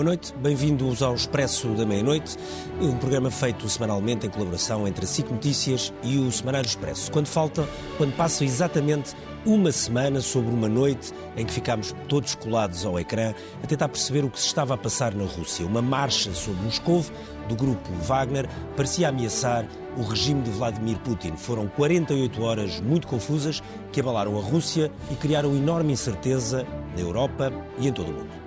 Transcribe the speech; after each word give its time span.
Boa 0.00 0.08
noite, 0.08 0.32
bem-vindos 0.38 1.02
ao 1.02 1.14
Expresso 1.14 1.68
da 1.74 1.84
Meia-Noite, 1.84 2.34
um 2.80 2.96
programa 2.96 3.30
feito 3.30 3.68
semanalmente 3.68 4.26
em 4.26 4.30
colaboração 4.30 4.88
entre 4.88 5.04
a 5.04 5.06
SIC 5.06 5.30
Notícias 5.30 5.92
e 6.02 6.16
o 6.16 6.32
Semanário 6.32 6.66
Expresso. 6.66 7.12
Quando 7.12 7.26
falta, 7.26 7.68
quando 7.98 8.16
passa 8.16 8.42
exatamente 8.42 9.14
uma 9.44 9.70
semana 9.70 10.22
sobre 10.22 10.54
uma 10.54 10.70
noite 10.70 11.12
em 11.36 11.44
que 11.44 11.52
ficámos 11.52 11.94
todos 12.08 12.34
colados 12.34 12.86
ao 12.86 12.98
ecrã 12.98 13.34
a 13.62 13.66
tentar 13.66 13.90
perceber 13.90 14.24
o 14.24 14.30
que 14.30 14.40
se 14.40 14.46
estava 14.46 14.72
a 14.72 14.78
passar 14.78 15.14
na 15.14 15.24
Rússia. 15.24 15.66
Uma 15.66 15.82
marcha 15.82 16.32
sobre 16.32 16.62
Moscou 16.62 17.04
do 17.46 17.54
grupo 17.54 17.92
Wagner 18.00 18.48
parecia 18.78 19.10
ameaçar 19.10 19.66
o 19.98 20.02
regime 20.02 20.40
de 20.40 20.50
Vladimir 20.50 20.98
Putin. 21.00 21.36
Foram 21.36 21.68
48 21.68 22.42
horas 22.42 22.80
muito 22.80 23.06
confusas 23.06 23.62
que 23.92 24.00
abalaram 24.00 24.38
a 24.38 24.40
Rússia 24.40 24.90
e 25.10 25.14
criaram 25.14 25.54
enorme 25.54 25.92
incerteza 25.92 26.66
na 26.96 27.02
Europa 27.02 27.52
e 27.78 27.86
em 27.86 27.92
todo 27.92 28.08
o 28.08 28.14
mundo. 28.14 28.39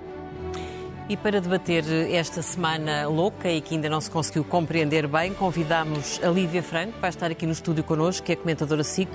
E 1.06 1.18
para 1.18 1.38
debater 1.38 1.84
esta 2.10 2.40
semana 2.40 3.06
louca 3.06 3.50
e 3.50 3.60
que 3.60 3.74
ainda 3.74 3.90
não 3.90 4.00
se 4.00 4.10
conseguiu 4.10 4.42
compreender 4.42 5.06
bem, 5.06 5.34
convidamos 5.34 6.18
a 6.24 6.28
Lívia 6.28 6.62
Franco, 6.62 6.94
que 6.94 6.98
vai 6.98 7.10
estar 7.10 7.30
aqui 7.30 7.44
no 7.44 7.52
estúdio 7.52 7.84
connosco, 7.84 8.24
que 8.24 8.32
é 8.32 8.36
comentadora 8.36 8.82
SIC, 8.82 9.10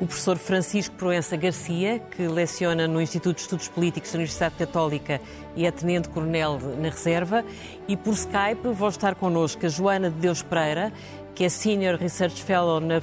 o 0.00 0.06
professor 0.06 0.36
Francisco 0.36 0.96
Proença 0.96 1.36
Garcia, 1.36 2.00
que 2.00 2.26
leciona 2.26 2.88
no 2.88 3.00
Instituto 3.00 3.36
de 3.36 3.42
Estudos 3.42 3.68
Políticos 3.68 4.10
da 4.10 4.16
Universidade 4.16 4.56
Católica 4.56 5.20
e 5.54 5.64
é 5.64 5.70
tenente-coronel 5.70 6.58
na 6.76 6.88
reserva, 6.88 7.44
e 7.86 7.96
por 7.96 8.14
Skype 8.14 8.72
vão 8.72 8.88
estar 8.88 9.14
connosco 9.14 9.64
a 9.64 9.68
Joana 9.68 10.10
de 10.10 10.16
Deus 10.16 10.42
Pereira, 10.42 10.92
que 11.38 11.44
é 11.44 11.48
Senior 11.48 11.94
Research 11.94 12.42
Fellow 12.42 12.80
na 12.80 13.00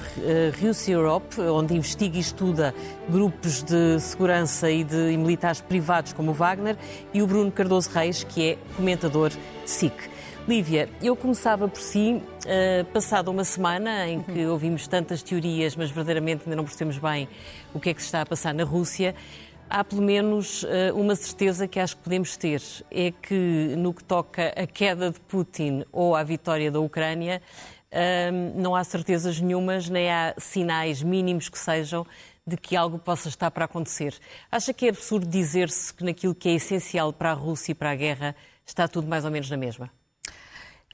Rus 0.60 0.86
Europe, 0.86 1.40
onde 1.40 1.74
investiga 1.74 2.18
e 2.18 2.20
estuda 2.20 2.74
grupos 3.08 3.62
de 3.62 3.98
segurança 3.98 4.70
e 4.70 4.84
de 4.84 5.16
militares 5.16 5.62
privados 5.62 6.12
como 6.12 6.32
o 6.32 6.34
Wagner, 6.34 6.76
e 7.14 7.22
o 7.22 7.26
Bruno 7.26 7.50
Cardoso 7.50 7.88
Reis, 7.88 8.24
que 8.24 8.50
é 8.50 8.58
comentador 8.76 9.32
SIC. 9.64 9.94
Lívia, 10.46 10.86
eu 11.02 11.16
começava 11.16 11.66
por 11.66 11.80
si, 11.80 12.22
uh, 12.22 12.84
passada 12.92 13.30
uma 13.30 13.42
semana 13.42 14.06
em 14.06 14.20
que 14.20 14.44
ouvimos 14.44 14.86
tantas 14.86 15.22
teorias, 15.22 15.74
mas 15.74 15.88
verdadeiramente 15.88 16.42
ainda 16.44 16.56
não 16.56 16.64
percebemos 16.64 16.98
bem 16.98 17.26
o 17.72 17.80
que 17.80 17.88
é 17.88 17.94
que 17.94 18.02
se 18.02 18.08
está 18.08 18.20
a 18.20 18.26
passar 18.26 18.52
na 18.52 18.64
Rússia. 18.64 19.14
Há 19.68 19.82
pelo 19.82 20.02
menos 20.02 20.62
uh, 20.62 20.94
uma 20.94 21.16
certeza 21.16 21.66
que 21.66 21.80
acho 21.80 21.96
que 21.96 22.02
podemos 22.02 22.36
ter, 22.36 22.62
é 22.90 23.10
que 23.10 23.74
no 23.78 23.94
que 23.94 24.04
toca 24.04 24.48
à 24.48 24.66
queda 24.66 25.10
de 25.10 25.18
Putin 25.20 25.84
ou 25.90 26.14
à 26.14 26.22
vitória 26.22 26.70
da 26.70 26.78
Ucrânia, 26.78 27.40
não 28.54 28.74
há 28.74 28.84
certezas 28.84 29.40
nenhumas, 29.40 29.88
nem 29.88 30.10
há 30.10 30.34
sinais 30.38 31.02
mínimos 31.02 31.48
que 31.48 31.58
sejam 31.58 32.06
de 32.46 32.56
que 32.56 32.76
algo 32.76 32.98
possa 32.98 33.28
estar 33.28 33.50
para 33.50 33.64
acontecer. 33.64 34.14
Acha 34.50 34.72
que 34.72 34.86
é 34.86 34.90
absurdo 34.90 35.26
dizer-se 35.26 35.92
que 35.92 36.04
naquilo 36.04 36.34
que 36.34 36.48
é 36.48 36.52
essencial 36.52 37.12
para 37.12 37.30
a 37.30 37.34
Rússia 37.34 37.72
e 37.72 37.74
para 37.74 37.90
a 37.90 37.96
guerra 37.96 38.36
está 38.64 38.86
tudo 38.86 39.08
mais 39.08 39.24
ou 39.24 39.30
menos 39.30 39.50
na 39.50 39.56
mesma? 39.56 39.90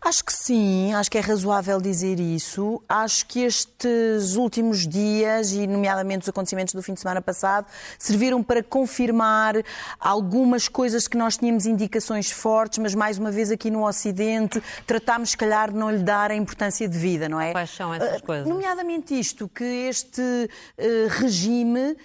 Acho 0.05 0.25
que 0.25 0.33
sim, 0.33 0.93
acho 0.95 1.09
que 1.09 1.17
é 1.17 1.21
razoável 1.21 1.81
dizer 1.81 2.19
isso. 2.19 2.83
Acho 2.89 3.25
que 3.25 3.45
estes 3.45 4.35
últimos 4.35 4.85
dias, 4.85 5.53
e 5.53 5.65
nomeadamente 5.65 6.23
os 6.23 6.29
acontecimentos 6.29 6.75
do 6.75 6.83
fim 6.83 6.93
de 6.93 6.99
semana 6.99 7.23
passado, 7.23 7.67
serviram 8.01 8.43
para 8.43 8.65
confirmar 8.65 9.55
algumas 10.01 10.67
coisas 10.67 11.07
que 11.07 11.17
nós 11.17 11.37
tínhamos 11.37 11.67
indicações 11.67 12.33
fortes, 12.33 12.79
mas 12.79 12.97
mais 12.97 13.17
uma 13.17 13.31
vez 13.31 13.53
aqui 13.53 13.71
no 13.71 13.87
Ocidente 13.87 14.61
tratámos, 14.89 15.31
se 15.31 15.37
calhar, 15.37 15.71
de 15.71 15.79
não 15.79 15.89
lhe 15.89 16.03
dar 16.03 16.33
a 16.33 16.35
importância 16.35 16.89
de 16.89 16.99
vida, 16.99 17.29
não 17.29 17.41
é? 17.41 17.53
Quais 17.53 17.71
são 17.71 17.95
essas 17.95 18.21
coisas? 18.23 18.49
Nomeadamente 18.49 19.17
isto, 19.17 19.49
que 19.49 19.63
este 19.63 20.21
uh, 20.21 21.09
regime 21.21 21.97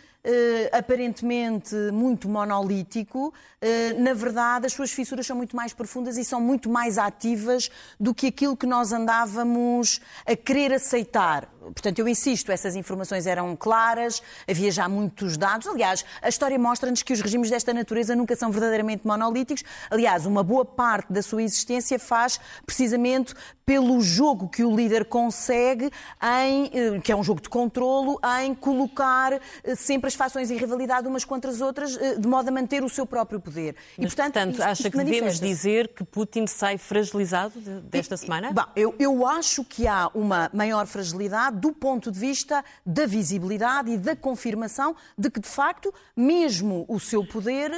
aparentemente 0.71 1.75
muito 1.91 2.27
monolítico, 2.27 3.27
uh, 3.27 4.01
na 4.01 4.13
verdade 4.13 4.65
as 4.65 4.73
suas 4.73 4.91
fissuras 4.91 5.25
são 5.25 5.37
muito 5.37 5.55
mais 5.55 5.73
profundas 5.73 6.17
e 6.17 6.25
são 6.25 6.41
muito 6.41 6.69
mais 6.69 6.97
ativas 6.97 7.69
do 7.99 8.13
que 8.13 8.27
aquilo 8.27 8.57
que 8.57 8.65
nós 8.65 8.91
andávamos 8.91 10.01
a 10.25 10.35
querer 10.35 10.73
aceitar. 10.73 11.49
Portanto, 11.73 11.99
eu 11.99 12.07
insisto, 12.07 12.51
essas 12.51 12.75
informações 12.75 13.27
eram 13.27 13.55
claras, 13.55 14.21
havia 14.47 14.71
já 14.71 14.87
muitos 14.87 15.37
dados. 15.37 15.67
Aliás, 15.67 16.05
a 16.21 16.29
história 16.29 16.57
mostra-nos 16.57 17.03
que 17.03 17.13
os 17.13 17.21
regimes 17.21 17.49
desta 17.49 17.73
natureza 17.73 18.15
nunca 18.15 18.35
são 18.35 18.51
verdadeiramente 18.51 19.05
monolíticos. 19.05 19.63
Aliás, 19.89 20.25
uma 20.25 20.43
boa 20.43 20.65
parte 20.65 21.11
da 21.11 21.21
sua 21.21 21.43
existência 21.43 21.99
faz 21.99 22.39
precisamente 22.65 23.33
pelo 23.67 23.99
jogo 23.99 24.47
que 24.47 24.63
o 24.63 24.73
líder 24.73 25.03
consegue, 25.03 25.91
em, 26.23 26.71
eh, 26.73 26.99
que 27.03 27.11
é 27.11 27.15
um 27.15 27.21
jogo 27.21 27.41
de 27.41 27.49
controlo, 27.49 28.17
em 28.41 28.55
colocar 28.55 29.33
eh, 29.33 29.75
sempre 29.75 30.07
as 30.07 30.15
fações 30.15 30.49
em 30.49 30.55
rivalidade 30.55 31.05
umas 31.05 31.25
contra 31.25 31.51
as 31.51 31.59
outras, 31.59 31.97
eh, 31.97 32.15
de 32.15 32.25
modo 32.29 32.47
a 32.47 32.51
manter 32.51 32.81
o 32.81 32.87
seu 32.87 33.05
próprio 33.05 33.41
poder. 33.41 33.75
E, 33.97 34.03
Mas, 34.03 34.15
portanto, 34.15 34.33
portanto 34.35 34.51
isto, 34.51 34.63
acha 34.63 34.87
isto 34.87 34.91
que 34.91 35.03
devemos 35.03 35.37
dizer 35.37 35.89
que 35.89 36.05
Putin 36.05 36.47
sai 36.47 36.77
fragilizado 36.77 37.59
desta 37.81 38.15
semana? 38.15 38.53
Bom, 38.53 38.65
eu, 38.73 38.95
eu 38.97 39.27
acho 39.27 39.65
que 39.65 39.85
há 39.85 40.09
uma 40.13 40.49
maior 40.53 40.87
fragilidade 40.87 41.56
do 41.57 41.73
ponto 41.73 42.11
de 42.11 42.19
vista 42.19 42.63
da 42.85 43.05
visibilidade 43.05 43.91
e 43.91 43.97
da 43.97 44.15
confirmação 44.15 44.95
de 45.17 45.29
que, 45.29 45.39
de 45.39 45.47
facto, 45.47 45.93
mesmo 46.15 46.85
o 46.87 46.99
seu 46.99 47.25
poder, 47.25 47.71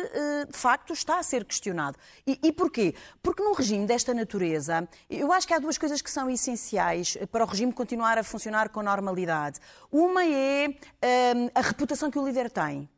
de 0.50 0.58
facto, 0.58 0.94
está 0.94 1.20
a 1.20 1.24
ser 1.24 1.46
questionado. 1.46 1.98
E, 2.26 2.40
e 2.44 2.52
porquê? 2.52 2.94
Porque 3.22 3.44
num 3.44 3.54
regime 3.54 3.86
desta 3.86 4.14
natureza, 4.14 4.88
eu 5.10 5.32
acho 5.32 5.48
que 5.48 5.54
há 5.54 5.60
duas 5.60 5.78
coisas 5.78 6.02
que 6.02 6.12
são 6.12 6.30
essenciais 6.30 7.18
para 7.32 7.44
o 7.44 7.48
regime 7.48 7.74
continuar 7.74 8.18
a 8.18 8.24
funcionar 8.24 8.70
com 8.70 8.82
normalidade. 8.82 9.60
Uma 9.92 10.26
é 10.26 10.68
hum, 10.68 11.50
a 11.54 11.62
reputação 11.62 12.12
que 12.12 12.20
o 12.20 12.26
líder 12.26 12.50
tem. 12.50 12.90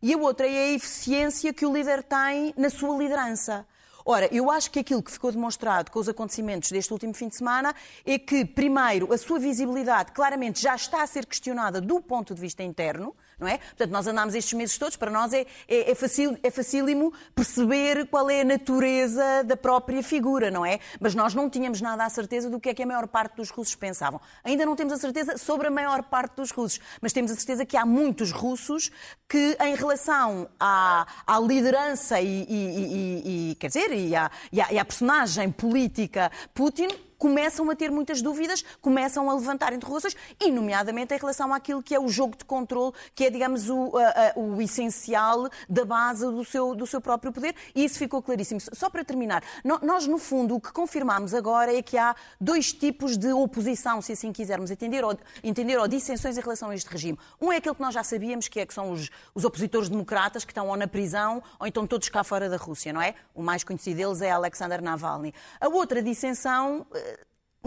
E 0.00 0.14
a 0.14 0.16
outra 0.16 0.46
é 0.46 0.70
a 0.70 0.74
eficiência 0.74 1.52
que 1.52 1.66
o 1.66 1.72
líder 1.72 2.02
tem 2.02 2.54
na 2.56 2.70
sua 2.70 2.96
liderança. 2.96 3.66
Ora, 4.10 4.26
eu 4.34 4.50
acho 4.50 4.70
que 4.70 4.78
aquilo 4.78 5.02
que 5.02 5.12
ficou 5.12 5.30
demonstrado 5.30 5.90
com 5.90 5.98
os 5.98 6.08
acontecimentos 6.08 6.70
deste 6.70 6.90
último 6.90 7.12
fim 7.12 7.28
de 7.28 7.36
semana 7.36 7.74
é 8.06 8.18
que, 8.18 8.42
primeiro, 8.42 9.12
a 9.12 9.18
sua 9.18 9.38
visibilidade 9.38 10.12
claramente 10.12 10.62
já 10.62 10.74
está 10.74 11.02
a 11.02 11.06
ser 11.06 11.26
questionada 11.26 11.78
do 11.78 12.00
ponto 12.00 12.34
de 12.34 12.40
vista 12.40 12.62
interno 12.62 13.14
não 13.38 13.46
é? 13.46 13.58
Portanto, 13.58 13.90
nós 13.90 14.06
andámos 14.06 14.34
estes 14.34 14.52
meses 14.52 14.76
todos, 14.78 14.96
para 14.96 15.10
nós 15.10 15.32
é, 15.32 15.46
é, 15.68 15.90
é, 15.90 15.94
facil, 15.94 16.36
é 16.42 16.50
facílimo 16.50 17.12
perceber 17.34 18.06
qual 18.08 18.28
é 18.28 18.40
a 18.40 18.44
natureza 18.44 19.44
da 19.44 19.56
própria 19.56 20.02
figura, 20.02 20.50
não 20.50 20.64
é? 20.64 20.80
Mas 21.00 21.14
nós 21.14 21.34
não 21.34 21.48
tínhamos 21.48 21.80
nada 21.80 22.04
a 22.04 22.08
certeza 22.08 22.50
do 22.50 22.58
que 22.58 22.68
é 22.68 22.74
que 22.74 22.82
a 22.82 22.86
maior 22.86 23.06
parte 23.06 23.36
dos 23.36 23.50
russos 23.50 23.74
pensavam. 23.74 24.20
Ainda 24.42 24.66
não 24.66 24.74
temos 24.74 24.92
a 24.92 24.96
certeza 24.96 25.38
sobre 25.38 25.68
a 25.68 25.70
maior 25.70 26.02
parte 26.04 26.36
dos 26.36 26.50
russos, 26.50 26.80
mas 27.00 27.12
temos 27.12 27.30
a 27.30 27.34
certeza 27.34 27.64
que 27.64 27.76
há 27.76 27.86
muitos 27.86 28.32
russos 28.32 28.90
que, 29.28 29.56
em 29.60 29.74
relação 29.74 30.48
à, 30.58 31.06
à 31.26 31.38
liderança 31.38 32.20
e, 32.20 32.44
e, 32.48 32.54
e, 32.58 33.50
e, 33.50 33.54
quer 33.56 33.68
dizer, 33.68 33.92
e 33.92 34.14
à, 34.16 34.26
à, 34.26 34.72
e 34.72 34.78
à 34.78 34.84
personagem 34.84 35.50
política 35.50 36.30
Putin, 36.54 36.88
começam 37.18 37.68
a 37.70 37.74
ter 37.74 37.90
muitas 37.90 38.22
dúvidas, 38.22 38.64
começam 38.80 39.28
a 39.28 39.34
levantar 39.34 39.72
interrogações, 39.72 40.16
e 40.40 40.50
nomeadamente 40.50 41.12
em 41.12 41.18
relação 41.18 41.52
àquilo 41.52 41.82
que 41.82 41.94
é 41.94 42.00
o 42.00 42.08
jogo 42.08 42.36
de 42.36 42.44
controle, 42.44 42.92
que 43.14 43.24
é, 43.24 43.30
digamos, 43.30 43.68
o, 43.68 43.92
a, 43.96 44.38
o 44.38 44.62
essencial 44.62 45.48
da 45.68 45.84
base 45.84 46.24
do 46.24 46.44
seu, 46.44 46.74
do 46.74 46.86
seu 46.86 47.00
próprio 47.00 47.32
poder, 47.32 47.54
e 47.74 47.84
isso 47.84 47.98
ficou 47.98 48.22
claríssimo. 48.22 48.60
Só 48.72 48.88
para 48.88 49.04
terminar, 49.04 49.42
nós, 49.82 50.06
no 50.06 50.18
fundo, 50.18 50.54
o 50.54 50.60
que 50.60 50.72
confirmamos 50.72 51.34
agora 51.34 51.76
é 51.76 51.82
que 51.82 51.98
há 51.98 52.14
dois 52.40 52.72
tipos 52.72 53.16
de 53.16 53.32
oposição, 53.32 54.00
se 54.00 54.12
assim 54.12 54.32
quisermos 54.32 54.70
entender, 54.70 55.04
ou, 55.04 55.18
entender, 55.42 55.78
ou 55.78 55.88
dissensões 55.88 56.38
em 56.38 56.40
relação 56.40 56.70
a 56.70 56.74
este 56.74 56.88
regime. 56.88 57.18
Um 57.40 57.52
é 57.52 57.56
aquele 57.56 57.74
que 57.74 57.82
nós 57.82 57.94
já 57.94 58.02
sabíamos, 58.02 58.48
que 58.48 58.60
é 58.60 58.66
que 58.66 58.74
são 58.74 58.92
os, 58.92 59.10
os 59.34 59.44
opositores 59.44 59.88
democratas 59.88 60.44
que 60.44 60.52
estão 60.52 60.68
ou 60.68 60.76
na 60.76 60.86
prisão 60.86 61.42
ou 61.58 61.66
então 61.66 61.86
todos 61.86 62.08
cá 62.08 62.22
fora 62.22 62.48
da 62.48 62.56
Rússia, 62.56 62.92
não 62.92 63.02
é? 63.02 63.14
O 63.34 63.42
mais 63.42 63.64
conhecido 63.64 63.96
deles 63.96 64.20
é 64.20 64.30
Alexander 64.30 64.80
Navalny. 64.80 65.34
A 65.60 65.68
outra 65.68 66.02
dissensão 66.02 66.86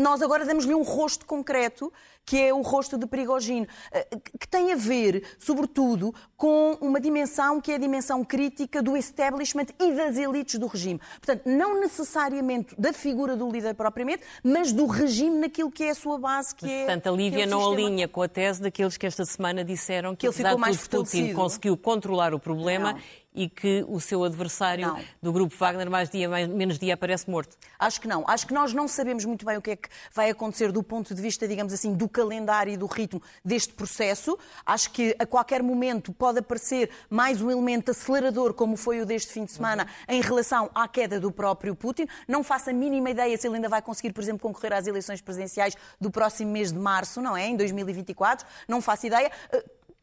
nós 0.01 0.21
agora 0.21 0.45
damos-lhe 0.45 0.73
um 0.73 0.83
rosto 0.83 1.25
concreto, 1.25 1.91
que 2.25 2.37
é 2.37 2.53
o 2.53 2.61
rosto 2.61 2.97
de 2.97 3.05
Prigogine, 3.05 3.67
eh, 3.91 4.07
que 4.39 4.47
tem 4.47 4.71
a 4.71 4.75
ver, 4.75 5.23
sobretudo, 5.39 6.13
com 6.37 6.77
uma 6.81 6.99
dimensão 6.99 7.59
que 7.59 7.71
é 7.71 7.75
a 7.75 7.77
dimensão 7.77 8.23
crítica 8.23 8.81
do 8.81 8.95
establishment 8.95 9.67
e 9.79 9.91
das 9.93 10.17
elites 10.17 10.59
do 10.59 10.67
regime. 10.67 10.99
Portanto, 11.19 11.43
não 11.45 11.79
necessariamente 11.79 12.75
da 12.79 12.93
figura 12.93 13.35
do 13.35 13.49
líder 13.49 13.73
propriamente, 13.75 14.23
mas 14.43 14.71
do 14.71 14.85
regime 14.85 15.39
naquilo 15.39 15.71
que 15.71 15.83
é 15.83 15.89
a 15.89 15.95
sua 15.95 16.17
base, 16.17 16.53
que 16.55 16.65
mas, 16.65 16.73
é... 16.73 16.85
Portanto, 16.85 17.07
a 17.07 17.11
Lívia 17.11 17.43
é 17.43 17.45
não 17.45 17.59
sistema... 17.59 17.87
alinha 17.87 18.07
com 18.07 18.21
a 18.21 18.27
tese 18.27 18.61
daqueles 18.61 18.97
que 18.97 19.05
esta 19.05 19.25
semana 19.25 19.63
disseram 19.63 20.15
que, 20.15 20.21
que 20.21 20.27
ele 20.27 20.33
ficou 20.33 20.57
mais 20.57 20.87
Putin 20.87 21.33
conseguiu 21.33 21.77
controlar 21.77 22.33
o 22.33 22.39
problema 22.39 22.93
não. 22.93 23.01
E 23.33 23.49
que 23.49 23.85
o 23.87 23.99
seu 23.99 24.23
adversário 24.23 24.87
não. 24.87 24.99
do 25.21 25.31
grupo 25.31 25.55
Wagner 25.55 25.89
mais 25.89 26.09
dia 26.09 26.27
mais, 26.27 26.47
menos 26.47 26.77
dia 26.77 26.93
aparece 26.93 27.29
morto? 27.29 27.57
Acho 27.79 28.01
que 28.01 28.07
não. 28.07 28.23
Acho 28.27 28.45
que 28.45 28.53
nós 28.53 28.73
não 28.73 28.87
sabemos 28.87 29.23
muito 29.25 29.45
bem 29.45 29.57
o 29.57 29.61
que 29.61 29.71
é 29.71 29.75
que 29.75 29.89
vai 30.13 30.29
acontecer 30.29 30.71
do 30.71 30.83
ponto 30.83 31.15
de 31.15 31.21
vista, 31.21 31.47
digamos 31.47 31.73
assim, 31.73 31.93
do 31.93 32.09
calendário 32.09 32.73
e 32.73 32.77
do 32.77 32.85
ritmo 32.85 33.21
deste 33.43 33.73
processo. 33.73 34.37
Acho 34.65 34.91
que 34.91 35.15
a 35.17 35.25
qualquer 35.25 35.63
momento 35.63 36.11
pode 36.11 36.39
aparecer 36.39 36.89
mais 37.09 37.41
um 37.41 37.49
elemento 37.49 37.91
acelerador, 37.91 38.53
como 38.53 38.75
foi 38.75 39.01
o 39.01 39.05
deste 39.05 39.31
fim 39.31 39.45
de 39.45 39.51
semana, 39.51 39.87
uhum. 40.09 40.15
em 40.15 40.21
relação 40.21 40.69
à 40.75 40.87
queda 40.87 41.19
do 41.19 41.31
próprio 41.31 41.75
Putin. 41.75 42.07
Não 42.27 42.43
faço 42.43 42.69
a 42.69 42.73
mínima 42.73 43.09
ideia 43.09 43.37
se 43.37 43.47
ele 43.47 43.55
ainda 43.55 43.69
vai 43.69 43.81
conseguir, 43.81 44.11
por 44.13 44.21
exemplo, 44.21 44.41
concorrer 44.41 44.73
às 44.73 44.87
eleições 44.87 45.21
presidenciais 45.21 45.75
do 45.99 46.11
próximo 46.11 46.51
mês 46.51 46.71
de 46.71 46.79
março, 46.79 47.21
não 47.21 47.35
é? 47.35 47.47
Em 47.47 47.55
2024. 47.55 48.45
Não 48.67 48.81
faço 48.81 49.07
ideia. 49.07 49.31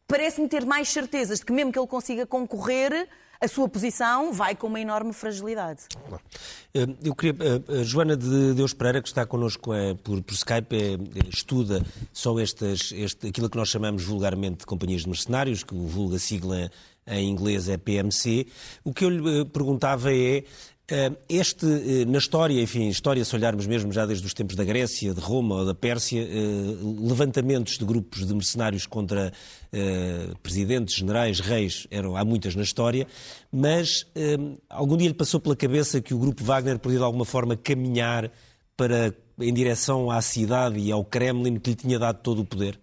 Parece-me 0.09 0.49
ter 0.49 0.65
mais 0.65 0.89
certezas 0.89 1.39
de 1.39 1.45
que, 1.45 1.53
mesmo 1.53 1.71
que 1.71 1.79
ele 1.79 1.87
consiga 1.87 2.27
concorrer, 2.27 3.07
a 3.39 3.47
sua 3.47 3.69
posição 3.69 4.33
vai 4.33 4.57
com 4.57 4.67
uma 4.67 4.81
enorme 4.81 5.13
fragilidade. 5.13 5.83
Eh, 6.75 6.87
eu 7.05 7.15
queria. 7.15 7.35
A 7.69 7.81
eh, 7.81 7.85
Joana 7.85 8.17
de 8.17 8.55
Deus 8.55 8.73
Pereira, 8.73 9.03
que 9.03 9.09
está 9.09 9.27
connosco 9.27 9.71
por, 10.03 10.23
por 10.23 10.35
Skype, 10.35 10.99
estuda 11.29 11.85
só 12.11 12.39
estas, 12.41 12.91
este, 12.93 13.29
aquilo 13.29 13.51
que 13.51 13.57
nós 13.59 13.69
chamamos 13.69 14.03
vulgarmente 14.03 14.61
de 14.61 14.67
companhias 14.67 15.03
de 15.03 15.09
mercenários, 15.09 15.63
que 15.63 15.75
o 15.75 15.87
vulga 15.87 16.19
sigla 16.19 16.71
em 17.07 17.29
inglês 17.29 17.69
é 17.69 17.77
PMC. 17.77 18.47
O 18.85 18.93
que 18.93 19.05
eu 19.05 19.11
lhe 19.11 19.45
perguntava 19.45 20.13
é 20.13 20.39
eh, 20.39 20.45
este, 21.29 21.67
eh, 21.67 22.05
na 22.07 22.19
história, 22.19 22.61
enfim, 22.63 22.89
história, 22.89 23.25
se 23.25 23.37
olharmos 23.37 23.67
mesmo 23.67 23.93
já 23.93 24.07
desde 24.07 24.27
os 24.27 24.33
tempos 24.33 24.57
da 24.57 24.65
Grécia, 24.65 25.13
de 25.13 25.21
Roma 25.21 25.57
ou 25.57 25.67
da 25.67 25.75
Pérsia, 25.75 26.23
eh, 26.23 26.77
levantamentos 27.01 27.77
de 27.77 27.85
grupos 27.85 28.27
de 28.27 28.35
mercenários 28.35 28.87
contra 28.87 29.33
presidentes, 30.43 30.95
generais, 30.95 31.41
reis, 31.41 31.87
eram, 31.91 32.17
há 32.17 32.25
muitas 32.25 32.55
na 32.55 32.63
história, 32.63 33.07
mas 33.53 34.07
algum 34.67 34.97
dia 34.97 35.09
lhe 35.09 35.15
passou 35.15 35.39
pela 35.39 35.55
cabeça 35.55 36.01
que 36.01 36.15
o 36.15 36.19
grupo 36.19 36.43
Wagner 36.43 36.79
podia 36.79 36.97
de 36.97 37.05
alguma 37.05 37.27
forma 37.27 37.55
caminhar 37.55 38.33
para, 38.75 39.15
em 39.39 39.53
direção 39.53 40.11
à 40.11 40.23
cidade 40.23 40.79
e 40.79 40.91
ao 40.91 41.05
Kremlin 41.05 41.59
que 41.59 41.69
lhe 41.69 41.77
tinha 41.77 41.99
dado 41.99 42.23
todo 42.23 42.41
o 42.41 42.47
poder? 42.47 42.81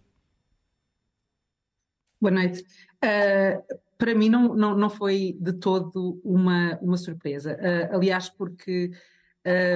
Boa 2.22 2.32
noite. 2.32 2.64
Uh, 3.04 3.85
para 4.06 4.14
mim 4.14 4.30
não, 4.30 4.56
não, 4.56 4.78
não 4.78 4.88
foi 4.88 5.36
de 5.42 5.52
todo 5.54 6.22
uma, 6.24 6.78
uma 6.80 6.96
surpresa. 6.96 7.56
Uh, 7.56 7.96
aliás, 7.96 8.30
porque, 8.30 8.92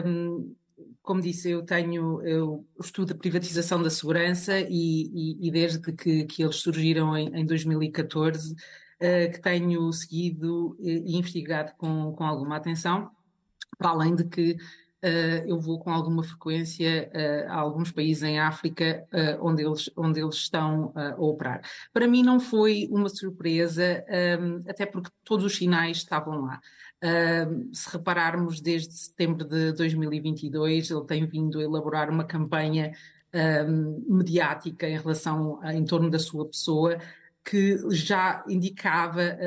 um, 0.05 0.55
como 1.01 1.19
disse, 1.19 1.49
eu 1.49 1.63
tenho, 1.63 2.21
eu 2.21 2.63
estudo 2.79 3.13
a 3.13 3.17
privatização 3.17 3.81
da 3.81 3.89
segurança 3.89 4.59
e, 4.59 4.67
e, 4.69 5.47
e 5.47 5.49
desde 5.49 5.79
que, 5.79 6.25
que 6.25 6.43
eles 6.43 6.57
surgiram 6.57 7.17
em, 7.17 7.39
em 7.39 7.43
2014, 7.43 8.53
uh, 8.53 8.55
ah, 9.01 9.29
que 9.31 9.41
tenho 9.41 9.91
seguido 9.91 10.77
e 10.79 11.17
investigado 11.17 11.71
com, 11.75 12.13
com 12.13 12.23
alguma 12.23 12.57
atenção, 12.57 13.09
para 13.79 13.89
além 13.89 14.13
de 14.13 14.25
que 14.25 14.57
eu 15.47 15.59
vou 15.59 15.79
com 15.79 15.91
alguma 15.91 16.23
frequência 16.23 17.09
uh, 17.13 17.51
a 17.51 17.55
alguns 17.55 17.91
países 17.91 18.23
em 18.23 18.39
África 18.39 19.05
uh, 19.13 19.45
onde, 19.45 19.63
eles, 19.63 19.89
onde 19.95 20.19
eles 20.19 20.35
estão 20.35 20.91
a 20.95 21.15
operar. 21.17 21.61
Para 21.93 22.07
mim 22.07 22.21
não 22.21 22.39
foi 22.39 22.87
uma 22.91 23.07
surpresa, 23.07 24.03
um, 24.41 24.69
até 24.69 24.85
porque 24.85 25.09
todos 25.23 25.45
os 25.45 25.55
sinais 25.55 25.97
estavam 25.97 26.41
lá. 26.41 26.59
se 27.71 27.89
repararmos, 27.91 28.59
desde 28.59 28.93
setembro 28.93 29.45
de 29.45 29.71
2022, 29.73 30.91
ele 30.91 31.05
tem 31.05 31.25
vindo 31.25 31.59
a 31.59 31.63
elaborar 31.63 32.09
uma 32.09 32.25
campanha 32.25 32.91
um, 33.67 34.17
mediática 34.17 34.87
em 34.87 34.97
relação, 34.97 35.59
em 35.63 35.85
torno 35.85 36.09
da 36.09 36.19
sua 36.19 36.45
pessoa, 36.45 36.97
que 37.43 37.77
já 37.91 38.43
indicava 38.49 39.37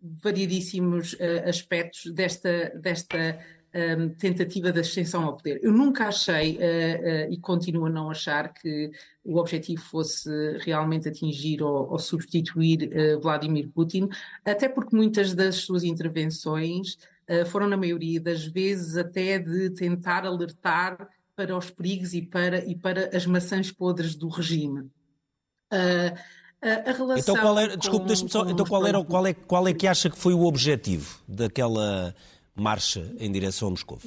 variedíssimos 0.00 1.16
aspectos 1.44 2.12
desta, 2.12 2.70
desta 2.80 3.38
um, 3.74 4.08
tentativa 4.08 4.72
de 4.72 4.80
ascensão 4.80 5.24
ao 5.24 5.36
poder. 5.36 5.60
Eu 5.62 5.72
nunca 5.72 6.08
achei, 6.08 6.56
uh, 6.56 6.58
uh, 6.58 7.32
e 7.32 7.38
continuo 7.38 7.86
a 7.86 7.90
não 7.90 8.10
achar, 8.10 8.52
que 8.52 8.90
o 9.24 9.36
objetivo 9.38 9.82
fosse 9.82 10.30
realmente 10.58 11.08
atingir 11.08 11.62
ou, 11.62 11.90
ou 11.90 11.98
substituir 11.98 12.90
uh, 12.90 13.20
Vladimir 13.20 13.68
Putin, 13.68 14.08
até 14.44 14.68
porque 14.68 14.96
muitas 14.96 15.34
das 15.34 15.56
suas 15.56 15.84
intervenções 15.84 16.96
foram, 17.50 17.66
na 17.66 17.76
maioria 17.76 18.20
das 18.20 18.46
vezes, 18.46 18.96
até 18.96 19.36
de 19.36 19.70
tentar 19.70 20.24
alertar 20.24 21.08
para 21.34 21.58
os 21.58 21.68
perigos 21.68 22.14
e 22.14 22.22
para, 22.22 22.64
e 22.64 22.76
para 22.76 23.10
as 23.16 23.26
maçãs 23.26 23.72
podres 23.72 24.14
do 24.14 24.28
regime. 24.28 24.88
A 26.62 26.92
relação 26.92 27.34
então 27.34 27.36
qual 27.36 27.58
era, 27.58 27.76
desculpe, 27.76 28.06
deixe-me 28.06 28.30
só, 28.30 28.48
então 28.48 28.64
qual, 28.64 28.86
era, 28.86 29.02
qual, 29.04 29.26
é, 29.26 29.34
qual 29.34 29.66
é 29.66 29.74
que 29.74 29.88
acha 29.88 30.08
que 30.08 30.16
foi 30.16 30.34
o 30.34 30.44
objetivo 30.44 31.18
daquela 31.26 32.14
marcha 32.56 33.14
em 33.18 33.30
direção 33.30 33.68
a 33.68 33.70
Moscou? 33.70 33.98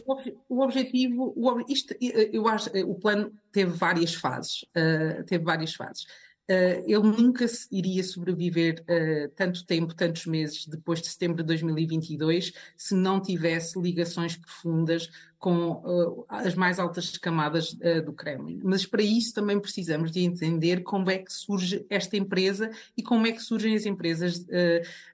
O 0.49 0.61
objetivo, 0.61 1.33
o, 1.35 1.65
isto, 1.71 1.95
eu 2.01 2.47
acho, 2.47 2.69
o 2.85 2.95
plano 2.95 3.31
teve 3.51 3.71
várias 3.71 4.13
fases, 4.13 4.63
uh, 4.75 5.23
teve 5.25 5.43
várias 5.43 5.73
fases. 5.73 6.05
Uh, 6.49 6.81
ele 6.87 7.03
nunca 7.03 7.45
iria 7.71 8.03
sobreviver 8.03 8.83
uh, 8.89 9.29
tanto 9.35 9.63
tempo, 9.63 9.93
tantos 9.93 10.25
meses 10.25 10.65
depois 10.65 10.99
de 10.99 11.07
setembro 11.07 11.37
de 11.37 11.43
2022, 11.43 12.53
se 12.75 12.95
não 12.95 13.21
tivesse 13.21 13.79
ligações 13.79 14.35
profundas 14.35 15.11
com 15.37 15.73
uh, 15.73 16.25
as 16.27 16.55
mais 16.55 16.79
altas 16.79 17.15
camadas 17.19 17.77
do 18.03 18.11
Kremlin. 18.11 18.59
Mas 18.63 18.83
para 18.83 19.03
isso 19.03 19.33
também 19.33 19.59
precisamos 19.59 20.11
de 20.11 20.21
entender 20.21 20.81
como 20.81 21.11
é 21.11 21.19
que 21.19 21.31
surge 21.31 21.85
esta 21.87 22.17
empresa 22.17 22.71
e 22.97 23.03
como 23.03 23.27
é 23.27 23.31
que 23.31 23.41
surgem 23.41 23.75
as 23.75 23.85
empresas, 23.85 24.45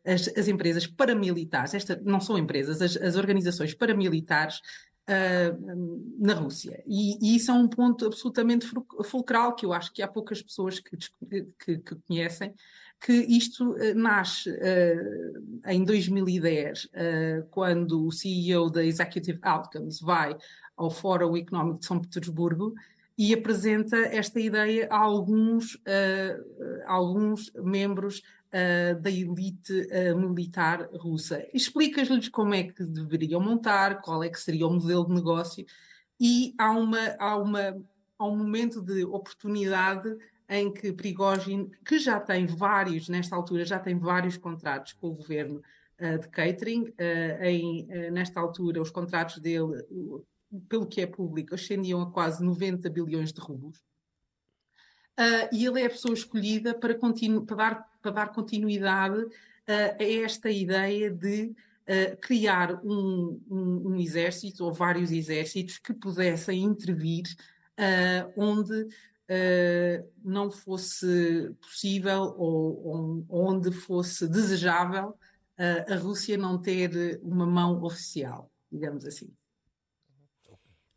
as, 0.03 0.29
as, 0.35 0.47
empresas 0.47 0.87
paramilitares. 0.87 1.73
Esta, 1.75 2.01
não 2.03 2.19
são 2.19 2.37
empresas, 2.39 2.81
as, 2.81 2.95
as 2.97 3.15
organizações 3.17 3.73
paramilitares 3.73 4.61
uh, 5.09 6.15
na 6.19 6.33
Rússia. 6.33 6.83
E, 6.85 7.17
e, 7.21 7.35
isso 7.35 7.51
é 7.51 7.53
um 7.53 7.67
ponto 7.67 8.05
absolutamente 8.05 8.67
fulcral 9.03 9.55
que 9.55 9.65
eu 9.65 9.73
acho 9.73 9.93
que 9.93 10.01
há 10.01 10.07
poucas 10.07 10.41
pessoas 10.41 10.79
que, 10.79 10.97
que, 11.59 11.77
que 11.77 11.95
conhecem, 12.07 12.53
que 12.99 13.13
isto 13.13 13.71
uh, 13.71 13.95
nasce 13.95 14.49
uh, 14.49 15.61
em 15.67 15.83
2010, 15.83 16.89
quando 17.51 18.05
o 18.05 18.11
CEO 18.11 18.69
da 18.69 18.83
Executive 18.83 19.39
Outcomes 19.41 19.99
vai 19.99 20.35
ao 20.75 20.89
Fórum 20.89 21.37
Económico 21.37 21.79
de 21.79 21.85
São 21.85 21.99
Petersburgo 21.99 22.73
e 23.17 23.33
apresenta 23.33 23.95
esta 23.97 24.41
ideia 24.41 24.89
a 24.91 24.97
alguns, 24.97 25.79
a 26.85 26.91
alguns 26.91 27.49
membros 27.53 28.21
uh, 28.47 28.99
da 28.99 29.09
elite 29.09 29.73
uh, 29.73 30.17
militar 30.17 30.89
russa. 30.93 31.45
Explicas-lhes 31.53 32.29
como 32.29 32.53
é 32.53 32.63
que 32.63 32.83
deveriam 32.83 33.41
montar, 33.41 34.01
qual 34.01 34.23
é 34.23 34.29
que 34.29 34.39
seria 34.39 34.67
o 34.67 34.73
modelo 34.73 35.05
de 35.05 35.13
negócio, 35.13 35.65
e 36.19 36.53
há, 36.57 36.71
uma, 36.71 37.15
há, 37.19 37.35
uma, 37.37 37.77
há 38.17 38.25
um 38.25 38.37
momento 38.37 38.81
de 38.81 39.03
oportunidade 39.05 40.15
em 40.47 40.71
que 40.71 40.93
Prigozhin, 40.93 41.71
que 41.85 41.99
já 41.99 42.19
tem 42.19 42.45
vários, 42.45 43.09
nesta 43.09 43.35
altura, 43.35 43.65
já 43.65 43.79
tem 43.79 43.97
vários 43.97 44.37
contratos 44.37 44.93
com 44.93 45.07
o 45.07 45.15
governo 45.15 45.61
uh, 45.99 46.19
de 46.19 46.27
catering, 46.29 46.93
em, 47.41 47.87
nesta 48.11 48.39
altura 48.39 48.81
os 48.81 48.91
contratos 48.91 49.39
dele, 49.39 49.83
pelo 50.69 50.85
que 50.85 51.01
é 51.01 51.07
público, 51.07 51.55
ascendiam 51.55 52.01
a 52.01 52.11
quase 52.11 52.43
90 52.43 52.89
bilhões 52.89 53.33
de 53.33 53.41
rublos. 53.41 53.83
Uh, 55.17 55.47
e 55.49 55.65
ele 55.65 55.81
é 55.81 55.85
a 55.85 55.89
pessoa 55.89 56.13
escolhida 56.13 56.73
para, 56.73 56.93
para, 56.93 57.55
dar, 57.55 57.89
para 58.01 58.11
dar 58.11 58.33
continuidade 58.33 59.23
uh, 59.23 59.31
a 59.67 60.03
esta 60.03 60.51
ideia 60.51 61.09
de 61.09 61.45
uh, 61.45 62.17
criar 62.19 62.83
um, 62.83 63.41
um, 63.49 63.91
um, 63.91 63.95
exército 63.95 64.65
ou 64.65 64.73
vários 64.73 65.11
exércitos 65.11 65.77
que 65.77 65.93
pudessem 65.93 66.63
intervir 66.63 67.23
onde 68.37 68.87
não 70.23 70.49
fosse 70.49 71.51
possível 71.59 72.33
ou, 72.37 73.25
ou 73.27 73.47
onde 73.49 73.69
fosse 73.69 74.29
desejável 74.29 75.17
a 75.57 75.95
Rússia 75.97 76.37
não 76.37 76.57
ter 76.57 77.19
uma 77.21 77.45
mão 77.45 77.83
oficial, 77.83 78.49
digamos 78.71 79.05
assim. 79.05 79.29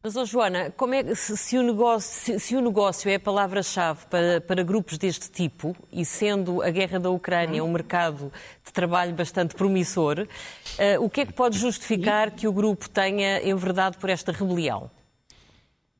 Mas, 0.01 0.15
oh, 0.15 0.25
Joana, 0.25 0.71
como 0.77 0.95
é, 0.95 1.13
se, 1.13 1.37
se, 1.37 1.59
o 1.59 1.63
negócio, 1.63 2.09
se, 2.09 2.39
se, 2.39 2.57
o 2.57 2.61
negócio 2.61 3.11
é 3.11 3.17
a 3.17 3.21
palavra-chave 3.21 4.07
para, 4.07 4.41
para, 4.41 4.63
grupos 4.63 4.97
deste 4.97 5.29
tipo, 5.29 5.75
e 5.91 6.05
sendo 6.05 6.63
a 6.63 6.71
guerra 6.71 7.01
da 7.01 7.11
Ucrânia 7.11 7.65
um 7.65 7.73
mercado 7.73 8.33
de 8.65 8.73
trabalho 8.73 9.13
bastante 9.13 9.57
promissor, 9.57 10.21
uh, 10.21 11.05
o 11.05 11.11
que 11.11 11.23
é 11.23 11.27
que 11.27 11.33
pode 11.33 11.59
justificar 11.59 12.31
que 12.31 12.47
o 12.47 12.53
grupo 12.53 12.89
tenha 12.89 13.43
enverdado 13.43 13.99
por 13.99 14.09
esta 14.09 14.31
rebelião? 14.31 14.89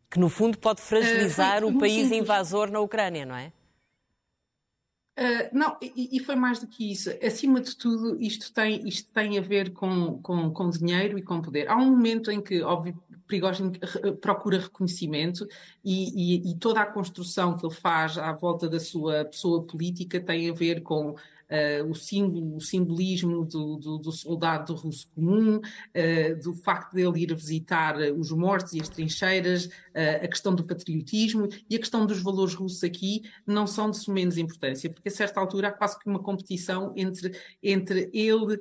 Que, 0.09 0.21
no 0.21 0.29
fundo, 0.29 0.57
pode 0.59 0.81
fragilizar 0.81 1.65
uh, 1.65 1.69
o 1.69 1.77
país 1.77 2.13
invasor 2.13 2.71
na 2.71 2.79
Ucrânia, 2.79 3.27
não 3.27 3.35
é? 3.35 3.51
Uh, 5.19 5.49
não, 5.53 5.77
e, 5.83 6.17
e, 6.17 6.21
foi 6.21 6.37
mais 6.37 6.61
do 6.61 6.69
que 6.69 6.93
isso. 6.93 7.11
Acima 7.21 7.61
de 7.61 7.77
tudo, 7.77 8.17
isto 8.23 8.53
tem, 8.53 8.87
isto 8.87 9.13
tem 9.13 9.37
a 9.37 9.41
ver 9.41 9.73
com, 9.73 10.23
com, 10.23 10.49
com 10.53 10.71
dinheiro 10.71 11.19
e 11.19 11.23
com 11.23 11.43
poder. 11.43 11.69
Há 11.69 11.77
um 11.77 11.91
momento 11.91 12.31
em 12.31 12.41
que, 12.41 12.63
óbvio, 12.63 12.97
Prigozhin 13.27 13.73
procura 14.23 14.61
reconhecimento 14.61 15.45
e, 15.85 16.45
e, 16.47 16.53
e, 16.53 16.55
toda 16.57 16.81
a 16.81 16.87
construção 16.87 17.57
que 17.57 17.67
ele 17.67 17.75
faz 17.75 18.17
à 18.17 18.33
volta 18.33 18.69
da 18.69 18.79
sua 18.79 19.25
pessoa 19.25 19.65
política 19.65 20.21
tem 20.21 20.49
a 20.49 20.55
ver 20.55 20.83
com 20.83 21.17
uh, 21.51 21.89
o, 21.89 21.95
símbolo, 21.95 22.57
o 22.57 22.61
simbolismo 22.61 23.45
do, 23.45 23.77
do, 23.77 23.99
do, 23.99 24.13
soldado 24.13 24.75
russo 24.75 25.09
comum, 25.15 25.57
uh, 25.57 26.43
do 26.43 26.55
facto 26.55 26.95
dele 26.95 27.23
ir 27.23 27.35
visitar 27.35 27.97
os 28.17 28.31
mortos 28.31 28.73
e 28.75 28.81
as 28.81 28.89
trincheiras, 28.89 29.67
uh, 29.67 30.25
a 30.25 30.29
questão 30.29 30.55
do 30.55 30.65
patriotismo 30.65 31.49
e 31.69 31.77
a 31.77 31.79
questão 31.79 32.07
dos 32.07 32.23
valores 32.23 32.55
russos 32.55 32.85
aqui 32.85 33.23
não 33.47 33.67
são 33.67 33.91
de 33.91 33.99
sumenos 33.99 34.39
importância, 34.39 34.91
porque 34.91 35.09
a 35.09 35.13
certa 35.13 35.41
altura 35.41 35.69
há 35.69 35.73
quase 35.73 35.99
que 35.99 36.09
uma 36.09 36.23
competição 36.23 36.93
entre, 36.97 37.33
entre 37.63 38.11
ele 38.13 38.59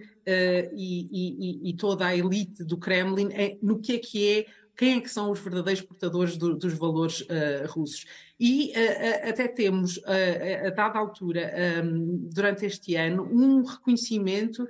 e, 0.75 1.07
e, 1.11 1.69
e, 1.69 1.73
toda 1.75 2.05
a 2.05 2.15
elite 2.15 2.63
do 2.63 2.77
Kremlin 2.77 3.29
no 3.61 3.79
que 3.79 3.93
é 3.93 3.97
que 3.97 4.29
é 4.29 4.45
quem 4.77 4.97
é 4.97 5.01
que 5.01 5.09
são 5.09 5.31
os 5.31 5.39
verdadeiros 5.39 5.81
portadores 5.81 6.37
do, 6.37 6.55
dos 6.55 6.73
valores 6.73 7.21
uh, 7.21 7.67
russos. 7.67 8.05
E 8.39 8.71
uh, 8.71 9.29
até 9.29 9.47
temos, 9.47 9.97
uh, 9.97 10.67
a 10.67 10.69
dada 10.69 10.99
altura, 10.99 11.51
um, 11.83 12.29
durante 12.31 12.65
este 12.65 12.95
ano, 12.95 13.27
um 13.31 13.63
reconhecimento 13.63 14.67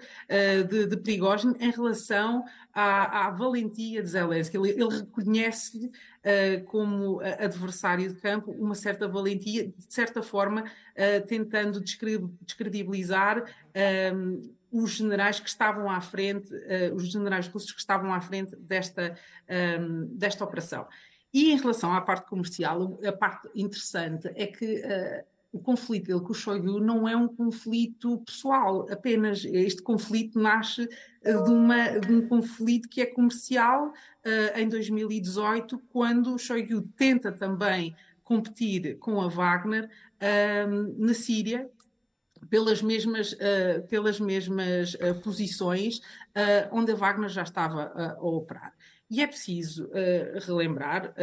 de, 0.70 0.86
de 0.88 0.98
Prigozhin 0.98 1.54
em 1.60 1.72
relação 1.72 2.44
à, 2.74 3.28
à 3.28 3.32
valentia 3.32 4.02
de 4.02 4.10
Zelensky. 4.10 4.58
Ele, 4.58 4.72
ele 4.72 4.98
reconhece-lhe 4.98 5.92
como 6.66 7.22
adversário 7.22 8.10
de 8.10 8.20
campo 8.20 8.52
uma 8.52 8.76
certa 8.76 9.08
valentia, 9.08 9.68
de 9.68 9.94
certa 9.94 10.22
forma, 10.22 10.66
tentando 11.28 11.80
descredibilizar 11.80 13.46
um, 14.14 14.42
os 14.72 14.92
generais 14.92 15.40
que 15.40 15.50
estavam 15.50 15.90
à 15.90 16.02
frente, 16.02 16.54
uh, 16.54 16.94
os 16.94 17.12
generais 17.12 17.48
russos 17.48 17.72
que 17.72 17.80
estavam 17.80 18.14
à 18.14 18.20
frente 18.20 18.56
desta, 18.56 19.18
um, 19.50 19.54
ehm, 19.54 20.06
desta 20.12 20.44
operação. 20.44 20.88
E 21.38 21.52
em 21.52 21.56
relação 21.56 21.94
à 21.94 22.02
parte 22.02 22.28
comercial, 22.28 23.00
a 23.06 23.12
parte 23.12 23.48
interessante 23.54 24.28
é 24.34 24.48
que 24.48 24.78
uh, 24.78 25.24
o 25.52 25.60
conflito 25.60 26.08
dele 26.08 26.22
com 26.22 26.32
o 26.32 26.34
Shoigu 26.34 26.80
não 26.80 27.08
é 27.08 27.16
um 27.16 27.28
conflito 27.28 28.18
pessoal, 28.26 28.92
apenas 28.92 29.46
este 29.46 29.84
conflito 29.84 30.40
nasce 30.40 30.86
uh, 30.86 31.44
de, 31.44 31.52
uma, 31.52 32.00
de, 32.00 32.12
um 32.12 32.28
conflito 32.28 32.90
que 32.90 33.02
é 33.02 33.06
comercial 33.06 33.94
em 34.56 34.68
2018, 34.68 35.80
quando 35.90 36.34
o 36.34 36.40
Shoigu 36.40 36.82
tenta 36.98 37.32
também 37.32 37.96
competir 38.24 38.98
com 38.98 39.22
a 39.22 39.30
Wagner 39.30 39.90
ehm, 40.20 40.96
na 40.98 41.14
Síria, 41.14 41.70
pelas 42.50 42.82
mesmas, 42.82 43.34
uh, 43.34 43.88
pelas 43.90 44.20
mesmas 44.20 44.94
uh, 44.96 45.16
posições 45.22 45.98
uh, 45.98 46.70
onde 46.72 46.92
a 46.92 46.96
Wagner 46.96 47.30
já 47.30 47.44
estava 47.44 47.92
a 47.96 48.22
operar. 48.22 48.74
E 49.10 49.22
é 49.22 49.28
preciso 49.28 49.90
relembrar, 50.46 51.14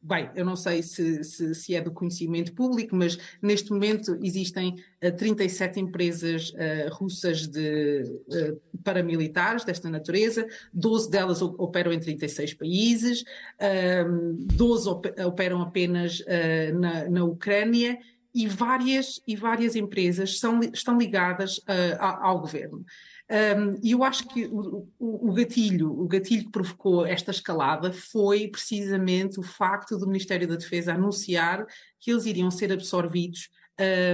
bem, 0.00 0.30
eu 0.34 0.44
não 0.44 0.56
sei 0.56 0.82
se, 0.82 1.22
se, 1.22 1.54
se, 1.54 1.74
é 1.74 1.80
do 1.80 1.92
conhecimento 1.92 2.52
público, 2.54 2.96
mas 2.96 3.18
neste 3.40 3.70
momento 3.70 4.18
existem 4.22 4.76
37 5.18 5.78
empresas 5.78 6.52
russas 6.90 7.46
de 7.46 8.02
paramilitares 8.82 9.64
desta 9.64 9.90
natureza, 9.90 10.46
12 10.72 11.10
delas 11.10 11.42
operam 11.42 11.92
em 11.92 12.00
36 12.00 12.54
países, 12.54 13.24
12 14.56 14.88
operam 15.24 15.60
apenas 15.60 16.24
na, 16.74 17.08
na 17.10 17.24
Ucrânia 17.24 17.98
e 18.34 18.46
várias, 18.46 19.20
e 19.26 19.36
várias 19.36 19.76
empresas 19.76 20.38
são, 20.38 20.60
estão 20.60 20.96
ligadas 20.98 21.58
uh, 21.58 22.00
ao 22.00 22.40
governo. 22.40 22.84
Um, 23.30 23.78
e 23.82 23.92
eu 23.92 24.04
acho 24.04 24.28
que 24.28 24.44
o, 24.46 24.86
o, 24.98 25.30
o, 25.30 25.32
gatilho, 25.32 25.90
o 25.90 26.06
gatilho 26.06 26.44
que 26.44 26.52
provocou 26.52 27.06
esta 27.06 27.30
escalada 27.30 27.92
foi 27.92 28.48
precisamente 28.48 29.40
o 29.40 29.42
facto 29.42 29.96
do 29.96 30.06
Ministério 30.06 30.46
da 30.46 30.56
Defesa 30.56 30.92
anunciar 30.92 31.66
que 31.98 32.10
eles 32.10 32.26
iriam 32.26 32.50
ser 32.50 32.72
absorvidos 32.72 33.48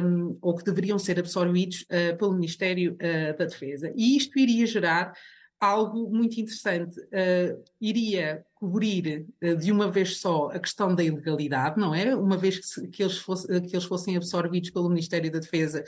um, 0.04 0.38
ou 0.40 0.54
que 0.54 0.64
deveriam 0.64 0.98
ser 0.98 1.18
absorvidos 1.18 1.82
uh, 1.82 2.16
pelo 2.16 2.32
Ministério 2.32 2.94
uh, 2.94 3.36
da 3.36 3.44
Defesa. 3.44 3.92
E 3.96 4.16
isto 4.16 4.38
iria 4.38 4.66
gerar 4.66 5.12
algo 5.60 6.08
muito 6.10 6.40
interessante. 6.40 6.98
Uh, 7.00 7.62
iria 7.80 8.44
cobrir 8.54 9.26
uh, 9.42 9.56
de 9.56 9.72
uma 9.72 9.90
vez 9.90 10.18
só 10.18 10.50
a 10.50 10.58
questão 10.58 10.94
da 10.94 11.02
ilegalidade, 11.02 11.78
não 11.78 11.94
é? 11.94 12.14
Uma 12.14 12.36
vez 12.36 12.58
que, 12.58 12.66
se, 12.66 12.88
que, 12.88 13.02
eles, 13.02 13.18
fosse, 13.18 13.46
que 13.62 13.74
eles 13.74 13.84
fossem 13.84 14.16
absorvidos 14.16 14.70
pelo 14.70 14.88
Ministério 14.88 15.30
da 15.30 15.40
Defesa, 15.40 15.84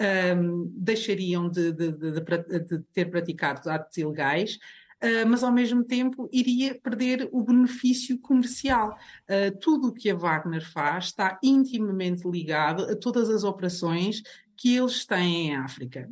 um, 0.00 0.70
deixariam 0.74 1.48
de, 1.48 1.72
de, 1.72 1.92
de, 1.92 2.20
de, 2.20 2.78
ter 2.92 3.06
praticado 3.10 3.68
atos 3.68 3.96
ilegais. 3.96 4.58
Uh, 5.02 5.28
mas 5.28 5.44
ao 5.44 5.52
mesmo 5.52 5.84
tempo 5.84 6.28
iria 6.32 6.74
perder 6.74 7.28
o 7.30 7.42
benefício 7.42 8.18
comercial. 8.18 8.96
Uh, 9.28 9.56
tudo 9.58 9.88
o 9.88 9.92
que 9.92 10.10
a 10.10 10.14
Wagner 10.14 10.68
faz 10.72 11.06
está 11.06 11.38
intimamente 11.42 12.28
ligado 12.28 12.82
a 12.84 12.96
todas 12.96 13.30
as 13.30 13.44
operações 13.44 14.22
que 14.56 14.76
eles 14.76 15.06
têm 15.06 15.48
em 15.48 15.56
África, 15.56 16.10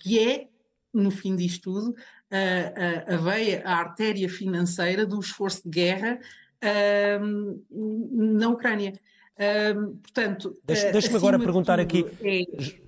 que 0.00 0.18
é 0.18 0.48
no 0.92 1.10
fim 1.10 1.34
disto 1.34 1.72
tudo, 1.72 1.94
a, 2.30 3.12
a, 3.12 3.14
a 3.14 3.16
veia, 3.16 3.62
a 3.64 3.76
artéria 3.76 4.28
financeira 4.28 5.06
do 5.06 5.18
esforço 5.18 5.62
de 5.64 5.70
guerra 5.70 6.18
um, 7.20 7.62
na 8.38 8.48
Ucrânia. 8.48 8.92
Um, 9.76 9.96
portanto, 9.96 10.58
deixa-me 10.64 11.16
agora 11.16 11.38
perguntar 11.38 11.80
aqui. 11.80 12.04
É... 12.22 12.82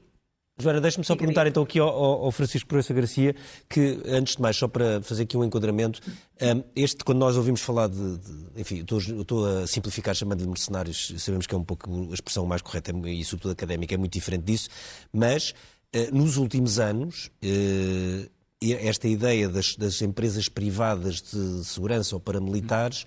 Joana, 0.57 0.81
deixa-me 0.81 1.05
só 1.05 1.17
perguntar 1.17 1.49
então 1.49 1.65
aqui 1.65 1.81
ao, 1.81 1.89
ao 1.89 2.31
Francisco 2.31 2.69
Proença 2.69 2.95
Garcia, 2.95 3.35
que 3.69 4.01
antes 4.07 4.37
de 4.37 4.43
mais, 4.43 4.57
só 4.57 4.69
para 4.69 5.03
fazer 5.03 5.25
aqui 5.25 5.37
um 5.37 5.43
enquadramento, 5.43 6.01
um, 6.41 6.63
este, 6.77 7.03
quando 7.05 7.19
nós 7.19 7.37
ouvimos 7.37 7.61
falar 7.61 7.89
de, 7.89 8.19
de 8.19 8.61
enfim, 8.61 8.77
estou, 8.77 8.99
estou, 9.01 9.47
a 9.47 9.67
simplificar 9.67 10.15
chamando-lhe 10.15 10.47
mercenários, 10.47 11.13
sabemos 11.19 11.49
que 11.49 11.55
é 11.57 11.59
um 11.59 11.65
pouco 11.65 12.09
a 12.09 12.15
expressão 12.15 12.47
mais 12.47 12.63
correta 12.63 12.93
e 13.09 13.25
sobretudo 13.25 13.51
académica, 13.51 13.95
é 13.95 13.99
muito 13.99 14.13
diferente 14.13 14.45
disso, 14.45 14.69
mas 15.13 15.55
eh, 15.93 16.11
nos 16.13 16.37
últimos 16.37 16.79
anos, 16.79 17.33
eh, 17.43 18.29
esta 18.63 19.09
ideia 19.09 19.49
das, 19.49 19.75
das, 19.75 20.01
empresas 20.03 20.49
privadas 20.49 21.21
de 21.21 21.65
segurança 21.65 22.15
ou 22.15 22.21
paramilitares 22.21 23.05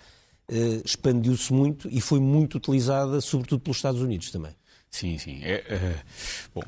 expandiu-se 0.86 1.52
muito 1.52 1.90
e 1.90 2.00
foi 2.00 2.20
muito 2.20 2.56
utilizada, 2.56 3.20
sobretudo 3.20 3.62
pelos 3.62 3.78
Estados 3.78 4.02
Unidos 4.02 4.32
também. 4.32 4.56
Sim, 4.90 5.18
sim. 5.18 5.42
É, 5.44 5.64
é, 5.70 5.96
bom, 6.56 6.64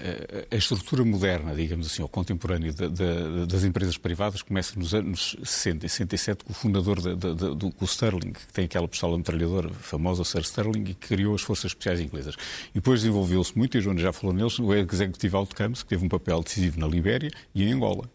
é, 0.00 0.46
a 0.50 0.56
estrutura 0.56 1.04
moderna, 1.04 1.54
digamos 1.54 1.86
assim, 1.86 2.02
ou 2.02 2.08
contemporânea 2.08 2.72
de, 2.72 2.88
de, 2.88 3.46
das 3.46 3.64
empresas 3.64 3.96
privadas 3.96 4.42
começa 4.42 4.78
nos 4.78 4.92
anos 4.92 5.36
60 5.42 5.86
e 5.86 5.88
67 5.88 6.44
com 6.44 6.52
o 6.52 6.54
fundador 6.54 7.00
de, 7.00 7.14
do 7.14 7.70
com 7.70 7.84
o 7.84 7.88
Sterling, 7.88 8.32
que 8.32 8.52
tem 8.52 8.64
aquela 8.64 8.86
pistola 8.86 9.16
metralhadora 9.16 9.70
famosa, 9.70 10.24
Sir 10.24 10.40
Sterling, 10.40 10.82
e 10.90 10.94
que 10.94 11.08
criou 11.08 11.34
as 11.34 11.42
Forças 11.42 11.66
Especiais 11.66 12.00
Inglesas. 12.00 12.34
E 12.70 12.74
depois 12.74 13.00
desenvolveu-se 13.00 13.56
muito, 13.56 13.76
e 13.76 13.78
a 13.78 13.80
Joana 13.80 14.00
já 14.00 14.12
falou 14.12 14.34
neles, 14.34 14.58
o 14.58 14.74
Executive 14.74 15.36
Outcomes, 15.36 15.82
que 15.82 15.88
teve 15.88 16.04
um 16.04 16.08
papel 16.08 16.42
decisivo 16.42 16.78
na 16.78 16.86
Libéria 16.86 17.30
e 17.54 17.62
em 17.62 17.72
Angola. 17.72 18.10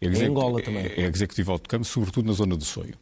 Em 0.00 0.08
Angola 0.24 0.62
também. 0.62 0.86
É, 0.86 1.02
é 1.02 1.08
Executive 1.08 1.50
Outcomes, 1.50 1.88
sobretudo 1.88 2.26
na 2.26 2.32
zona 2.32 2.56
do 2.56 2.64
Soio. 2.64 2.94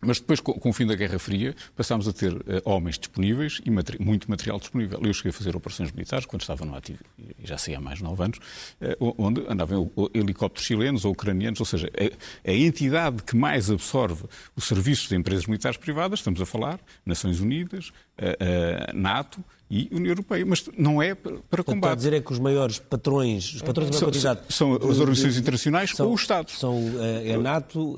Mas 0.00 0.18
depois, 0.18 0.40
com 0.40 0.70
o 0.70 0.72
fim 0.72 0.86
da 0.86 0.94
Guerra 0.94 1.18
Fria, 1.18 1.54
passámos 1.76 2.08
a 2.08 2.12
ter 2.12 2.32
uh, 2.32 2.42
homens 2.64 2.98
disponíveis 2.98 3.60
e 3.64 3.70
muito 4.02 4.30
material 4.30 4.58
disponível. 4.58 4.98
Eu 5.02 5.12
cheguei 5.12 5.30
a 5.30 5.32
fazer 5.32 5.54
operações 5.54 5.92
militares 5.92 6.24
quando 6.24 6.40
estava 6.40 6.64
no 6.64 6.74
ativo, 6.74 7.00
e 7.18 7.46
já 7.46 7.58
sei 7.58 7.74
há 7.74 7.80
mais 7.80 7.98
de 7.98 8.04
nove 8.04 8.24
anos, 8.24 8.38
uh, 8.38 9.14
onde 9.18 9.44
andavam 9.46 9.90
helicópteros 10.14 10.66
chilenos 10.66 11.04
ou 11.04 11.12
ucranianos, 11.12 11.60
ou 11.60 11.66
seja, 11.66 11.90
a, 11.94 12.50
a, 12.50 12.54
entidade 12.54 13.22
que 13.22 13.36
mais 13.36 13.70
absorve 13.70 14.24
os 14.56 14.64
serviços 14.64 15.08
de 15.08 15.16
empresas 15.16 15.46
militares 15.46 15.76
privadas, 15.76 16.20
estamos 16.20 16.40
a 16.40 16.46
falar, 16.46 16.80
Nações 17.04 17.40
Unidas, 17.40 17.92
uh, 18.20 18.96
NATO, 18.96 19.42
e 19.70 19.88
União 19.92 20.10
Europeia, 20.10 20.44
mas 20.44 20.68
não 20.76 21.00
é 21.00 21.14
para 21.14 21.62
combate. 21.62 21.76
Está 21.76 21.92
a 21.92 21.94
dizer 21.94 22.12
é 22.14 22.20
que 22.20 22.32
os 22.32 22.40
maiores 22.40 22.80
patrões, 22.80 23.54
os 23.54 23.62
patrões 23.62 23.90
da 23.90 23.98
quantidade... 24.00 24.40
São, 24.48 24.74
as 24.74 24.98
organizações 24.98 25.36
internacionais 25.36 25.90
são, 25.90 26.08
ou 26.08 26.14
os 26.14 26.22
Estados. 26.22 26.58
São 26.58 26.76
eh, 26.98 27.34
a 27.34 27.38
NATO, 27.38 27.96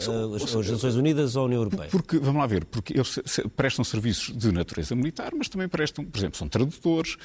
são, 0.00 0.34
as, 0.34 0.42
as 0.56 0.70
Nações 0.70 0.94
Unidas 0.94 1.36
ou 1.36 1.42
a 1.42 1.44
União 1.44 1.60
Europeia? 1.60 1.90
Porque, 1.90 2.18
vamos 2.18 2.40
lá 2.40 2.46
ver, 2.46 2.64
porque 2.64 2.94
eles 2.94 3.20
prestam 3.54 3.84
serviços 3.84 4.34
de 4.34 4.50
natureza 4.50 4.94
militar, 4.94 5.32
mas 5.36 5.50
também 5.50 5.68
prestam, 5.68 6.06
por 6.06 6.18
exemplo, 6.18 6.38
são 6.38 6.48
tradutores, 6.48 7.18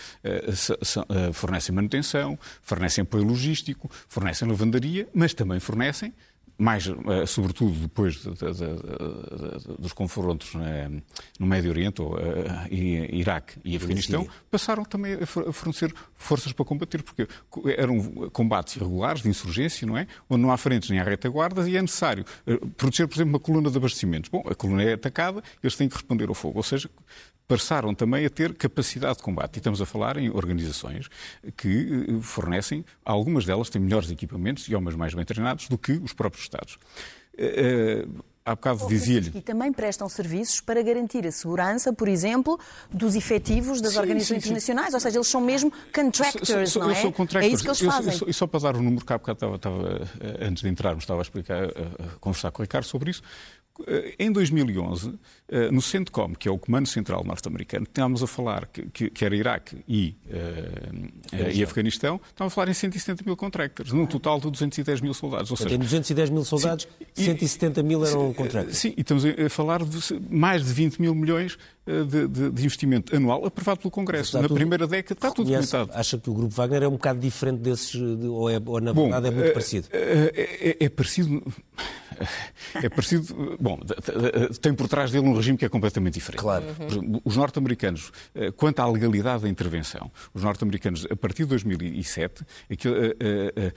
fornecem 1.32 1.74
manutenção, 1.74 2.38
fornecem 2.62 3.04
apoio 3.04 3.24
logístico, 3.24 3.90
fornecem 4.10 4.46
lavandaria, 4.46 5.08
mas 5.14 5.34
também 5.34 5.62
fornecem 5.62 6.14
mais, 6.58 6.88
eh, 6.88 7.26
sobretudo 7.26 7.72
depois 7.72 8.16
de, 8.16 8.32
de, 8.32 8.54
de, 8.54 9.78
dos 9.78 9.94
confrontos 9.94 10.54
no 11.40 11.46
Médio 11.46 11.70
Oriente, 11.70 12.02
ou, 12.02 12.16
uh, 12.16 12.20
Iraque 12.72 13.60
e 13.64 13.76
Afeganistão, 13.76 14.28
passaram 14.50 14.84
também 14.86 15.14
a 15.16 15.54
fornecer 15.54 15.94
forças 16.14 16.52
para 16.52 16.66
combater, 16.66 17.04
porque 17.04 17.28
eram 17.78 18.30
combates 18.30 18.76
irregulares 18.76 19.22
de 19.22 19.30
insurgência, 19.30 19.86
não 19.86 19.98
é? 19.98 20.08
Onde 20.30 20.42
não 20.42 20.52
há 20.52 20.58
frentes 20.58 20.90
nem 20.90 21.00
há 21.00 21.04
retaguardas 21.04 21.68
e 21.68 21.76
é 21.76 21.82
necessário 21.82 22.26
proteger, 22.78 23.08
por 23.08 23.16
exemplo, 23.16 23.34
uma 23.34 23.40
coluna 23.40 23.70
de 23.70 23.78
abastecimentos. 23.78 24.30
Bom, 24.30 24.44
a 24.50 24.56
coluna 24.56 24.84
é 24.84 24.94
atacada, 24.94 25.44
eles 25.62 25.76
têm 25.76 25.90
que 25.90 25.96
responder 25.96 26.30
ao 26.30 26.36
fogo. 26.36 26.58
Ou 26.58 26.64
seja, 26.64 26.90
passaram 27.48 27.94
também 27.94 28.26
a 28.26 28.30
ter 28.30 28.54
capacidade 28.54 29.18
de 29.18 29.24
combate. 29.24 29.56
E 29.56 29.60
estamos 29.60 29.82
a 29.82 29.86
falar 29.86 30.18
em 30.18 30.30
organizações 30.30 31.10
que 31.56 32.06
eh, 32.10 32.22
fornecem, 32.22 32.84
algumas 33.04 33.46
delas 33.46 33.70
têm 33.70 33.82
melhores 33.82 34.10
equipamentos 34.10 34.68
e 34.68 34.76
homens 34.76 34.96
mais 34.96 35.14
bem 35.14 35.26
treinados 35.26 35.68
do 35.68 35.78
que 35.78 35.94
os 35.94 36.14
próprios 36.14 36.46
Estados. 36.46 36.78
Eh, 37.38 38.06
eh, 38.06 38.08
há 38.46 38.56
bocado 38.56 38.88
dizia-lhe. 38.88 39.32
E 39.34 39.42
também 39.42 39.74
prestam 39.74 40.08
serviços 40.08 40.62
para 40.62 40.82
garantir 40.84 41.26
a 41.26 41.32
segurança, 41.32 41.92
por 41.92 42.08
exemplo, 42.08 42.60
dos 42.92 43.16
efetivos 43.16 43.82
das 43.82 43.94
sim, 43.94 44.00
organizações 44.00 44.44
sim, 44.44 44.50
internacionais. 44.50 44.90
Sim. 44.90 44.96
Ou 44.96 45.00
seja, 45.00 45.18
eles 45.18 45.28
são 45.28 45.42
mesmo 45.42 45.72
contractors, 45.94 46.48
so, 46.48 46.68
so, 46.68 46.80
não 46.80 46.92
é? 46.92 47.46
É 47.46 47.48
isso 47.48 47.64
que 47.64 47.70
eles 47.70 47.80
fazem. 47.82 48.14
E 48.28 48.34
só 48.34 48.46
para 48.46 48.60
dar 48.60 48.76
um 48.76 48.82
número 48.82 49.06
que 49.06 49.12
há 49.12 49.18
bocado 49.18 49.56
estava, 49.56 49.56
estava, 49.56 50.10
antes 50.40 50.64
de 50.64 50.70
entrarmos, 50.70 51.04
estava 51.04 51.22
a 51.22 51.24
explicar, 51.24 51.64
a, 51.64 51.68
a 51.68 52.20
conversar 52.20 52.52
com 52.52 52.62
o 52.62 52.64
Ricardo 52.64 52.86
sobre 52.86 53.12
isso. 53.12 53.24
Eh, 53.88 54.16
em 54.20 54.32
2011, 54.32 55.20
eh, 55.50 55.70
no 55.70 55.82
CENTCOM, 55.82 56.34
que 56.34 56.48
é 56.48 56.52
o 56.52 56.58
Comando 56.58 56.88
Central 56.88 57.26
Norte-Americano, 57.26 57.84
estávamos 57.84 58.24
a 58.24 58.28
falar 58.28 58.68
que, 58.68 59.10
que, 59.10 59.26
era 59.26 59.36
Iraque 59.36 59.84
e, 59.88 60.16
uh, 60.28 61.52
e 61.54 61.62
Afeganistão, 61.62 62.20
estávamos 62.30 62.54
a 62.54 62.56
falar 62.56 62.70
em 62.70 62.74
170 62.74 63.24
mil 63.26 63.36
contractors, 63.36 63.92
num 63.92 64.06
total 64.06 64.40
de 64.40 64.50
210 64.50 65.02
mil 65.02 65.14
soldados. 65.14 65.52
Ou 65.52 65.58
seja, 65.58 65.70
tem 65.70 65.80
210 65.80 66.30
mil 66.30 66.46
soldados, 66.46 66.88
sim, 67.14 67.26
170 67.26 67.84
mil 67.84 68.06
eram 68.06 68.34
contractors. 68.34 68.78
Sim, 68.78 68.94
e 68.96 69.02
estamos 69.02 69.26
a 69.26 69.50
falar 69.50 69.84
de 69.84 70.00
mais 70.30 70.64
de 70.64 70.72
20 70.72 71.02
mil 71.02 71.14
milhões 71.14 71.58
de, 71.86 72.28
de, 72.28 72.50
de 72.52 72.62
investimento 72.62 73.16
anual 73.16 73.46
aprovado 73.46 73.82
pelo 73.82 73.92
Congresso. 73.92 74.38
Na 74.38 74.44
tudo, 74.44 74.56
primeira 74.56 74.88
década 74.88 75.14
está 75.18 75.32
tudo 75.32 75.48
documentado. 75.48 75.92
Acha 75.94 76.18
que 76.18 76.30
o 76.30 76.34
Grupo 76.34 76.56
Wagner 76.56 76.84
é 76.84 76.88
um 76.88 76.92
bocado 76.92 77.20
diferente 77.20 77.60
desses, 77.60 77.94
ou, 77.96 78.50
é, 78.50 78.60
ou 78.66 78.80
na 78.80 78.94
verdade 78.94 79.22
Bom, 79.22 79.28
é 79.28 79.32
muito 79.32 79.54
parecido? 79.54 79.88
É, 79.92 80.78
é, 80.80 80.86
é 80.86 80.90
parecido. 80.90 81.44
É 82.76 82.90
parecido. 82.90 83.58
Bom, 83.60 83.80
tem 84.62 84.74
por 84.74 84.88
trás 84.88 85.12
dele 85.12 85.28
um 85.28 85.34
regime 85.34 85.58
que 85.58 85.66
é 85.66 85.70
completamente 85.70 86.16
diferente. 86.16 86.42
Claro. 86.42 86.66
Uhum. 86.80 87.22
Os 87.24 87.36
norte-americanos, 87.38 88.12
eh, 88.34 88.52
quanto 88.52 88.80
à 88.80 88.88
legalidade 88.88 89.44
da 89.44 89.50
intervenção, 89.50 90.12
os 90.34 90.44
norte-americanos, 90.44 91.06
a 91.10 91.16
partir 91.16 91.44
de 91.44 91.50
2007, 91.50 92.44
aquilo, 92.70 92.96
eh, 92.96 93.74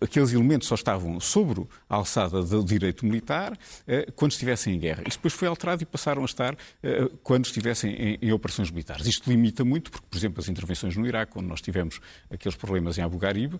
aqueles 0.00 0.32
elementos 0.32 0.68
só 0.68 0.74
estavam 0.74 1.20
sobre 1.20 1.66
a 1.88 1.96
alçada 1.96 2.42
do 2.42 2.64
direito 2.64 3.04
militar 3.04 3.56
eh, 3.86 4.08
quando 4.16 4.32
estivessem 4.32 4.74
em 4.74 4.78
guerra. 4.78 5.02
Isso 5.06 5.18
depois 5.18 5.34
foi 5.34 5.48
alterado 5.48 5.82
e 5.82 5.86
passaram 5.86 6.22
a 6.22 6.24
estar 6.24 6.56
eh, 6.82 7.10
quando 7.22 7.44
estivessem 7.44 8.18
em, 8.20 8.32
operações 8.32 8.70
militares. 8.70 9.06
Isto 9.06 9.30
limita 9.30 9.64
muito, 9.64 9.90
porque, 9.90 10.06
por 10.10 10.16
exemplo, 10.16 10.40
as 10.40 10.48
intervenções 10.48 10.96
no 10.96 11.06
Iraque, 11.06 11.32
quando 11.32 11.46
nós 11.46 11.60
tivemos 11.60 12.00
aqueles 12.30 12.56
problemas 12.56 12.96
em 12.98 13.02
Abu 13.02 13.18
Ghraib, 13.18 13.54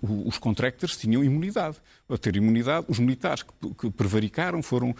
os 0.00 0.38
contractors 0.38 0.96
tinham 0.96 1.24
imunidade. 1.24 1.76
A 2.08 2.18
ter 2.18 2.36
imunidade, 2.36 2.86
os 2.88 2.98
militares 2.98 3.42
que, 3.78 3.90
prevaricaram 3.90 4.62
foram, 4.62 4.94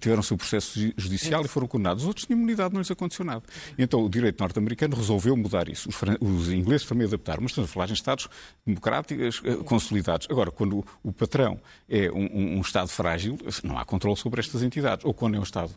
tiveram 0.00 0.22
seu 0.22 0.36
processo 0.36 0.78
judicial 0.96 1.44
e 1.44 1.48
foram 1.48 1.66
condenados. 1.66 2.04
Os 2.04 2.08
outros 2.08 2.26
tinham 2.26 2.38
imunidade, 2.38 2.72
não 2.72 2.80
lhes 2.80 2.90
aconteceu 2.90 3.24
nada. 3.24 3.42
Então, 3.76 4.04
o 4.04 4.08
direito 4.08 4.40
norte-americano 4.40 4.96
resolveu 4.96 5.36
mudar 5.36 5.68
isso. 5.68 5.88
Os 6.20 6.48
ingleses 6.48 6.86
também 6.86 7.06
adaptaram, 7.06 7.42
mas 7.42 7.50
estamos 7.50 7.70
a 7.70 7.72
falar 7.72 7.90
em 7.90 7.92
Estados 7.92 8.28
democráticos, 8.64 9.42
consolidados. 9.64 10.26
Agora, 10.30 10.50
quando 10.50 10.84
o 11.02 11.12
patrão 11.12 11.60
é 11.88 12.10
um, 12.10 12.58
um, 12.58 12.60
Estado 12.60 12.88
frágil, 12.88 13.38
não 13.62 13.78
há 13.78 13.84
controle 13.84 14.16
sobre 14.16 14.40
estas 14.40 14.62
entidades. 14.62 15.04
Ou 15.04 15.14
quando 15.14 15.36
é 15.36 15.40
um 15.40 15.42
Estado 15.42 15.72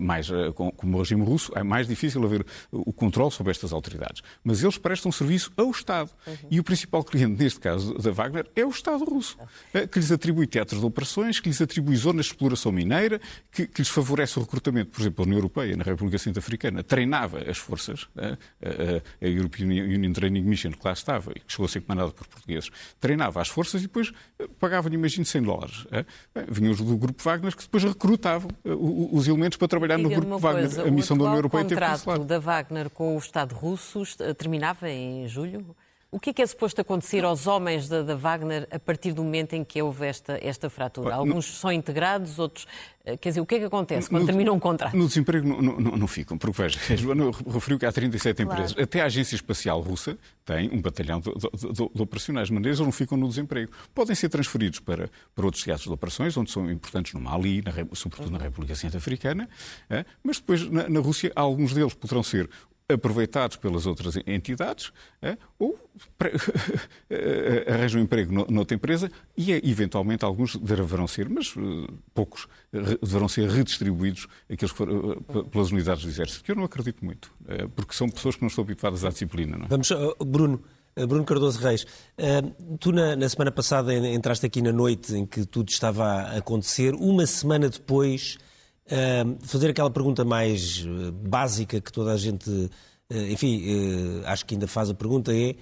mais, 0.00 0.30
uh, 0.30 0.52
como 0.52 0.96
o 0.96 1.00
regime 1.00 1.24
russo, 1.24 1.52
é 1.54 1.62
mais 1.62 1.86
difícil 1.86 2.24
haver 2.24 2.44
o 2.70 2.92
controle 2.92 3.30
sobre 3.30 3.50
estas 3.50 3.72
autoridades. 3.72 4.22
Mas 4.42 4.62
eles 4.62 4.78
prestam 4.78 5.10
serviço 5.12 5.52
ao 5.56 5.70
Estado. 5.70 6.10
Uhum. 6.26 6.34
E 6.50 6.60
o 6.60 6.64
principal 6.64 7.04
cliente, 7.04 7.42
neste 7.42 7.60
caso 7.60 7.94
da 7.94 8.10
Wagner, 8.10 8.46
é 8.54 8.64
o 8.64 8.70
Estado 8.70 9.04
russo, 9.04 9.36
uh, 9.74 9.88
que 9.88 9.98
lhes 9.98 10.12
atribui 10.12 10.46
teatros 10.46 10.80
de 10.80 10.86
operações, 10.86 11.40
que 11.40 11.48
lhes 11.48 11.60
atribui 11.60 11.96
zonas 11.96 12.26
de 12.26 12.32
exploração 12.32 12.72
mineira, 12.72 13.20
que, 13.50 13.66
que 13.66 13.80
lhes 13.80 13.88
favorece 13.88 14.38
o 14.38 14.42
recrutamento. 14.42 14.90
Por 14.90 15.00
exemplo, 15.00 15.22
a 15.22 15.26
União 15.26 15.38
Europeia, 15.38 15.76
na 15.76 15.84
República 15.84 16.18
Centro-Africana, 16.18 16.82
treinava 16.82 17.38
as 17.38 17.58
forças, 17.58 18.08
a 18.16 19.26
European 19.26 19.66
Union 19.66 20.12
Training 20.12 20.42
Mission, 20.42 20.72
que 20.72 20.84
lá 20.84 20.92
estava, 20.92 21.32
e 21.32 21.40
que 21.40 21.52
chegou 21.52 21.66
a 21.66 21.68
ser 21.68 21.80
comandada 21.80 22.10
por 22.10 22.26
portugueses, 22.26 22.70
treinava 23.00 23.40
as 23.40 23.48
forças 23.48 23.82
e 23.82 23.86
depois 23.86 24.12
eh, 24.38 24.48
pagavam-lhe, 24.58 24.96
imagino, 24.96 25.24
100 25.24 25.42
dólares. 25.42 25.86
Vinham 26.48 26.72
os 26.72 26.78
do 26.78 26.96
Grupo 26.96 27.22
Wagner 27.22 27.54
que 27.54 27.62
depois 27.62 27.84
recrutavam 27.84 28.50
eh, 28.64 28.70
os 28.72 29.26
elementos 29.26 29.56
para 29.58 29.68
trabalhar 29.78 29.98
no 29.98 30.08
Grupo 30.08 30.38
Wagner. 30.38 30.64
Coisa, 30.64 30.88
a 30.88 30.90
missão 30.90 31.16
da 31.16 31.24
União 31.24 31.36
Europeia 31.36 31.64
teve 31.64 31.80
que 31.80 31.86
O 31.86 31.88
contrato 31.98 32.24
da 32.24 32.38
Wagner 32.38 32.90
com 32.90 33.14
o 33.14 33.18
Estado 33.18 33.54
russo 33.54 34.02
terminava 34.36 34.88
em 34.88 35.26
julho? 35.28 35.76
O 36.08 36.20
que 36.20 36.30
é 36.30 36.32
que 36.32 36.40
é 36.40 36.46
suposto 36.46 36.80
acontecer 36.80 37.24
aos 37.24 37.48
homens 37.48 37.88
da, 37.88 38.00
da, 38.00 38.14
Wagner 38.14 38.68
a 38.70 38.78
partir 38.78 39.12
do 39.12 39.24
momento 39.24 39.54
em 39.54 39.64
que 39.64 39.82
houve 39.82 40.06
esta, 40.06 40.38
esta 40.40 40.70
fratura? 40.70 41.14
Alguns 41.14 41.46
são 41.46 41.70
integrados, 41.72 42.38
outros. 42.38 42.64
Eh, 43.04 43.16
quer 43.16 43.30
dizer, 43.30 43.40
o 43.40 43.46
que 43.46 43.56
é 43.56 43.58
que 43.58 43.64
acontece 43.64 44.08
quando 44.08 44.22
no, 44.22 44.26
termina 44.26 44.52
um 44.52 44.58
contrato? 44.58 44.96
No 44.96 45.08
desemprego 45.08 45.46
não, 45.46 45.60
não, 45.60 45.96
não 45.96 46.06
ficam, 46.06 46.38
porque 46.38 46.62
veja, 46.62 46.78
a 46.90 46.94
Joana 46.96 47.32
referiu 47.52 47.76
que 47.76 47.84
há 47.84 47.92
37 47.92 48.36
claro. 48.36 48.52
empresas. 48.52 48.82
Até 48.82 49.00
a 49.00 49.06
Agência 49.06 49.34
Espacial 49.34 49.80
Russa 49.80 50.16
tem 50.44 50.70
um 50.72 50.80
batalhão 50.80 51.20
de, 51.20 51.30
de, 51.32 51.72
de, 51.72 51.88
de 51.92 52.02
operacionais, 52.02 52.50
mas 52.50 52.64
eles 52.64 52.78
não 52.78 52.92
ficam 52.92 53.18
no 53.18 53.28
desemprego. 53.28 53.72
Podem 53.92 54.14
ser 54.14 54.28
transferidos 54.28 54.78
para, 54.78 55.10
para 55.34 55.44
outros 55.44 55.64
teatros 55.64 55.88
de 55.88 55.92
operações, 55.92 56.36
onde 56.36 56.52
são 56.52 56.70
importantes 56.70 57.14
no 57.14 57.20
Mali, 57.20 57.62
na, 57.62 57.72
sobretudo 57.94 58.30
na 58.30 58.38
República 58.38 58.76
Centro-Africana, 58.76 59.48
é? 59.90 60.04
mas 60.22 60.38
depois 60.38 60.70
na, 60.70 60.88
na 60.88 61.00
Rússia 61.00 61.32
alguns 61.34 61.74
deles 61.74 61.94
poderão 61.94 62.22
ser 62.22 62.48
aproveitados 62.88 63.56
pelas 63.56 63.84
outras 63.84 64.16
entidades 64.26 64.92
é? 65.20 65.36
ou 65.58 65.78
arranjam 67.66 68.00
emprego 68.00 68.46
noutra 68.50 68.76
empresa 68.76 69.10
e, 69.36 69.52
eventualmente, 69.52 70.24
alguns 70.24 70.56
deverão 70.56 71.06
ser, 71.06 71.28
mas 71.28 71.54
uh, 71.56 71.86
poucos, 72.14 72.46
deverão 72.72 73.28
ser 73.28 73.48
redistribuídos 73.48 74.28
aqueles 74.50 74.70
que 74.70 74.78
foram, 74.78 75.10
uh, 75.10 75.44
pelas 75.44 75.72
unidades 75.72 76.04
do 76.04 76.08
Exército, 76.08 76.44
que 76.44 76.52
eu 76.52 76.56
não 76.56 76.64
acredito 76.64 77.04
muito, 77.04 77.32
porque 77.74 77.94
são 77.94 78.08
pessoas 78.08 78.36
que 78.36 78.42
não 78.42 78.48
estão 78.48 78.62
habituadas 78.62 79.04
à 79.04 79.08
disciplina. 79.08 79.56
Não? 79.56 79.66
É? 79.66 79.68
Vamos, 79.68 79.88
Bruno. 80.24 80.62
Bruno 81.08 81.26
Cardoso 81.26 81.60
Reis, 81.60 81.86
tu 82.80 82.90
na, 82.90 83.14
na, 83.14 83.28
semana 83.28 83.52
passada 83.52 83.94
entraste 83.94 84.46
aqui 84.46 84.62
na 84.62 84.72
noite 84.72 85.14
em 85.14 85.26
que 85.26 85.44
tudo 85.44 85.68
estava 85.68 86.02
a 86.02 86.38
acontecer. 86.38 86.94
Uma 86.94 87.26
semana 87.26 87.68
depois 87.68 88.38
fazer 89.42 89.70
aquela 89.70 89.90
pergunta 89.90 90.24
mais 90.24 90.84
eh, 90.86 91.10
básica 91.10 91.80
que 91.80 91.92
toda 91.92 92.12
a 92.12 92.16
gente, 92.16 92.48
uh, 92.50 92.70
enfim, 93.30 93.62
uh, 93.66 94.26
acho 94.26 94.46
que 94.46 94.54
ainda 94.54 94.66
faz 94.66 94.88
a 94.90 94.94
pergunta 94.94 95.34
é: 95.34 95.56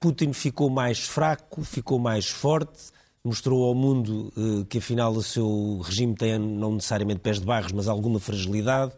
Putin 0.00 0.32
ficou 0.32 0.68
mais 0.68 1.00
fraco, 1.00 1.62
ficou 1.62 1.98
mais 1.98 2.28
forte, 2.28 2.90
mostrou 3.24 3.64
ao 3.64 3.74
mundo 3.74 4.32
que 4.68 4.78
afinal 4.78 5.12
o 5.12 5.22
seu 5.22 5.80
regime 5.82 6.14
tem 6.14 6.38
não 6.38 6.74
necessariamente 6.74 7.20
pés 7.20 7.40
de 7.40 7.46
barros, 7.46 7.72
mas 7.72 7.88
alguma 7.88 8.20
fragilidade, 8.20 8.92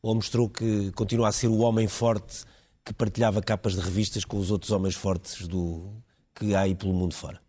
ou 0.00 0.14
mostrou 0.14 0.48
que 0.48 0.92
continua 0.92 1.28
a 1.28 1.32
ser 1.32 1.48
o 1.48 1.58
homem 1.58 1.88
forte 1.88 2.44
que 2.84 2.92
partilhava 2.92 3.40
capas 3.42 3.74
de 3.74 3.80
revistas 3.80 4.24
com 4.24 4.38
os 4.38 4.50
outros 4.50 4.70
homens 4.70 4.94
fortes 4.94 5.48
do 5.48 5.90
que 6.34 6.54
há 6.54 6.60
aí 6.60 6.74
pelo 6.74 6.92
mundo 6.92 7.14
fora? 7.14 7.40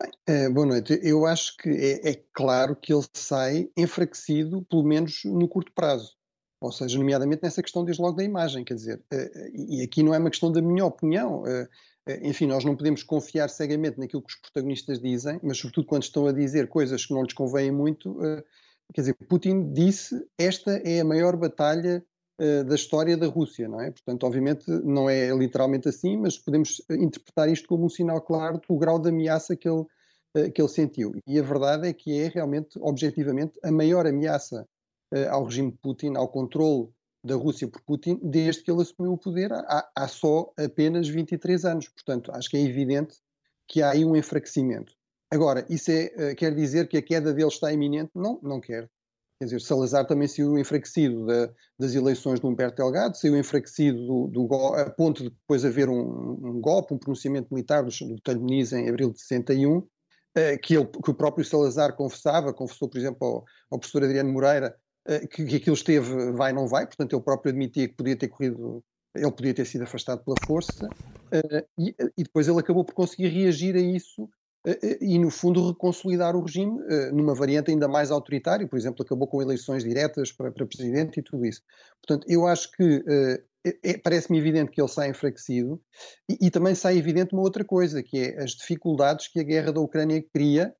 Bem, 0.00 0.46
uh, 0.46 0.52
boa 0.54 0.64
noite. 0.64 1.00
Eu 1.02 1.26
acho 1.26 1.56
que 1.56 1.68
é, 1.68 2.10
é, 2.10 2.24
claro 2.32 2.76
que 2.76 2.92
ele 2.92 3.04
sai 3.12 3.68
enfraquecido, 3.76 4.64
pelo 4.70 4.84
menos 4.84 5.24
no 5.24 5.48
curto 5.48 5.72
prazo. 5.72 6.16
Ou 6.60 6.70
seja, 6.70 6.96
nomeadamente 6.96 7.42
nessa 7.42 7.60
questão 7.62 7.84
desde 7.84 8.00
logo 8.00 8.16
da 8.16 8.22
imagem, 8.22 8.64
quer 8.64 8.74
dizer, 8.74 9.02
uh, 9.12 9.56
e 9.56 9.82
aqui 9.82 10.04
não 10.04 10.14
é 10.14 10.18
uma 10.18 10.30
questão 10.30 10.52
da 10.52 10.62
minha 10.62 10.84
opinião. 10.84 11.42
Uh, 11.42 11.68
enfim, 12.22 12.46
nós 12.46 12.64
não 12.64 12.76
podemos 12.76 13.02
confiar 13.02 13.50
cegamente 13.50 13.98
naquilo 13.98 14.22
que 14.22 14.32
os 14.32 14.40
protagonistas 14.40 15.00
dizem, 15.00 15.40
mas 15.42 15.58
sobretudo 15.58 15.88
quando 15.88 16.04
estão 16.04 16.28
a 16.28 16.32
dizer 16.32 16.68
coisas 16.68 17.04
que 17.04 17.12
não 17.12 17.22
lhes 17.22 17.34
convêm 17.34 17.72
muito. 17.72 18.16
quer 18.94 19.00
dizer, 19.00 19.14
Putin 19.28 19.72
disse 19.72 20.14
esta 20.38 20.80
é 20.84 21.00
a 21.00 21.04
maior 21.04 21.36
batalha 21.36 22.02
da 22.66 22.74
história 22.74 23.16
da 23.16 23.26
Rússia, 23.26 23.68
não 23.68 23.80
é? 23.80 23.90
Portanto, 23.90 24.24
obviamente 24.24 24.70
não 24.84 25.10
é 25.10 25.34
literalmente 25.34 25.88
assim, 25.88 26.16
mas 26.16 26.38
podemos 26.38 26.80
interpretar 26.88 27.48
isto 27.48 27.66
como 27.66 27.86
um 27.86 27.88
sinal 27.88 28.20
claro 28.20 28.60
do 28.68 28.76
grau 28.76 28.98
de 28.98 29.08
ameaça 29.08 29.56
que 29.56 29.68
ele, 29.68 29.84
que 30.52 30.62
ele 30.62 30.68
sentiu. 30.68 31.12
E 31.26 31.38
a 31.38 31.42
verdade 31.42 31.88
é 31.88 31.92
que 31.92 32.16
é 32.16 32.28
realmente, 32.28 32.78
objetivamente, 32.80 33.58
a 33.62 33.72
maior 33.72 34.06
ameaça 34.06 34.66
ao 35.30 35.44
regime 35.44 35.72
de 35.72 35.78
Putin, 35.78 36.14
ao 36.16 36.28
controle 36.28 36.88
da 37.24 37.34
Rússia 37.34 37.66
por 37.66 37.82
Putin, 37.82 38.20
desde 38.22 38.62
que 38.62 38.70
ele 38.70 38.82
assumiu 38.82 39.12
o 39.12 39.18
poder 39.18 39.52
há, 39.52 39.90
há 39.96 40.06
só 40.06 40.52
apenas 40.56 41.08
23 41.08 41.64
anos. 41.64 41.88
Portanto, 41.88 42.30
acho 42.32 42.48
que 42.48 42.56
é 42.56 42.60
evidente 42.60 43.16
que 43.66 43.82
há 43.82 43.90
aí 43.90 44.04
um 44.04 44.14
enfraquecimento. 44.14 44.92
Agora, 45.30 45.66
isso 45.68 45.90
é, 45.90 46.34
quer 46.34 46.54
dizer 46.54 46.88
que 46.88 46.96
a 46.96 47.02
queda 47.02 47.34
dele 47.34 47.48
está 47.48 47.72
iminente? 47.72 48.12
Não, 48.14 48.38
não 48.42 48.60
quer. 48.60 48.88
Quer 49.38 49.44
dizer, 49.44 49.60
Salazar 49.60 50.04
também 50.04 50.26
saiu 50.26 50.58
enfraquecido 50.58 51.24
da, 51.24 51.48
das 51.78 51.94
eleições 51.94 52.40
de 52.40 52.46
Humberto 52.46 52.76
Delgado, 52.76 53.16
saiu 53.16 53.36
enfraquecido 53.36 54.04
do, 54.04 54.26
do, 54.26 54.54
a 54.74 54.90
ponto 54.90 55.22
de 55.22 55.30
depois 55.30 55.64
haver 55.64 55.88
um, 55.88 56.32
um 56.42 56.60
golpe, 56.60 56.92
um 56.92 56.98
pronunciamento 56.98 57.46
militar 57.52 57.84
do, 57.84 57.90
do 57.90 58.40
Muniz 58.40 58.72
em 58.72 58.88
abril 58.88 59.12
de 59.12 59.20
61, 59.20 59.86
eh, 60.34 60.58
que, 60.58 60.74
ele, 60.76 60.86
que 60.86 61.10
o 61.10 61.14
próprio 61.14 61.44
Salazar 61.44 61.94
confessava, 61.94 62.52
confessou, 62.52 62.88
por 62.88 62.98
exemplo, 62.98 63.24
ao, 63.24 63.44
ao 63.70 63.78
professor 63.78 64.02
Adriano 64.02 64.32
Moreira, 64.32 64.76
eh, 65.06 65.24
que, 65.28 65.44
que 65.46 65.56
aquilo 65.56 65.74
esteve 65.74 66.32
vai 66.32 66.52
não 66.52 66.66
vai, 66.66 66.84
portanto 66.84 67.14
ele 67.14 67.22
próprio 67.22 67.50
admitia 67.50 67.88
que 67.88 67.94
podia 67.94 68.16
ter 68.16 68.28
corrido, 68.28 68.84
ele 69.14 69.32
podia 69.32 69.54
ter 69.54 69.66
sido 69.66 69.84
afastado 69.84 70.24
pela 70.24 70.36
força, 70.36 70.92
eh, 71.32 71.64
e, 71.78 71.94
e 72.16 72.24
depois 72.24 72.48
ele 72.48 72.58
acabou 72.58 72.84
por 72.84 72.94
conseguir 72.94 73.28
reagir 73.28 73.76
a 73.76 73.80
isso 73.80 74.28
e, 75.00 75.18
no 75.18 75.30
fundo, 75.30 75.68
reconsolidar 75.68 76.36
o 76.36 76.42
regime 76.42 76.80
eh, 76.88 77.10
numa 77.12 77.34
variante 77.34 77.70
ainda 77.70 77.88
mais 77.88 78.10
autoritária, 78.10 78.66
por 78.66 78.78
exemplo, 78.78 79.02
acabou 79.02 79.26
com 79.26 79.40
eleições 79.40 79.82
diretas 79.82 80.32
para, 80.32 80.50
para 80.50 80.66
presidente 80.66 81.20
e 81.20 81.22
tudo 81.22 81.46
isso. 81.46 81.62
Portanto, 82.02 82.26
eu 82.28 82.46
acho 82.46 82.70
que 82.72 83.04
é, 83.82 83.98
parece-me 83.98 84.38
evidente 84.38 84.70
que 84.70 84.80
ele 84.80 84.88
sai 84.88 85.10
enfraquecido 85.10 85.80
e, 86.28 86.46
e, 86.46 86.50
também 86.50 86.74
sai 86.74 86.96
evidente 86.96 87.34
uma 87.34 87.42
outra 87.42 87.64
coisa, 87.64 88.02
que 88.02 88.18
é 88.18 88.42
as 88.42 88.52
dificuldades 88.52 89.28
que 89.28 89.40
a 89.40 89.42
guerra 89.42 89.72
da 89.72 89.80
Ucrânia 89.80 90.24
cria 90.32 90.74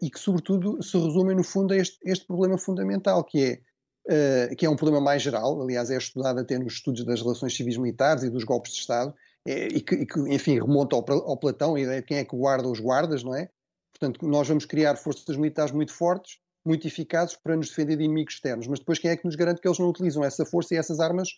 e 0.00 0.08
que, 0.08 0.20
sobretudo, 0.20 0.80
se 0.80 0.96
resumem, 0.96 1.34
no 1.34 1.42
fundo, 1.42 1.74
a 1.74 1.76
este, 1.76 1.98
este 2.04 2.24
problema 2.26 2.56
fundamental, 2.56 3.24
que 3.24 3.60
é, 4.08 4.54
que 4.54 4.64
é 4.64 4.70
um 4.70 4.76
problema 4.76 5.00
mais 5.00 5.20
geral, 5.20 5.60
aliás, 5.60 5.90
é 5.90 5.96
estudado 5.96 6.38
até 6.38 6.56
nos 6.56 6.74
estudos 6.74 7.04
das 7.04 7.20
relações 7.20 7.56
civis 7.56 7.76
militares 7.76 8.22
e 8.22 8.30
dos 8.30 8.44
golpes 8.44 8.72
de 8.72 8.78
Estado, 8.78 9.12
e 9.46 9.80
que, 9.80 9.94
e 9.94 10.06
que, 10.06 10.20
enfim, 10.32 10.58
remonta 10.58 10.96
ao, 10.96 11.04
ao 11.10 11.36
Platão, 11.36 11.74
a 11.74 11.80
ideia 11.80 12.00
de 12.00 12.06
quem 12.06 12.18
é 12.18 12.24
que 12.24 12.36
guarda 12.36 12.68
os 12.68 12.80
guardas, 12.80 13.22
não 13.22 13.34
é? 13.34 13.50
Portanto, 13.92 14.26
nós 14.26 14.48
vamos 14.48 14.64
criar 14.64 14.96
forças 14.96 15.36
militares 15.36 15.72
muito 15.72 15.92
fortes, 15.92 16.38
muito 16.64 16.86
eficazes 16.86 17.36
para 17.36 17.56
nos 17.56 17.68
defender 17.68 17.96
de 17.96 18.04
inimigos 18.04 18.34
externos, 18.34 18.66
mas 18.66 18.78
depois 18.78 18.98
quem 18.98 19.10
é 19.10 19.16
que 19.16 19.24
nos 19.24 19.36
garante 19.36 19.60
que 19.60 19.68
eles 19.68 19.78
não 19.78 19.88
utilizam 19.88 20.24
essa 20.24 20.46
força 20.46 20.74
e 20.74 20.78
essas 20.78 20.98
armas 20.98 21.28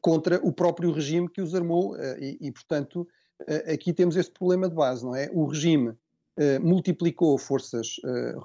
contra 0.00 0.40
o 0.42 0.52
próprio 0.52 0.90
regime 0.90 1.28
que 1.28 1.42
os 1.42 1.54
armou? 1.54 1.96
Eh, 1.96 2.36
e, 2.40 2.48
e 2.48 2.52
portanto, 2.52 3.06
eh, 3.46 3.74
aqui 3.74 3.92
temos 3.92 4.16
este 4.16 4.32
problema 4.32 4.68
de 4.68 4.74
base, 4.74 5.04
não 5.04 5.14
é? 5.14 5.28
O 5.32 5.44
regime 5.46 5.90
uh, 5.90 6.60
multiplicou 6.62 7.36
forças 7.38 7.96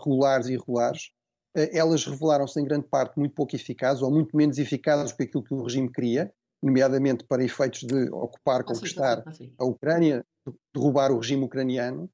regulares 0.03 0.47
e 0.47 0.53
irregulares, 0.53 1.11
elas 1.71 2.03
revelaram-se 2.05 2.59
em 2.59 2.65
grande 2.65 2.85
parte 2.89 3.17
muito 3.17 3.33
pouco 3.33 3.55
eficazes 3.55 4.03
ou 4.03 4.11
muito 4.11 4.35
menos 4.35 4.57
eficazes 4.57 5.13
do 5.13 5.17
que 5.17 5.23
aquilo 5.23 5.43
que 5.43 5.53
o 5.53 5.63
regime 5.63 5.89
queria, 5.89 6.29
nomeadamente 6.61 7.23
para 7.25 7.43
efeitos 7.43 7.81
de 7.81 8.09
ocupar, 8.09 8.61
ah, 8.61 8.63
conquistar 8.63 9.23
ah, 9.25 9.31
a 9.59 9.65
Ucrânia, 9.65 10.25
derrubar 10.73 11.11
o 11.11 11.19
regime 11.19 11.43
ucraniano, 11.43 12.09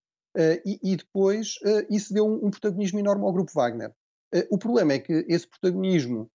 e, 0.66 0.80
e, 0.82 0.96
depois 0.96 1.56
isso 1.90 2.14
deu 2.14 2.26
um, 2.26 2.48
um 2.48 2.50
protagonismo 2.50 2.98
enorme 2.98 3.26
ao 3.26 3.34
grupo 3.34 3.52
Wagner. 3.54 3.92
o 4.50 4.58
problema 4.58 4.94
é 4.94 5.00
que 5.00 5.26
esse 5.28 5.46
protagonismo 5.46 6.32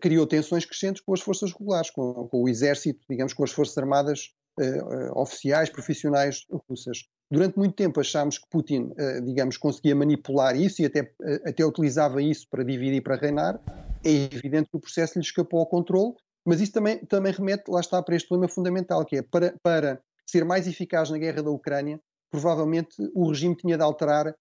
criou 0.00 0.26
tensões 0.26 0.64
crescentes 0.64 1.02
com 1.02 1.12
as 1.12 1.20
forças 1.20 1.52
regulares, 1.52 1.90
com, 1.90 2.26
com, 2.28 2.42
o 2.42 2.48
exército, 2.48 3.04
digamos, 3.10 3.34
com 3.34 3.44
as 3.44 3.52
forças 3.52 3.76
armadas 3.76 4.30
uh, 4.58 5.18
oficiais, 5.18 5.70
profissionais 5.70 6.46
russas. 6.68 7.04
Durante 7.30 7.56
muito 7.56 7.74
tempo 7.74 8.00
achámos 8.00 8.38
que 8.38 8.48
Putin, 8.48 8.92
uh, 8.92 9.24
digamos, 9.24 9.56
conseguia 9.56 9.94
manipular 9.94 10.56
isso 10.56 10.82
e 10.82 10.86
até, 10.86 11.10
até 11.44 11.64
utilizava 11.64 12.22
isso 12.22 12.46
para 12.50 12.64
dividir 12.64 12.94
e 12.94 13.00
para 13.00 13.16
reinar. 13.16 13.60
É 14.04 14.10
evidente 14.10 14.68
que 14.70 14.76
o 14.76 14.80
processo 14.80 15.18
lhe 15.18 15.24
escapou 15.24 15.60
ao 15.60 15.66
controle, 15.66 16.14
mas 16.46 16.60
isso 16.60 16.72
também, 16.72 16.98
também 17.06 17.32
remete, 17.32 17.70
lá 17.70 17.80
está, 17.80 18.02
para 18.02 18.16
este 18.16 18.28
problema 18.28 18.52
fundamental, 18.52 19.04
que 19.04 19.16
é 19.16 19.22
para, 19.22 19.54
para 19.62 20.02
ser 20.28 20.44
mais 20.44 20.66
eficaz 20.66 21.10
na 21.10 21.18
guerra 21.18 21.42
da 21.42 21.50
Ucrânia, 21.50 22.00
provavelmente 22.30 22.96
o 23.14 23.28
regime 23.28 23.56
tinha 23.56 23.76
de 23.76 23.82
alterar 23.82 24.34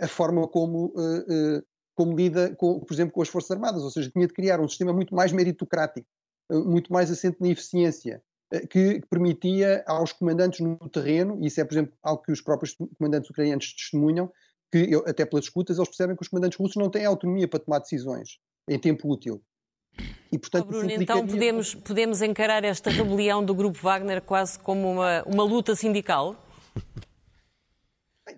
a 0.00 0.08
forma 0.08 0.46
como 0.48 0.92
como 1.96 2.14
lida, 2.14 2.54
com, 2.56 2.80
por 2.80 2.92
exemplo, 2.92 3.14
com 3.14 3.22
as 3.22 3.28
Forças 3.28 3.50
Armadas, 3.50 3.82
ou 3.82 3.90
seja, 3.90 4.10
tinha 4.10 4.26
de 4.26 4.34
criar 4.34 4.60
um 4.60 4.68
sistema 4.68 4.92
muito 4.92 5.14
mais 5.14 5.32
meritocrático, 5.32 6.06
muito 6.50 6.92
mais 6.92 7.10
assente 7.10 7.38
na 7.40 7.48
eficiência, 7.48 8.22
que 8.70 9.00
permitia 9.08 9.82
aos 9.86 10.12
comandantes 10.12 10.60
no 10.60 10.76
terreno, 10.90 11.38
e 11.42 11.46
isso 11.46 11.60
é, 11.60 11.64
por 11.64 11.72
exemplo, 11.72 11.94
algo 12.02 12.22
que 12.22 12.30
os 12.30 12.42
próprios 12.42 12.76
comandantes 12.98 13.30
ucranianos 13.30 13.72
testemunham, 13.72 14.30
que 14.70 14.90
até 15.06 15.24
pelas 15.24 15.46
escutas 15.46 15.78
eles 15.78 15.88
percebem 15.88 16.14
que 16.14 16.22
os 16.22 16.28
comandantes 16.28 16.58
russos 16.58 16.76
não 16.76 16.90
têm 16.90 17.06
autonomia 17.06 17.48
para 17.48 17.60
tomar 17.60 17.78
decisões 17.78 18.38
em 18.68 18.78
tempo 18.78 19.10
útil. 19.10 19.42
E, 20.30 20.38
portanto, 20.38 20.66
Bruno, 20.66 20.90
então 20.90 21.26
podemos, 21.26 21.74
podemos 21.74 22.22
encarar 22.22 22.64
esta 22.64 22.90
rebelião 22.90 23.44
do 23.44 23.54
Grupo 23.54 23.78
Wagner 23.78 24.20
quase 24.20 24.58
como 24.58 24.90
uma, 24.90 25.22
uma 25.24 25.44
luta 25.44 25.74
sindical? 25.74 26.36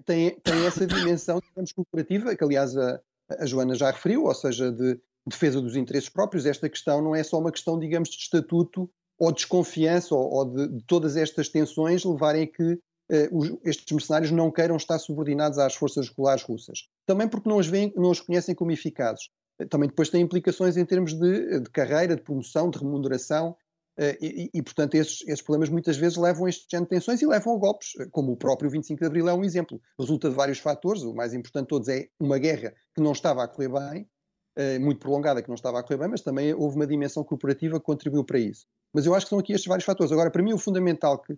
Tem, 0.04 0.38
tem 0.40 0.66
essa 0.66 0.86
dimensão, 0.86 1.40
digamos, 1.40 1.72
cooperativa, 1.72 2.36
que 2.36 2.44
aliás 2.44 2.76
a, 2.76 3.00
a 3.38 3.46
Joana 3.46 3.74
já 3.74 3.90
referiu, 3.90 4.24
ou 4.24 4.34
seja, 4.34 4.70
de 4.70 5.00
defesa 5.26 5.60
dos 5.60 5.76
interesses 5.76 6.08
próprios. 6.08 6.46
Esta 6.46 6.68
questão 6.68 7.02
não 7.02 7.14
é 7.14 7.22
só 7.22 7.38
uma 7.38 7.52
questão, 7.52 7.78
digamos, 7.78 8.10
de 8.10 8.16
estatuto 8.16 8.90
ou 9.18 9.32
desconfiança 9.32 10.14
ou, 10.14 10.30
ou 10.30 10.44
de, 10.44 10.68
de, 10.68 10.84
todas 10.84 11.16
estas 11.16 11.48
tensões 11.48 12.04
levarem 12.04 12.44
a 12.44 12.46
que 12.46 12.78
eh, 13.10 13.28
os, 13.32 13.52
estes 13.64 13.90
mercenários 13.90 14.30
não 14.30 14.50
queiram 14.50 14.76
estar 14.76 14.98
subordinados 14.98 15.58
às 15.58 15.74
forças 15.74 16.08
regulares 16.08 16.42
russas. 16.42 16.88
Também 17.06 17.28
porque 17.28 17.48
não 17.48 17.56
os, 17.56 17.66
veem, 17.66 17.92
não 17.96 18.10
os 18.10 18.20
reconhecem 18.20 18.54
como 18.54 18.70
eficazes. 18.70 19.28
Também 19.68 19.88
depois 19.88 20.08
tem 20.08 20.22
implicações 20.22 20.76
em 20.76 20.84
termos 20.84 21.14
de, 21.14 21.60
de 21.60 21.70
carreira, 21.70 22.14
de 22.14 22.22
promoção, 22.22 22.70
de 22.70 22.78
remuneração, 22.78 23.56
eh, 23.98 24.16
e, 24.20 24.50
e, 24.54 24.62
portanto, 24.62 24.94
esses, 24.94 25.22
esses, 25.22 25.42
problemas 25.42 25.68
muitas 25.68 25.96
vezes 25.96 26.16
levam 26.16 26.46
a 26.46 26.48
este 26.48 26.66
género 26.70 26.88
de 26.88 26.96
tensões 26.96 27.20
e 27.20 27.26
levam 27.26 27.56
a 27.56 27.58
golpes, 27.58 27.94
como 28.12 28.32
o 28.32 28.36
próprio 28.36 28.70
25 28.70 29.00
de 29.00 29.06
Abril 29.06 29.28
é 29.28 29.34
um 29.34 29.44
exemplo. 29.44 29.80
Resulta 29.98 30.30
de 30.30 30.36
vários 30.36 30.58
fatores, 30.60 31.02
o 31.02 31.12
mais 31.12 31.34
importante 31.34 31.64
de 31.64 31.68
todos 31.68 31.88
é 31.88 32.08
uma 32.20 32.38
guerra 32.38 32.72
que 32.94 33.02
não 33.02 33.10
estava 33.10 33.42
a 33.42 33.48
correr 33.48 33.68
bem, 33.68 34.08
eh, 34.56 34.78
muito 34.78 35.00
prolongada, 35.00 35.42
que 35.42 35.48
não 35.48 35.56
estava 35.56 35.80
a 35.80 35.82
correr 35.82 35.98
bem, 35.98 36.08
mas 36.08 36.20
também 36.20 36.54
houve 36.54 36.76
uma 36.76 36.86
dimensão 36.86 37.24
corporativa 37.24 37.80
que 37.80 37.86
contribuiu 37.86 38.24
para 38.24 38.38
isso. 38.38 38.66
Mas 38.92 39.04
eu 39.04 39.14
acho 39.14 39.26
que 39.26 39.30
são 39.30 39.38
aqui 39.40 39.52
estes 39.52 39.68
vários 39.68 39.84
fatores. 39.84 40.12
Agora, 40.12 40.30
para 40.30 40.42
mim, 40.42 40.52
o 40.52 40.58
fundamental 40.58 41.20
que, 41.20 41.36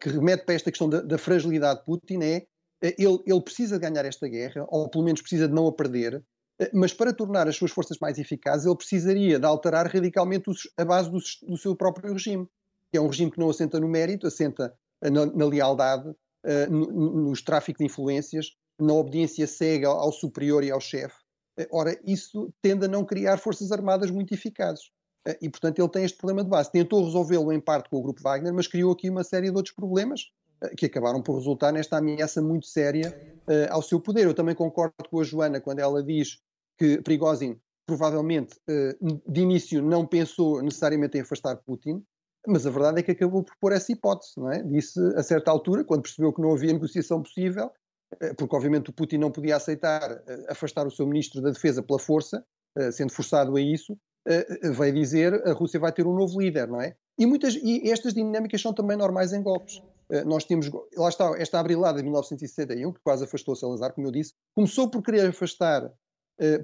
que 0.00 0.08
remete 0.08 0.44
para 0.44 0.54
esta 0.54 0.70
questão 0.70 0.88
da, 0.88 1.00
da 1.00 1.18
fragilidade 1.18 1.80
de 1.80 1.86
Putin 1.86 2.22
é 2.22 2.46
eh, 2.82 2.94
ele, 2.98 3.18
ele, 3.26 3.40
precisa 3.40 3.78
de 3.78 3.88
ganhar 3.88 4.04
esta 4.04 4.28
guerra, 4.28 4.64
ou 4.68 4.88
pelo 4.88 5.04
menos 5.04 5.20
precisa 5.20 5.48
de 5.48 5.54
não 5.54 5.66
a 5.66 5.72
perder, 5.72 6.14
eh, 6.14 6.22
mas 6.72 6.92
para 6.92 7.12
tornar 7.12 7.48
as 7.48 7.56
suas 7.56 7.70
forças 7.70 7.98
mais 8.00 8.18
eficazes, 8.18 8.66
ele 8.66 8.76
precisaria 8.76 9.38
de 9.38 9.46
alterar 9.46 9.86
radicalmente 9.86 10.50
a 10.76 10.84
base 10.84 11.10
do, 11.10 11.18
do 11.46 11.56
seu 11.56 11.76
próprio 11.76 12.12
regime, 12.12 12.46
que 12.90 12.98
é 12.98 13.00
um 13.00 13.08
regime 13.08 13.30
que 13.30 13.38
não 13.38 13.50
assenta 13.50 13.78
no 13.78 13.88
mérito, 13.88 14.26
assenta 14.26 14.72
na, 15.02 15.26
na 15.26 15.46
lealdade, 15.46 16.08
uh, 16.08 16.70
no, 16.70 17.28
nos 17.28 17.42
tráficos 17.42 17.78
de 17.78 17.84
influências, 17.84 18.56
na 18.78 18.94
obediência 18.94 19.46
cega 19.46 19.88
ao 19.88 20.12
superior 20.12 20.64
e 20.64 20.70
ao 20.70 20.80
chefe. 20.80 21.16
Ora, 21.70 21.98
isso 22.04 22.52
tende 22.60 22.84
a 22.84 22.88
não 22.88 23.04
criar 23.04 23.38
forças 23.38 23.72
armadas 23.72 24.10
muito 24.10 24.34
eficazes. 24.34 24.90
Eh, 25.26 25.38
e, 25.42 25.48
portanto, 25.48 25.78
ele 25.78 25.88
tem 25.88 26.04
este 26.04 26.16
problema 26.16 26.44
de 26.44 26.50
base. 26.50 26.70
Tentou 26.70 27.04
resolvê-lo 27.04 27.52
em 27.52 27.60
parte 27.60 27.90
com 27.90 27.96
o 27.96 28.02
Grupo 28.02 28.22
Wagner, 28.22 28.54
mas 28.54 28.66
criou 28.66 28.92
aqui 28.92 29.10
uma 29.10 29.24
série 29.24 29.50
de 29.50 29.56
outros 29.56 29.74
problemas 29.74 30.30
eh, 30.62 30.74
que 30.76 30.86
acabaram 30.86 31.20
por 31.20 31.36
resultar 31.36 31.72
nesta 31.72 31.98
ameaça 31.98 32.40
muito 32.40 32.66
séria 32.66 33.14
uh, 33.48 33.72
ao 33.72 33.82
seu 33.82 34.00
poder. 34.00 34.26
Eu 34.26 34.34
também 34.34 34.54
concordo 34.54 34.94
com 35.10 35.20
a 35.20 35.24
Joana 35.24 35.60
quando 35.60 35.80
ela 35.80 36.02
diz 36.02 36.38
que 36.78 37.00
Prigozhin 37.02 37.58
provavelmente 37.86 38.56
uh, 38.68 39.22
de 39.30 39.40
início 39.40 39.82
não 39.82 40.06
pensou 40.06 40.60
necessariamente 40.62 41.16
em 41.16 41.20
afastar 41.20 41.56
Putin, 41.56 42.04
mas 42.46 42.66
a 42.66 42.70
verdade 42.70 43.00
é 43.00 43.02
que 43.02 43.12
acabou 43.12 43.42
por 43.42 43.54
pôr 43.60 43.72
essa 43.72 43.92
hipótese, 43.92 44.32
não 44.36 44.50
é? 44.50 44.62
Disse 44.62 45.00
a 45.16 45.22
certa 45.22 45.50
altura, 45.50 45.84
quando 45.84 46.02
percebeu 46.02 46.32
que 46.32 46.40
não 46.40 46.52
havia 46.52 46.72
negociação 46.72 47.22
possível, 47.22 47.66
uh, 47.66 48.34
porque 48.36 48.56
obviamente 48.56 48.90
o 48.90 48.92
Putin 48.92 49.18
não 49.18 49.30
podia 49.30 49.56
aceitar 49.56 50.22
afastar 50.48 50.86
o 50.86 50.90
seu 50.90 51.06
ministro 51.06 51.40
da 51.40 51.50
Defesa 51.50 51.82
pela 51.82 51.98
força, 51.98 52.44
sendo 52.92 53.10
forçado 53.10 53.56
a 53.56 53.60
isso, 53.60 53.96
vai 54.74 54.92
dizer 54.92 55.32
a 55.48 55.52
Rússia 55.54 55.80
vai 55.80 55.90
ter 55.90 56.06
um 56.06 56.14
novo 56.14 56.38
líder, 56.38 56.68
não 56.68 56.78
é? 56.78 56.94
E, 57.18 57.24
muitas, 57.24 57.54
e 57.54 57.90
estas 57.90 58.12
dinâmicas 58.12 58.60
são 58.60 58.74
também 58.74 58.98
normais 58.98 59.32
em 59.32 59.42
golpes. 59.42 59.80
Nós 60.26 60.44
temos, 60.44 60.70
lá 60.94 61.08
está, 61.08 61.34
esta 61.38 61.58
abrilada 61.58 61.96
de 61.96 62.04
1961, 62.04 62.92
que 62.92 63.00
quase 63.00 63.24
afastou 63.24 63.56
Salazar, 63.56 63.94
como 63.94 64.08
eu 64.08 64.12
disse, 64.12 64.34
começou 64.54 64.90
por 64.90 65.02
querer 65.02 65.26
afastar, 65.26 65.90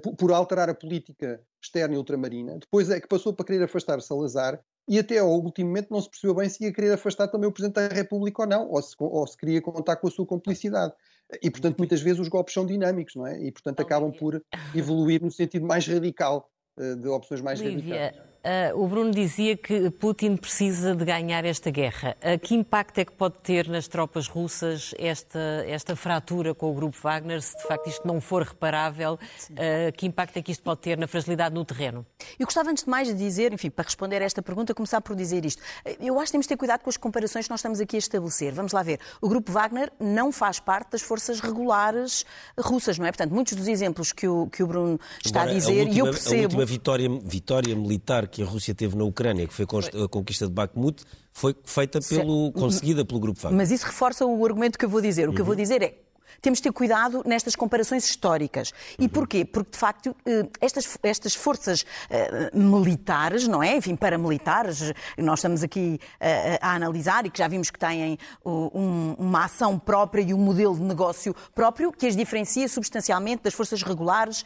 por, 0.01 0.15
por, 0.15 0.31
alterar 0.31 0.69
a 0.69 0.75
política 0.75 1.41
externa 1.61 1.95
e 1.95 1.97
ultramarina, 1.97 2.57
depois 2.59 2.89
é 2.89 2.99
que 2.99 3.07
passou 3.07 3.33
para 3.33 3.45
querer 3.45 3.63
afastar 3.63 4.01
Salazar, 4.01 4.59
e 4.87 4.99
até 4.99 5.17
ao 5.17 5.29
último 5.29 5.69
momento 5.69 5.89
não 5.89 6.01
se 6.01 6.09
percebeu 6.09 6.35
bem 6.35 6.49
se 6.49 6.63
ia 6.63 6.73
querer 6.73 6.91
afastar 6.91 7.27
também 7.27 7.47
o 7.47 7.51
Presidente 7.51 7.75
da 7.75 7.87
República 7.87 8.41
ou 8.41 8.47
não, 8.47 8.69
ou 8.69 8.81
se, 8.81 8.95
ou 8.99 9.25
se 9.25 9.37
queria 9.37 9.61
contar 9.61 9.95
com 9.95 10.07
a 10.07 10.11
sua 10.11 10.25
complicidade. 10.25 10.93
E, 11.41 11.49
portanto, 11.49 11.77
muitas 11.77 12.01
vezes 12.01 12.19
os 12.19 12.27
golpes 12.27 12.53
são 12.53 12.65
dinâmicos, 12.65 13.15
não 13.15 13.25
é? 13.25 13.41
E, 13.41 13.51
portanto, 13.51 13.79
acabam 13.79 14.11
por 14.11 14.43
evoluir 14.75 15.21
no 15.21 15.31
sentido 15.31 15.65
mais 15.65 15.87
radical 15.87 16.49
eh, 16.77 16.95
de 16.95 17.07
opções 17.07 17.41
mais 17.41 17.59
Lívia, 17.59 17.97
radicais. 17.97 18.32
Uh, 18.43 18.77
o 18.83 18.87
Bruno 18.89 19.11
dizia 19.11 19.55
que 19.55 19.89
Putin 19.89 20.35
precisa 20.35 20.93
de 20.93 21.05
ganhar 21.05 21.45
esta 21.45 21.71
guerra. 21.71 22.17
Uh, 22.19 22.37
que 22.37 22.53
impacto 22.53 22.97
é 22.97 23.05
que 23.05 23.13
pode 23.13 23.35
ter 23.35 23.69
nas 23.69 23.87
tropas 23.87 24.27
russas 24.27 24.93
esta, 24.99 25.63
esta 25.65 25.95
fratura 25.95 26.53
com 26.53 26.69
o 26.69 26.73
grupo 26.73 26.97
Wagner, 27.01 27.41
se 27.41 27.55
de 27.55 27.63
facto 27.63 27.87
isto 27.87 28.05
não 28.05 28.19
for 28.19 28.43
reparável? 28.43 29.17
Uh, 29.49 29.93
que 29.95 30.05
impacto 30.05 30.35
é 30.35 30.41
que 30.41 30.51
isto 30.51 30.61
pode 30.61 30.81
ter 30.81 30.97
na 30.97 31.07
fragilidade 31.07 31.55
no 31.55 31.63
terreno? 31.63 32.05
Eu 32.37 32.45
gostava 32.45 32.69
antes 32.69 32.83
de 32.83 32.89
mais 32.89 33.07
de 33.07 33.13
dizer, 33.13 33.53
enfim, 33.53 33.69
para 33.69 33.85
responder 33.85 34.21
a 34.21 34.25
esta 34.25 34.41
pergunta, 34.41 34.73
começar 34.73 34.99
por 34.99 35.15
dizer 35.15 35.45
isto. 35.45 35.61
Eu 36.01 36.19
acho 36.19 36.25
que 36.25 36.31
temos 36.33 36.43
de 36.43 36.49
ter 36.49 36.57
cuidado 36.57 36.81
com 36.81 36.89
as 36.89 36.97
comparações 36.97 37.45
que 37.45 37.51
nós 37.51 37.61
estamos 37.61 37.79
aqui 37.79 37.95
a 37.95 37.99
estabelecer. 37.99 38.51
Vamos 38.51 38.73
lá 38.73 38.83
ver. 38.83 38.99
O 39.21 39.29
grupo 39.29 39.53
Wagner 39.53 39.89
não 39.97 40.33
faz 40.33 40.59
parte 40.59 40.91
das 40.91 41.01
forças 41.01 41.39
regulares 41.39 42.25
russas, 42.59 42.99
não 42.99 43.05
é? 43.05 43.11
Portanto, 43.11 43.33
muitos 43.33 43.53
dos 43.53 43.69
exemplos 43.69 44.11
que 44.11 44.27
o, 44.27 44.47
que 44.47 44.61
o 44.61 44.67
Bruno 44.67 44.99
está 45.23 45.43
Agora, 45.43 45.55
a 45.55 45.59
dizer, 45.59 45.87
e 45.87 45.99
eu 45.99 46.07
percebo. 46.07 46.39
A 46.39 46.43
última 46.43 46.65
vitória, 46.65 47.09
vitória 47.23 47.73
militar 47.73 48.32
que 48.33 48.41
a 48.41 48.45
Rússia 48.45 48.73
teve 48.73 48.97
na 48.97 49.03
Ucrânia, 49.03 49.47
que 49.47 49.53
foi 49.53 49.65
a 50.03 50.07
conquista 50.07 50.47
de 50.47 50.51
Bakhmut, 50.51 51.03
foi 51.31 51.55
feita 51.63 51.99
pelo, 52.01 52.51
conseguida 52.51 53.05
pelo 53.05 53.19
Grupo 53.19 53.39
Wagner. 53.39 53.57
Mas 53.57 53.71
isso 53.71 53.85
reforça 53.85 54.25
o 54.25 54.45
argumento 54.45 54.77
que 54.77 54.85
eu 54.85 54.89
vou 54.89 55.01
dizer. 55.01 55.29
O 55.29 55.31
que 55.31 55.37
uhum. 55.37 55.41
eu 55.41 55.45
vou 55.45 55.55
dizer 55.55 55.81
é 55.83 55.95
temos 56.41 56.59
de 56.59 56.63
ter 56.63 56.71
cuidado 56.71 57.23
nestas 57.25 57.55
comparações 57.55 58.05
históricas. 58.05 58.73
E 58.97 59.03
uhum. 59.03 59.09
porquê? 59.09 59.45
Porque, 59.45 59.71
de 59.71 59.77
facto, 59.77 60.15
eh, 60.25 60.47
estas, 60.61 60.97
estas 61.03 61.35
forças 61.35 61.85
eh, 62.09 62.51
militares, 62.53 63.47
não 63.47 63.61
é? 63.61 63.77
Enfim, 63.77 63.95
paramilitares, 63.95 64.93
nós 65.17 65.39
estamos 65.39 65.63
aqui 65.63 65.99
a, 66.19 66.27
eh, 66.27 66.59
a 66.61 66.75
analisar 66.75 67.25
e 67.25 67.29
que 67.29 67.39
já 67.39 67.47
vimos 67.47 67.69
que 67.69 67.79
têm 67.79 68.17
um, 68.45 69.15
uma 69.17 69.45
ação 69.45 69.77
própria 69.77 70.21
e 70.21 70.33
um 70.33 70.37
modelo 70.37 70.75
de 70.75 70.81
negócio 70.81 71.35
próprio 71.53 71.91
que 71.91 72.07
as 72.07 72.15
diferencia 72.15 72.67
substancialmente 72.67 73.43
das 73.43 73.53
forças 73.53 73.81
regulares 73.81 74.45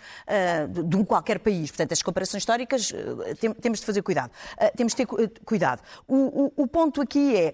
de 0.69 0.95
um 0.95 1.03
qualquer 1.03 1.39
país. 1.39 1.69
Portanto, 1.71 1.93
as 1.93 2.01
comparações 2.01 2.41
históricas 2.41 2.93
temos 3.61 3.79
de 3.79 3.85
fazer 3.85 4.01
cuidado. 4.01 4.31
Temos 4.75 4.93
de 4.93 5.05
ter 5.05 5.05
cuidado. 5.45 5.81
O, 6.07 6.15
o, 6.45 6.63
o 6.63 6.67
ponto 6.67 7.01
aqui 7.01 7.35
é. 7.35 7.53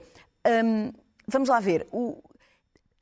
Um, 0.64 0.92
vamos 1.28 1.50
lá 1.50 1.60
ver. 1.60 1.88
O, 1.92 2.22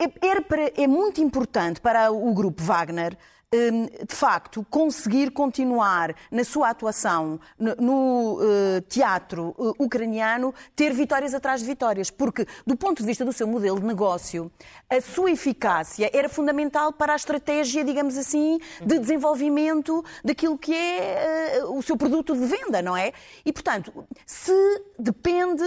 é, 0.06 0.42
para, 0.42 0.72
é 0.76 0.88
muito 0.88 1.22
importante 1.22 1.80
para 1.80 2.12
o 2.12 2.34
grupo 2.34 2.64
Wagner 2.64 3.18
de 3.54 4.16
facto, 4.16 4.66
conseguir 4.70 5.32
continuar 5.32 6.16
na 6.32 6.42
sua 6.42 6.70
atuação 6.70 7.38
no, 7.60 8.40
uh, 8.40 8.82
teatro 8.88 9.54
uh, 9.58 9.76
ucraniano, 9.78 10.56
ter 10.74 10.94
vitórias 10.94 11.34
atrás 11.34 11.60
de 11.60 11.68
vitórias, 11.68 12.10
porque, 12.10 12.48
do 12.66 12.78
ponto 12.78 13.02
de 13.02 13.06
vista 13.06 13.26
do 13.26 13.34
seu 13.34 13.46
modelo 13.46 13.78
de 13.78 13.86
negócio, 13.86 14.50
a 14.90 15.02
sua 15.02 15.32
eficácia 15.32 16.10
era 16.14 16.30
fundamental 16.30 16.94
para 16.94 17.12
a 17.12 17.16
estratégia, 17.18 17.84
digamos 17.84 18.18
assim, 18.18 18.58
de 18.80 18.98
desenvolvimento 18.98 20.02
daquilo 20.24 20.58
que 20.58 20.74
é 20.74 21.60
uh, 21.62 21.78
o 21.78 21.82
seu 21.82 21.98
produto 21.98 22.34
de 22.34 22.46
venda, 22.46 22.82
não 22.82 22.96
é? 22.96 23.12
E, 23.44 23.52
portanto, 23.52 23.92
se 24.26 24.82
depende, 24.98 25.64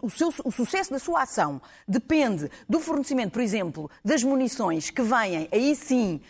o, 0.00 0.08
seu, 0.10 0.32
o 0.44 0.52
sucesso 0.52 0.92
da 0.92 1.00
sua 1.00 1.22
ação 1.22 1.60
depende 1.88 2.48
do 2.68 2.78
fornecimento, 2.78 3.32
por 3.32 3.42
exemplo, 3.42 3.90
das 4.04 4.22
munições 4.22 4.88
que 4.88 5.02
vêm 5.02 5.48
aí 5.50 5.74
sim 5.74 5.95
sim 5.96 6.20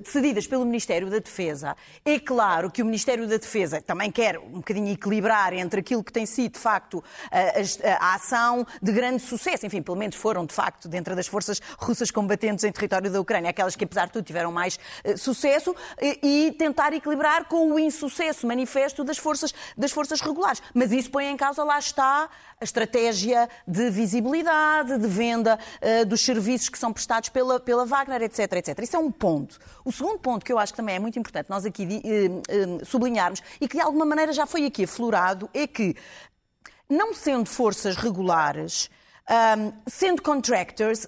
decididas 0.00 0.46
pelo 0.46 0.64
Ministério 0.64 1.10
da 1.10 1.18
Defesa. 1.18 1.76
É 2.04 2.18
claro 2.18 2.70
que 2.70 2.82
o 2.82 2.84
Ministério 2.84 3.26
da 3.28 3.36
Defesa 3.36 3.80
também 3.80 4.10
quer 4.10 4.38
um 4.38 4.54
bocadinho 4.54 4.92
equilibrar 4.92 5.52
entre 5.52 5.80
aquilo 5.80 6.02
que 6.02 6.12
tem 6.12 6.24
sido, 6.24 6.52
de 6.52 6.58
facto, 6.58 7.04
a, 7.30 8.06
a, 8.06 8.14
ação 8.14 8.66
de 8.82 8.92
grande 8.92 9.22
sucesso. 9.22 9.66
Enfim, 9.66 9.82
pelo 9.82 9.96
menos 9.96 10.16
foram, 10.16 10.46
de 10.46 10.54
facto, 10.54 10.88
dentro 10.88 11.14
das 11.14 11.26
forças 11.26 11.60
russas 11.78 12.10
combatentes 12.10 12.64
em 12.64 12.72
território 12.72 13.10
da 13.10 13.20
Ucrânia, 13.20 13.50
aquelas 13.50 13.76
que, 13.76 13.84
apesar 13.84 14.06
de 14.06 14.12
tudo, 14.12 14.24
tiveram 14.24 14.50
mais 14.50 14.78
uh, 15.04 15.18
sucesso, 15.18 15.74
e, 16.00 16.18
e, 16.22 16.52
tentar 16.52 16.92
equilibrar 16.92 17.46
com 17.46 17.72
o 17.72 17.78
insucesso 17.78 18.46
manifesto 18.46 19.04
das 19.04 19.18
forças, 19.18 19.52
das 19.76 19.92
forças 19.92 20.20
regulares. 20.20 20.62
Mas 20.72 20.92
isso 20.92 21.10
põe 21.10 21.26
em 21.26 21.36
causa, 21.36 21.62
lá 21.62 21.78
está, 21.78 22.28
a 22.60 22.64
estratégia 22.64 23.48
de 23.66 23.90
visibilidade, 23.90 24.98
de 24.98 25.06
venda 25.06 25.58
uh, 25.82 26.06
dos 26.06 26.24
serviços 26.24 26.68
que 26.68 26.78
são 26.78 26.92
prestados 26.92 27.28
pela, 27.28 27.60
pela 27.60 27.84
Wagner, 27.84 28.22
etc, 28.22 28.52
etc. 28.54 28.78
Isso 28.80 28.96
é 28.96 28.98
um 28.98 29.10
ponto. 29.10 29.58
O 29.84 29.92
segundo 29.92 30.18
ponto 30.18 30.44
que 30.44 30.52
eu 30.52 30.58
acho 30.58 30.72
que 30.72 30.76
também 30.76 30.96
é 30.96 30.98
muito 30.98 31.18
importante 31.18 31.50
nós 31.50 31.64
aqui 31.64 31.84
uh, 31.84 32.78
uh, 32.80 32.86
sublinharmos 32.86 33.42
e 33.60 33.68
que 33.68 33.76
de 33.76 33.82
alguma 33.82 34.06
maneira 34.06 34.32
já 34.32 34.46
foi 34.46 34.64
aqui 34.64 34.84
aflorado 34.84 35.48
é 35.52 35.66
que, 35.66 35.94
não 36.88 37.12
sendo 37.12 37.44
forças 37.44 37.96
regulares, 37.96 38.88
um, 39.28 39.72
sendo 39.86 40.22
contractors, 40.22 41.06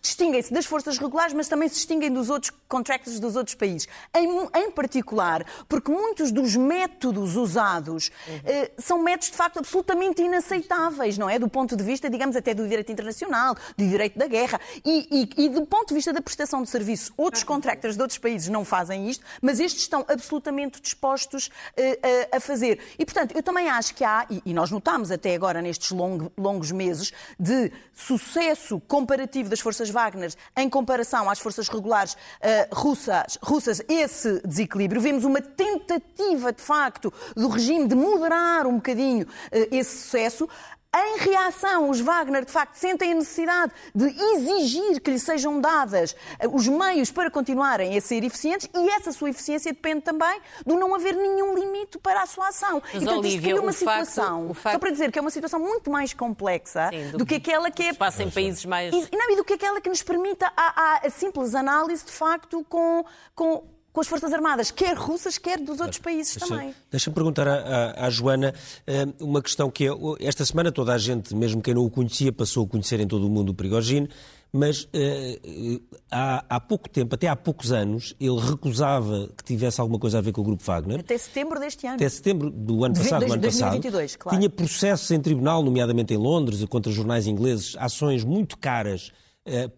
distinguem-se 0.00 0.52
das 0.52 0.64
forças 0.64 0.98
regulares, 0.98 1.34
mas 1.34 1.48
também 1.48 1.68
se 1.68 1.74
distinguem 1.76 2.10
dos 2.10 2.30
outros 2.30 2.52
contractors 2.68 3.20
dos 3.20 3.36
outros 3.36 3.54
países. 3.54 3.86
Em, 4.14 4.28
em 4.54 4.70
particular, 4.70 5.44
porque 5.68 5.90
muitos 5.90 6.32
dos 6.32 6.56
métodos 6.56 7.36
usados 7.36 8.10
uhum. 8.26 8.40
eh, 8.44 8.70
são 8.78 9.02
métodos, 9.02 9.30
de 9.30 9.36
facto, 9.36 9.58
absolutamente 9.58 10.22
inaceitáveis, 10.22 11.18
não 11.18 11.28
é? 11.28 11.38
Do 11.38 11.48
ponto 11.48 11.76
de 11.76 11.84
vista, 11.84 12.08
digamos, 12.08 12.36
até 12.36 12.54
do 12.54 12.66
direito 12.66 12.90
internacional, 12.90 13.54
do 13.76 13.86
direito 13.86 14.18
da 14.18 14.26
guerra. 14.26 14.60
E, 14.84 15.28
e, 15.36 15.44
e 15.44 15.48
do 15.48 15.66
ponto 15.66 15.88
de 15.88 15.94
vista 15.94 16.12
da 16.12 16.22
prestação 16.22 16.62
de 16.62 16.70
serviço, 16.70 17.12
outros 17.16 17.42
contractors 17.42 17.96
de 17.96 18.02
outros 18.02 18.18
países 18.18 18.48
não 18.48 18.64
fazem 18.64 19.08
isto, 19.08 19.24
mas 19.42 19.60
estes 19.60 19.82
estão 19.82 20.04
absolutamente 20.08 20.80
dispostos 20.80 21.50
eh, 21.76 22.28
a, 22.32 22.36
a, 22.36 22.40
fazer. 22.40 22.80
E, 22.98 23.04
portanto, 23.04 23.36
eu 23.36 23.42
também 23.42 23.68
acho 23.68 23.94
que 23.94 24.04
há, 24.04 24.26
e, 24.30 24.40
e 24.46 24.54
nós 24.54 24.70
notamos 24.70 25.10
até 25.10 25.34
agora 25.34 25.60
nestes 25.60 25.90
long, 25.90 26.30
longos 26.38 26.72
meses, 26.72 27.12
de 27.38 27.70
sucesso 27.92 28.80
comparativo 28.80 29.48
das 29.48 29.60
forças 29.60 29.89
Wagner 29.90 30.32
em 30.56 30.68
comparação 30.68 31.28
às 31.28 31.38
forças 31.38 31.68
regulares 31.68 32.14
uh, 32.14 32.74
russas, 32.74 33.38
russas 33.42 33.82
esse 33.88 34.40
desequilíbrio. 34.46 35.00
Vemos 35.00 35.24
uma 35.24 35.40
tentativa, 35.40 36.52
de 36.52 36.62
facto, 36.62 37.12
do 37.36 37.48
regime 37.48 37.86
de 37.86 37.94
moderar 37.94 38.66
um 38.66 38.76
bocadinho 38.76 39.26
eh, 39.50 39.68
esse 39.70 39.98
sucesso. 39.98 40.48
Em 40.92 41.18
reação, 41.18 41.88
os 41.88 42.00
Wagner, 42.00 42.44
de 42.44 42.50
facto, 42.50 42.74
sentem 42.74 43.12
a 43.12 43.14
necessidade 43.14 43.72
de 43.94 44.06
exigir 44.06 45.00
que 45.00 45.12
lhes 45.12 45.22
sejam 45.22 45.60
dadas 45.60 46.16
eh, 46.40 46.48
os 46.48 46.66
meios 46.66 47.12
para 47.12 47.30
continuarem 47.30 47.96
a 47.96 48.00
ser 48.00 48.24
eficientes 48.24 48.68
e 48.74 48.90
essa 48.90 49.12
sua 49.12 49.30
eficiência 49.30 49.72
depende 49.72 50.00
também 50.00 50.40
do 50.66 50.74
não 50.74 50.92
haver 50.92 51.14
nenhum 51.14 51.54
limite 51.54 51.96
para 51.98 52.22
a 52.22 52.26
sua 52.26 52.48
ação. 52.48 52.82
Mas, 52.82 52.94
e, 52.94 53.04
portanto, 53.04 53.18
Olivia, 53.20 53.36
isto 53.36 53.42
cria 53.42 53.60
uma 53.62 53.72
situação, 53.72 54.48
facto, 54.48 54.54
facto... 54.54 54.72
só 54.74 54.78
para 54.80 54.90
dizer 54.90 55.12
que 55.12 55.18
é 55.20 55.22
uma 55.22 55.30
situação 55.30 55.60
muito 55.60 55.92
mais 55.92 56.12
complexa 56.12 56.88
Sim, 56.90 57.10
do, 57.12 57.18
do, 57.18 57.26
que 57.26 57.36
aquela 57.36 57.70
que 57.70 57.84
é... 57.84 57.92
Passa 57.92 58.24
em 58.24 58.30
países 58.30 58.64
mais... 58.64 58.92
E, 58.92 59.16
não, 59.16 59.30
e 59.30 59.36
do 59.36 59.44
que 59.44 59.52
aquela 59.52 59.80
que 59.80 59.88
nos 59.88 60.02
permita 60.02 60.52
a, 60.56 60.82
a, 60.82 61.06
a 61.06 61.10
simples 61.10 61.54
análise, 61.54 62.04
de 62.04 62.12
facto, 62.12 62.66
com... 62.68 63.04
com 63.32 63.79
com 63.92 64.00
as 64.00 64.06
Forças 64.06 64.32
Armadas, 64.32 64.70
quer 64.70 64.96
russas, 64.96 65.36
quer 65.38 65.58
dos 65.58 65.80
outros 65.80 65.98
países 65.98 66.36
deixa, 66.36 66.54
também. 66.54 66.74
Deixa-me 66.90 67.14
perguntar 67.14 67.48
à, 67.48 68.06
à, 68.06 68.10
Joana 68.10 68.54
eh, 68.86 69.06
uma 69.20 69.42
questão 69.42 69.70
que 69.70 69.86
é, 69.86 69.90
esta 70.20 70.44
semana 70.44 70.70
toda 70.70 70.92
a 70.92 70.98
gente, 70.98 71.34
mesmo 71.34 71.60
quem 71.60 71.74
não 71.74 71.84
o 71.84 71.90
conhecia, 71.90 72.32
passou 72.32 72.64
a 72.64 72.68
conhecer 72.68 73.00
em 73.00 73.06
todo 73.06 73.26
o 73.26 73.30
mundo 73.30 73.50
o 73.50 73.54
Prigogine, 73.54 74.08
mas 74.52 74.84
uh, 74.84 75.80
há, 76.10 76.44
há, 76.48 76.60
pouco 76.60 76.88
tempo, 76.88 77.14
até 77.14 77.28
há 77.28 77.36
poucos 77.36 77.70
anos, 77.70 78.14
ele 78.20 78.38
recusava 78.40 79.28
que 79.36 79.44
tivesse 79.44 79.80
alguma 79.80 79.98
coisa 79.98 80.18
a 80.18 80.20
ver 80.20 80.32
com 80.32 80.40
o 80.40 80.44
Grupo 80.44 80.62
Wagner. 80.64 81.00
Até 81.00 81.16
setembro 81.16 81.60
deste 81.60 81.86
ano. 81.86 81.96
Até 81.96 82.08
setembro 82.08 82.50
do 82.50 82.84
ano 82.84 82.96
passado, 82.96 83.26
do 83.26 83.32
ano 83.32 83.42
2022, 83.42 84.12
passado. 84.12 84.18
Claro. 84.18 84.38
Tinha 84.38 84.50
processos 84.50 85.10
em 85.10 85.20
tribunal, 85.20 85.62
nomeadamente 85.62 86.12
em 86.14 86.16
Londres, 86.16 86.64
contra 86.64 86.90
jornais 86.90 87.26
ingleses, 87.26 87.76
ações 87.78 88.24
muito 88.24 88.58
caras 88.58 89.12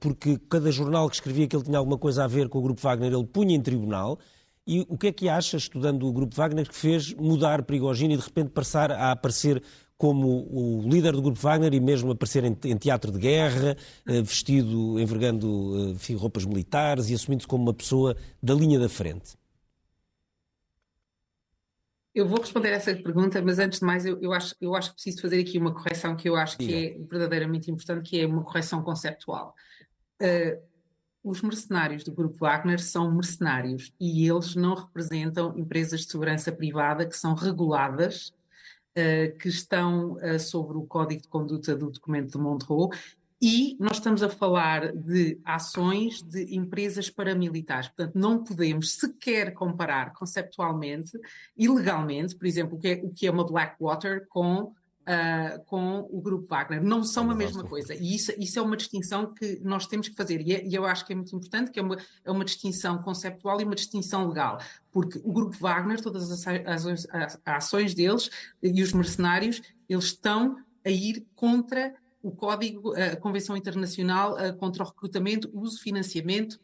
porque 0.00 0.38
cada 0.50 0.70
jornal 0.70 1.08
que 1.08 1.16
escrevia 1.16 1.46
que 1.46 1.56
ele 1.56 1.64
tinha 1.64 1.78
alguma 1.78 1.98
coisa 1.98 2.24
a 2.24 2.26
ver 2.26 2.48
com 2.48 2.58
o 2.58 2.62
Grupo 2.62 2.80
Wagner, 2.80 3.12
ele 3.12 3.24
punha 3.24 3.54
em 3.54 3.60
tribunal. 3.60 4.18
E 4.66 4.86
o 4.88 4.96
que 4.96 5.08
é 5.08 5.12
que 5.12 5.28
acha, 5.28 5.56
estudando 5.56 6.06
o 6.06 6.12
Grupo 6.12 6.36
Wagner, 6.36 6.68
que 6.68 6.74
fez 6.74 7.12
mudar 7.14 7.64
Prigogine 7.64 8.14
e 8.14 8.16
de 8.16 8.22
repente 8.22 8.50
passar 8.50 8.92
a 8.92 9.10
aparecer 9.10 9.62
como 10.02 10.48
o 10.50 10.82
líder 10.88 11.12
do 11.12 11.22
Grupo 11.22 11.38
Wagner 11.40 11.72
e 11.74 11.80
mesmo 11.80 12.10
aparecer 12.10 12.44
em, 12.44 12.54
teatro 12.76 13.12
de 13.12 13.20
guerra, 13.20 13.76
eh, 14.04 14.20
vestido, 14.20 14.98
envergando 14.98 15.96
eh, 15.96 16.14
roupas 16.14 16.44
militares 16.44 17.08
e 17.08 17.14
assumindo-se 17.14 17.46
como 17.46 17.62
uma 17.62 17.72
pessoa 17.72 18.16
da 18.42 18.52
linha 18.52 18.80
da 18.80 18.88
frente? 18.88 19.36
Eu 22.14 22.28
vou 22.28 22.40
responder 22.40 22.70
essa 22.70 22.94
pergunta, 22.94 23.40
mas 23.40 23.58
antes 23.58 23.78
de 23.78 23.86
mais, 23.86 24.04
eu, 24.04 24.20
eu, 24.20 24.32
acho, 24.32 24.54
eu 24.60 24.74
acho 24.74 24.90
que 24.90 24.96
preciso 24.96 25.22
fazer 25.22 25.40
aqui 25.40 25.58
uma 25.58 25.72
correção 25.72 26.14
que 26.14 26.28
eu 26.28 26.36
acho 26.36 26.58
que 26.58 26.74
é 26.74 26.98
verdadeiramente 26.98 27.70
importante, 27.70 28.10
que 28.10 28.20
é 28.20 28.26
uma 28.26 28.44
correção 28.44 28.82
conceptual. 28.82 29.54
Uh, 30.20 30.60
os 31.24 31.40
mercenários 31.40 32.04
do 32.04 32.12
Grupo 32.12 32.36
Wagner 32.38 32.82
são 32.82 33.10
mercenários 33.14 33.94
e 33.98 34.28
eles 34.28 34.54
não 34.54 34.74
representam 34.74 35.56
empresas 35.56 36.00
de 36.00 36.10
segurança 36.10 36.52
privada 36.52 37.06
que 37.06 37.16
são 37.16 37.34
reguladas, 37.34 38.28
uh, 38.90 39.38
que 39.38 39.48
estão 39.48 40.12
uh, 40.14 40.38
sobre 40.38 40.76
o 40.76 40.82
Código 40.82 41.22
de 41.22 41.28
Conduta 41.28 41.74
do 41.74 41.90
documento 41.90 42.32
de 42.32 42.38
Montreux 42.38 43.16
e 43.42 43.76
nós 43.80 43.94
estamos 43.94 44.22
a 44.22 44.28
falar 44.28 44.92
de 44.92 45.36
ações 45.44 46.22
de 46.22 46.54
empresas 46.54 47.10
paramilitares. 47.10 47.88
Portanto, 47.88 48.14
não 48.14 48.44
podemos 48.44 48.92
sequer 48.92 49.52
comparar 49.52 50.12
conceptualmente 50.12 51.18
e 51.56 51.68
legalmente, 51.68 52.36
por 52.36 52.46
exemplo, 52.46 52.76
o 52.76 52.80
que 52.80 52.88
é, 52.88 53.00
o 53.02 53.10
que 53.10 53.26
é 53.26 53.30
uma 53.30 53.44
Blackwater 53.44 54.28
com 54.28 54.72
Uh, 55.02 55.60
com 55.64 56.08
o 56.12 56.20
grupo 56.20 56.46
Wagner. 56.46 56.80
Não 56.80 57.02
são 57.02 57.28
a 57.28 57.34
mesma 57.34 57.64
coisa. 57.64 57.92
E 57.92 58.14
isso, 58.14 58.32
isso 58.38 58.56
é 58.56 58.62
uma 58.62 58.76
distinção 58.76 59.34
que 59.34 59.58
nós 59.64 59.84
temos 59.88 60.08
que 60.08 60.14
fazer. 60.14 60.40
E, 60.40 60.54
é, 60.54 60.64
e 60.64 60.72
eu 60.76 60.86
acho 60.86 61.04
que 61.04 61.12
é 61.12 61.16
muito 61.16 61.34
importante, 61.34 61.72
que 61.72 61.80
é 61.80 61.82
uma, 61.82 61.96
é 62.24 62.30
uma 62.30 62.44
distinção 62.44 63.02
conceptual 63.02 63.60
e 63.60 63.64
uma 63.64 63.74
distinção 63.74 64.28
legal. 64.28 64.60
Porque 64.92 65.20
o 65.24 65.32
grupo 65.32 65.56
Wagner, 65.58 66.00
todas 66.00 66.30
as 66.30 66.46
ações, 66.46 67.08
as 67.10 67.40
ações 67.44 67.94
deles 67.94 68.30
e 68.62 68.80
os 68.80 68.92
mercenários, 68.92 69.60
eles 69.88 70.04
estão 70.04 70.56
a 70.84 70.90
ir 70.90 71.26
contra 71.34 71.92
o 72.22 72.30
Código, 72.30 72.94
a 72.94 73.16
Convenção 73.16 73.56
Internacional 73.56 74.36
contra 74.58 74.84
o 74.84 74.86
Recrutamento, 74.86 75.50
Uso, 75.52 75.80
Financiamento 75.80 76.60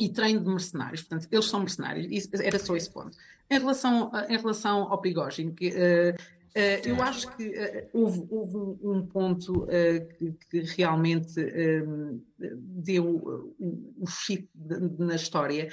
e 0.00 0.08
Treino 0.08 0.40
de 0.40 0.48
Mercenários. 0.48 1.02
Portanto, 1.02 1.28
eles 1.30 1.44
são 1.44 1.60
mercenários. 1.60 2.28
Era 2.32 2.58
só 2.58 2.74
esse 2.74 2.90
ponto. 2.90 3.16
Em 3.50 3.58
relação, 3.58 4.10
em 4.28 4.38
relação 4.38 4.90
ao 4.90 5.00
Prigogine, 5.00 5.52
que, 5.52 5.68
uh, 5.68 6.88
eu 6.88 7.02
acho 7.02 7.36
que 7.36 7.48
uh, 7.48 7.88
houve, 7.92 8.26
houve, 8.30 8.56
um 8.82 9.06
ponto 9.06 9.64
uh, 9.64 9.68
que, 10.18 10.32
que, 10.48 10.60
realmente 10.76 11.34
deu 12.38 13.52
o, 13.58 14.06
chique 14.06 14.48
na 14.98 15.16
história. 15.16 15.68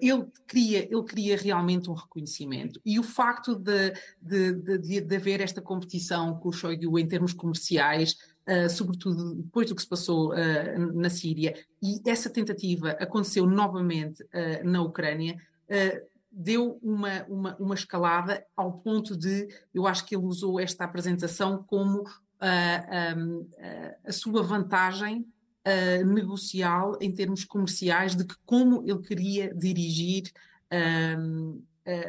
ele, 0.00 0.26
queria, 0.46 0.84
ele 0.90 1.02
queria 1.04 1.36
realmente 1.36 1.90
um 1.90 1.94
reconhecimento. 1.94 2.80
E 2.86 2.98
o 2.98 3.02
facto 3.02 3.54
de, 3.54 3.92
de, 4.22 4.78
de, 4.78 5.00
de 5.02 5.16
haver 5.16 5.40
esta 5.40 5.60
competição 5.60 6.38
com 6.38 6.48
o 6.48 6.52
Shoigu 6.52 6.98
em 6.98 7.06
termos 7.06 7.34
comerciais 7.34 8.16
uh, 8.48 8.70
sobretudo 8.70 9.34
depois 9.34 9.68
do 9.68 9.74
que 9.74 9.82
se 9.82 9.88
passou 9.88 10.32
uh, 10.32 10.92
na 10.94 11.10
Síria, 11.10 11.54
e 11.82 12.00
essa 12.06 12.30
tentativa 12.30 12.90
aconteceu 12.92 13.46
novamente 13.46 14.22
uh, 14.22 14.64
na 14.64 14.82
Ucrânia, 14.82 15.36
deu 16.32 16.78
uma, 16.82 17.24
uma, 17.24 17.56
uma, 17.56 17.74
escalada 17.74 18.42
ao 18.56 18.72
ponto 18.72 19.14
de, 19.14 19.48
eu 19.74 19.86
acho 19.86 20.06
que 20.06 20.16
ele 20.16 20.24
usou 20.24 20.58
esta 20.58 20.84
apresentação 20.84 21.62
como 21.62 22.04
um, 22.04 23.46
a 24.02 24.12
sua 24.12 24.42
vantagem 24.42 25.26
negocial 26.06 26.96
em 27.02 27.12
termos 27.12 27.44
comerciais, 27.44 28.16
de 28.16 28.24
que 28.24 28.34
como 28.46 28.82
ele 28.86 29.02
queria 29.02 29.54
dirigir 29.54 30.32
um, 31.18 31.62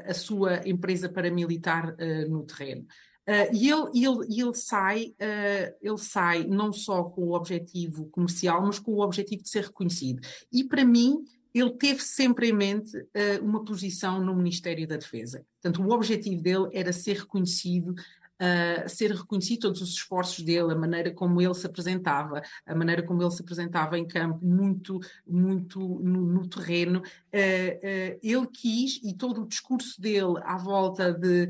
a 0.06 0.14
sua 0.14 0.66
empresa 0.66 1.10
paramilitar 1.10 1.98
no 2.30 2.46
terreno. 2.46 2.88
Uh, 3.30 3.54
e 3.54 3.70
ele, 3.70 4.08
ele, 4.08 4.42
ele, 4.42 4.56
sai, 4.56 5.14
uh, 5.22 5.76
ele 5.80 5.98
sai 6.00 6.44
não 6.46 6.74
só 6.74 7.04
com 7.04 7.22
o 7.22 7.36
objetivo 7.36 8.06
comercial, 8.06 8.66
mas 8.66 8.80
com 8.80 8.92
o 8.94 9.02
objetivo 9.02 9.44
de 9.44 9.50
ser 9.50 9.66
reconhecido. 9.66 10.20
E 10.52 10.64
para 10.64 10.84
mim, 10.84 11.24
ele 11.54 11.70
teve 11.70 12.02
sempre 12.02 12.50
em 12.50 12.54
mente 12.54 12.98
uh, 12.98 13.44
uma 13.44 13.64
posição 13.64 14.20
no 14.20 14.36
Ministério 14.36 14.88
da 14.88 14.98
Defesa. 14.98 15.46
Portanto, 15.62 15.88
o 15.88 15.94
objetivo 15.94 16.42
dele 16.42 16.70
era 16.74 16.92
ser 16.92 17.18
reconhecido 17.18 17.94
uh, 18.40 18.88
ser 18.90 19.12
reconhecido 19.12 19.62
todos 19.62 19.82
os 19.82 19.90
esforços 19.90 20.44
dele, 20.44 20.72
a 20.72 20.76
maneira 20.76 21.12
como 21.12 21.42
ele 21.42 21.54
se 21.54 21.66
apresentava, 21.66 22.42
a 22.66 22.76
maneira 22.76 23.04
como 23.04 23.22
ele 23.22 23.32
se 23.32 23.42
apresentava 23.42 23.98
em 23.98 24.08
campo, 24.08 24.46
muito, 24.46 25.00
muito 25.28 25.80
no, 25.80 26.22
no 26.22 26.48
terreno. 26.48 27.00
Uh, 27.00 27.02
uh, 27.04 28.20
ele 28.24 28.48
quis, 28.48 29.00
e 29.04 29.14
todo 29.14 29.42
o 29.42 29.48
discurso 29.48 30.02
dele 30.02 30.40
à 30.44 30.58
volta 30.58 31.14
de 31.14 31.50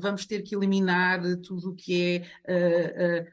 vamos 0.00 0.26
ter 0.26 0.42
que 0.42 0.54
eliminar 0.54 1.20
tudo 1.42 1.70
o 1.70 1.74
que 1.74 2.22
é 2.46 3.26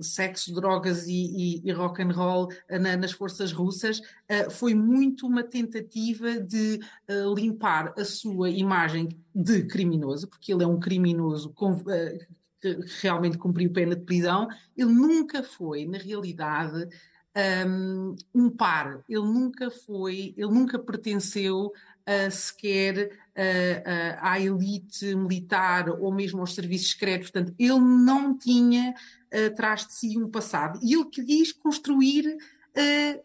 sexo, 0.00 0.52
drogas 0.52 1.06
e, 1.06 1.12
e, 1.12 1.68
e 1.68 1.72
rock 1.72 2.02
and 2.02 2.12
roll 2.12 2.48
na, 2.68 2.96
nas 2.96 3.12
forças 3.12 3.52
russas, 3.52 4.00
foi 4.50 4.74
muito 4.74 5.26
uma 5.26 5.42
tentativa 5.42 6.40
de 6.40 6.80
limpar 7.36 7.94
a 7.96 8.04
sua 8.04 8.50
imagem 8.50 9.08
de 9.40 9.62
criminoso, 9.62 10.26
porque 10.26 10.52
ele 10.52 10.64
é 10.64 10.66
um 10.66 10.80
criminoso 10.80 11.50
com, 11.50 11.70
uh, 11.70 11.84
que 12.60 12.76
realmente 13.00 13.38
cumpriu 13.38 13.72
pena 13.72 13.94
de 13.94 14.04
prisão, 14.04 14.48
ele 14.76 14.92
nunca 14.92 15.44
foi, 15.44 15.86
na 15.86 15.96
realidade, 15.96 16.88
um, 17.64 18.16
um 18.34 18.50
par, 18.50 19.04
ele 19.08 19.20
nunca 19.20 19.70
foi, 19.70 20.34
ele 20.36 20.50
nunca 20.50 20.76
pertenceu 20.76 21.66
uh, 21.66 22.30
sequer 22.32 23.12
uh, 23.12 24.18
à 24.20 24.40
elite 24.40 25.14
militar 25.14 25.88
ou 25.88 26.12
mesmo 26.12 26.40
aos 26.40 26.56
serviços 26.56 26.90
secretos, 26.90 27.30
portanto, 27.30 27.54
ele 27.56 27.78
não 27.78 28.36
tinha 28.36 28.92
atrás 29.46 29.86
de 29.86 29.92
si 29.92 30.18
um 30.18 30.28
passado, 30.28 30.80
e 30.82 30.94
ele 30.94 31.04
quis 31.04 31.52
construir 31.52 32.38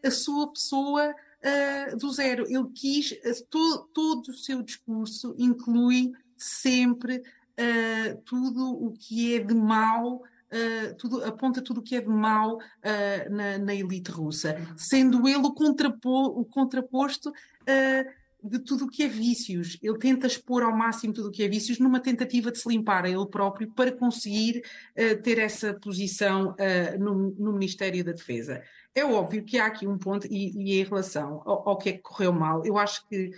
a 0.03 0.11
sua 0.11 0.51
pessoa 0.51 1.13
uh, 1.43 1.97
do 1.97 2.11
zero. 2.11 2.45
Ele 2.47 2.69
quis, 2.73 3.13
to, 3.49 3.89
todo 3.93 4.29
o 4.29 4.33
seu 4.33 4.61
discurso 4.61 5.35
inclui 5.37 6.11
sempre 6.37 7.17
uh, 7.17 8.21
tudo 8.25 8.71
o 8.71 8.91
que 8.91 9.35
é 9.35 9.39
de 9.39 9.53
mal. 9.53 10.21
Uh, 10.53 10.93
tudo, 10.97 11.23
aponta 11.25 11.63
tudo 11.63 11.79
o 11.79 11.83
que 11.83 11.95
é 11.95 12.01
de 12.01 12.09
mal 12.09 12.57
uh, 12.57 13.33
na, 13.35 13.57
na, 13.57 13.73
elite 13.73 14.11
russa, 14.11 14.55
sendo 14.77 15.27
ele 15.27 15.39
o, 15.39 15.51
contrapo, 15.51 16.25
o 16.25 16.45
contraposto 16.45 17.29
uh, 17.29 18.47
de 18.47 18.59
tudo 18.59 18.85
o 18.85 18.87
que 18.87 19.01
é 19.01 19.07
vícios. 19.07 19.79
Ele 19.81 19.97
tenta 19.97 20.27
expor 20.27 20.61
ao 20.61 20.77
máximo 20.77 21.11
tudo 21.11 21.29
o 21.29 21.31
que 21.31 21.41
é 21.41 21.47
vícios 21.47 21.79
numa 21.79 21.99
tentativa 21.99 22.51
de 22.51 22.59
se 22.59 22.69
limpar 22.69 23.05
a 23.05 23.09
ele 23.09 23.25
próprio 23.25 23.71
para 23.71 23.91
conseguir 23.91 24.61
ter 25.23 25.39
essa 25.39 25.73
posição 25.73 26.53
no, 26.99 27.31
no 27.39 27.53
Ministério 27.53 28.03
da 28.03 28.11
Defesa. 28.11 28.61
É 28.95 29.03
óbvio 29.03 29.43
que 29.43 29.57
há 29.57 29.65
aqui 29.65 29.87
um 29.87 29.97
ponto, 29.97 30.27
e, 30.27 30.51
e 30.55 30.79
em 30.79 30.83
relação 30.83 31.41
ao, 31.45 31.69
ao, 31.69 31.77
que 31.77 31.89
é 31.89 31.93
que 31.93 31.99
correu 31.99 32.31
mal, 32.31 32.63
eu 32.63 32.77
acho 32.77 33.07
que, 33.07 33.31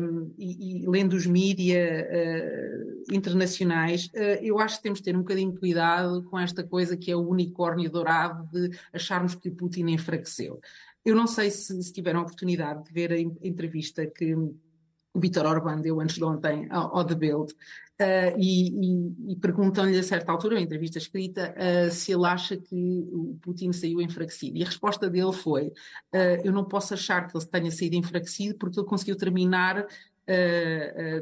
um, 0.00 0.34
e, 0.36 0.82
e, 0.82 0.86
lendo 0.86 1.14
os 1.14 1.26
mídia 1.26 2.06
uh, 2.06 3.14
internacionais, 3.14 4.06
uh, 4.08 4.38
eu 4.42 4.58
acho 4.58 4.76
que 4.76 4.82
temos 4.82 4.98
de 4.98 5.04
ter 5.04 5.16
um 5.16 5.20
bocadinho 5.20 5.52
de 5.52 5.58
cuidado 5.58 6.22
com 6.24 6.38
esta 6.38 6.62
coisa 6.62 6.96
que 6.96 7.10
é 7.10 7.16
o 7.16 7.26
unicórnio 7.26 7.90
dourado 7.90 8.46
de 8.52 8.78
acharmos 8.92 9.34
que 9.34 9.50
Putin 9.50 9.86
enfraqueceu. 9.88 10.60
Eu 11.04 11.16
não 11.16 11.26
sei 11.26 11.50
se, 11.50 11.82
se 11.82 11.92
tiveram 11.92 12.20
a 12.20 12.22
oportunidade 12.24 12.84
de 12.84 12.92
ver 12.92 13.12
a 13.12 13.18
entrevista 13.18 14.06
que 14.06 14.34
o 14.34 15.20
Vítor 15.20 15.46
Orbán 15.46 15.80
deu 15.80 16.00
antes 16.00 16.16
de 16.16 16.24
ontem 16.24 16.68
ao, 16.70 16.98
ao 16.98 17.04
The 17.04 17.14
Bild, 17.14 17.54
Uh, 17.98 18.36
e, 18.38 18.68
e, 18.68 19.32
e 19.32 19.36
perguntam-lhe 19.36 19.98
a 19.98 20.02
certa 20.02 20.30
altura, 20.30 20.56
uma 20.56 20.60
entrevista 20.60 20.98
escrita, 20.98 21.54
uh, 21.56 21.90
se 21.90 22.12
ele 22.12 22.26
acha 22.26 22.54
que 22.54 23.08
o 23.10 23.38
Putin 23.40 23.72
saiu 23.72 24.02
enfraquecido. 24.02 24.58
E 24.58 24.62
a 24.62 24.66
resposta 24.66 25.08
dele 25.08 25.32
foi: 25.32 25.68
uh, 25.68 26.42
Eu 26.44 26.52
não 26.52 26.64
posso 26.64 26.92
achar 26.92 27.26
que 27.26 27.34
ele 27.34 27.46
tenha 27.46 27.70
saído 27.70 27.96
enfraquecido 27.96 28.58
porque 28.58 28.78
ele 28.78 28.86
conseguiu 28.86 29.16
terminar, 29.16 29.86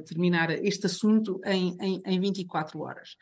terminar 0.07 0.51
este 0.65 0.87
assunto 0.87 1.41
em, 1.45 1.77
em, 1.79 2.03
em 2.07 2.21
24 2.21 2.81
horas. 2.81 3.17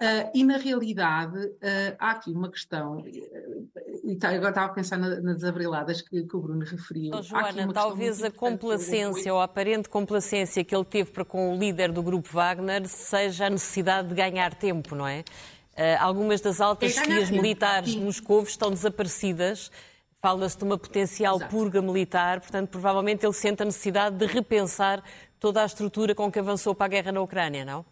Uh, 0.00 0.30
e 0.32 0.42
na 0.44 0.56
realidade 0.56 1.36
uh, 1.36 1.96
há 1.98 2.12
aqui 2.12 2.32
uma 2.32 2.50
questão, 2.50 3.04
e 3.06 4.16
tá, 4.16 4.30
agora 4.30 4.48
estava 4.48 4.68
a 4.68 4.74
pensar 4.74 4.96
na, 4.96 5.20
nas 5.20 5.44
abreladas 5.44 6.00
que, 6.00 6.22
que, 6.22 6.36
o 6.36 6.40
Bruno 6.40 6.64
referiu. 6.64 7.10
Oh, 7.14 7.20
Joana, 7.20 7.70
talvez 7.70 8.22
a 8.22 8.30
complacência 8.30 9.34
ou 9.34 9.38
a 9.38 9.44
aparente 9.44 9.90
complacência 9.90 10.64
que 10.64 10.74
ele 10.74 10.86
teve 10.86 11.10
para 11.10 11.22
com 11.22 11.54
o 11.54 11.58
líder 11.58 11.92
do 11.92 12.02
grupo 12.02 12.30
Wagner 12.32 12.88
seja 12.88 13.44
a 13.44 13.50
necessidade 13.50 14.08
de 14.08 14.14
ganhar 14.14 14.54
tempo, 14.54 14.94
não 14.94 15.06
é? 15.06 15.20
Uh, 15.20 16.00
algumas 16.00 16.40
das 16.40 16.62
altas 16.62 16.96
é 16.96 17.30
militares 17.30 17.92
sim. 17.92 18.02
Moscou 18.02 18.42
estão 18.42 18.70
desaparecidas. 18.70 19.70
Fala-se 20.22 20.56
de 20.56 20.64
uma 20.64 20.78
potencial 20.78 21.36
Exato. 21.36 21.50
purga 21.50 21.82
militar, 21.82 22.40
portanto, 22.40 22.70
provavelmente 22.70 23.26
ele 23.26 23.34
sente 23.34 23.62
a 23.62 23.66
necessidade 23.66 24.16
de 24.16 24.24
repensar 24.24 25.02
toda 25.38 25.62
a 25.62 25.66
estrutura 25.66 26.14
com 26.14 26.32
que 26.32 26.38
avançou 26.38 26.74
para 26.74 26.86
a 26.86 26.88
guerra 26.88 27.12
na 27.12 27.20
Ucrânia, 27.20 27.66
não? 27.66 27.84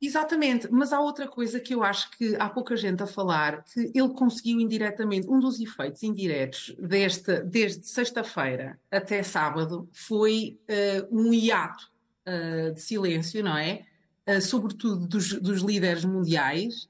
Exatamente, 0.00 0.68
mas 0.70 0.92
há 0.92 1.00
outra 1.00 1.26
coisa 1.26 1.58
que 1.58 1.74
eu 1.74 1.82
acho 1.82 2.10
que 2.12 2.36
há 2.36 2.48
pouca 2.48 2.76
gente 2.76 3.02
a 3.02 3.06
falar, 3.06 3.64
que 3.64 3.90
ele 3.92 4.08
conseguiu 4.10 4.60
indiretamente, 4.60 5.28
um 5.28 5.40
dos 5.40 5.58
efeitos 5.58 6.04
indiretos 6.04 6.74
deste, 6.78 7.42
desde 7.42 7.84
sexta-feira 7.84 8.78
até 8.90 9.24
sábado 9.24 9.88
foi 9.92 10.60
uh, 10.70 11.20
um 11.20 11.34
hiato 11.34 11.90
uh, 12.28 12.72
de 12.72 12.80
silêncio, 12.80 13.42
não 13.42 13.58
é? 13.58 13.84
Uh, 14.24 14.40
sobretudo 14.40 15.04
dos, 15.08 15.32
dos, 15.32 15.62
líderes 15.62 16.04
mundiais. 16.04 16.88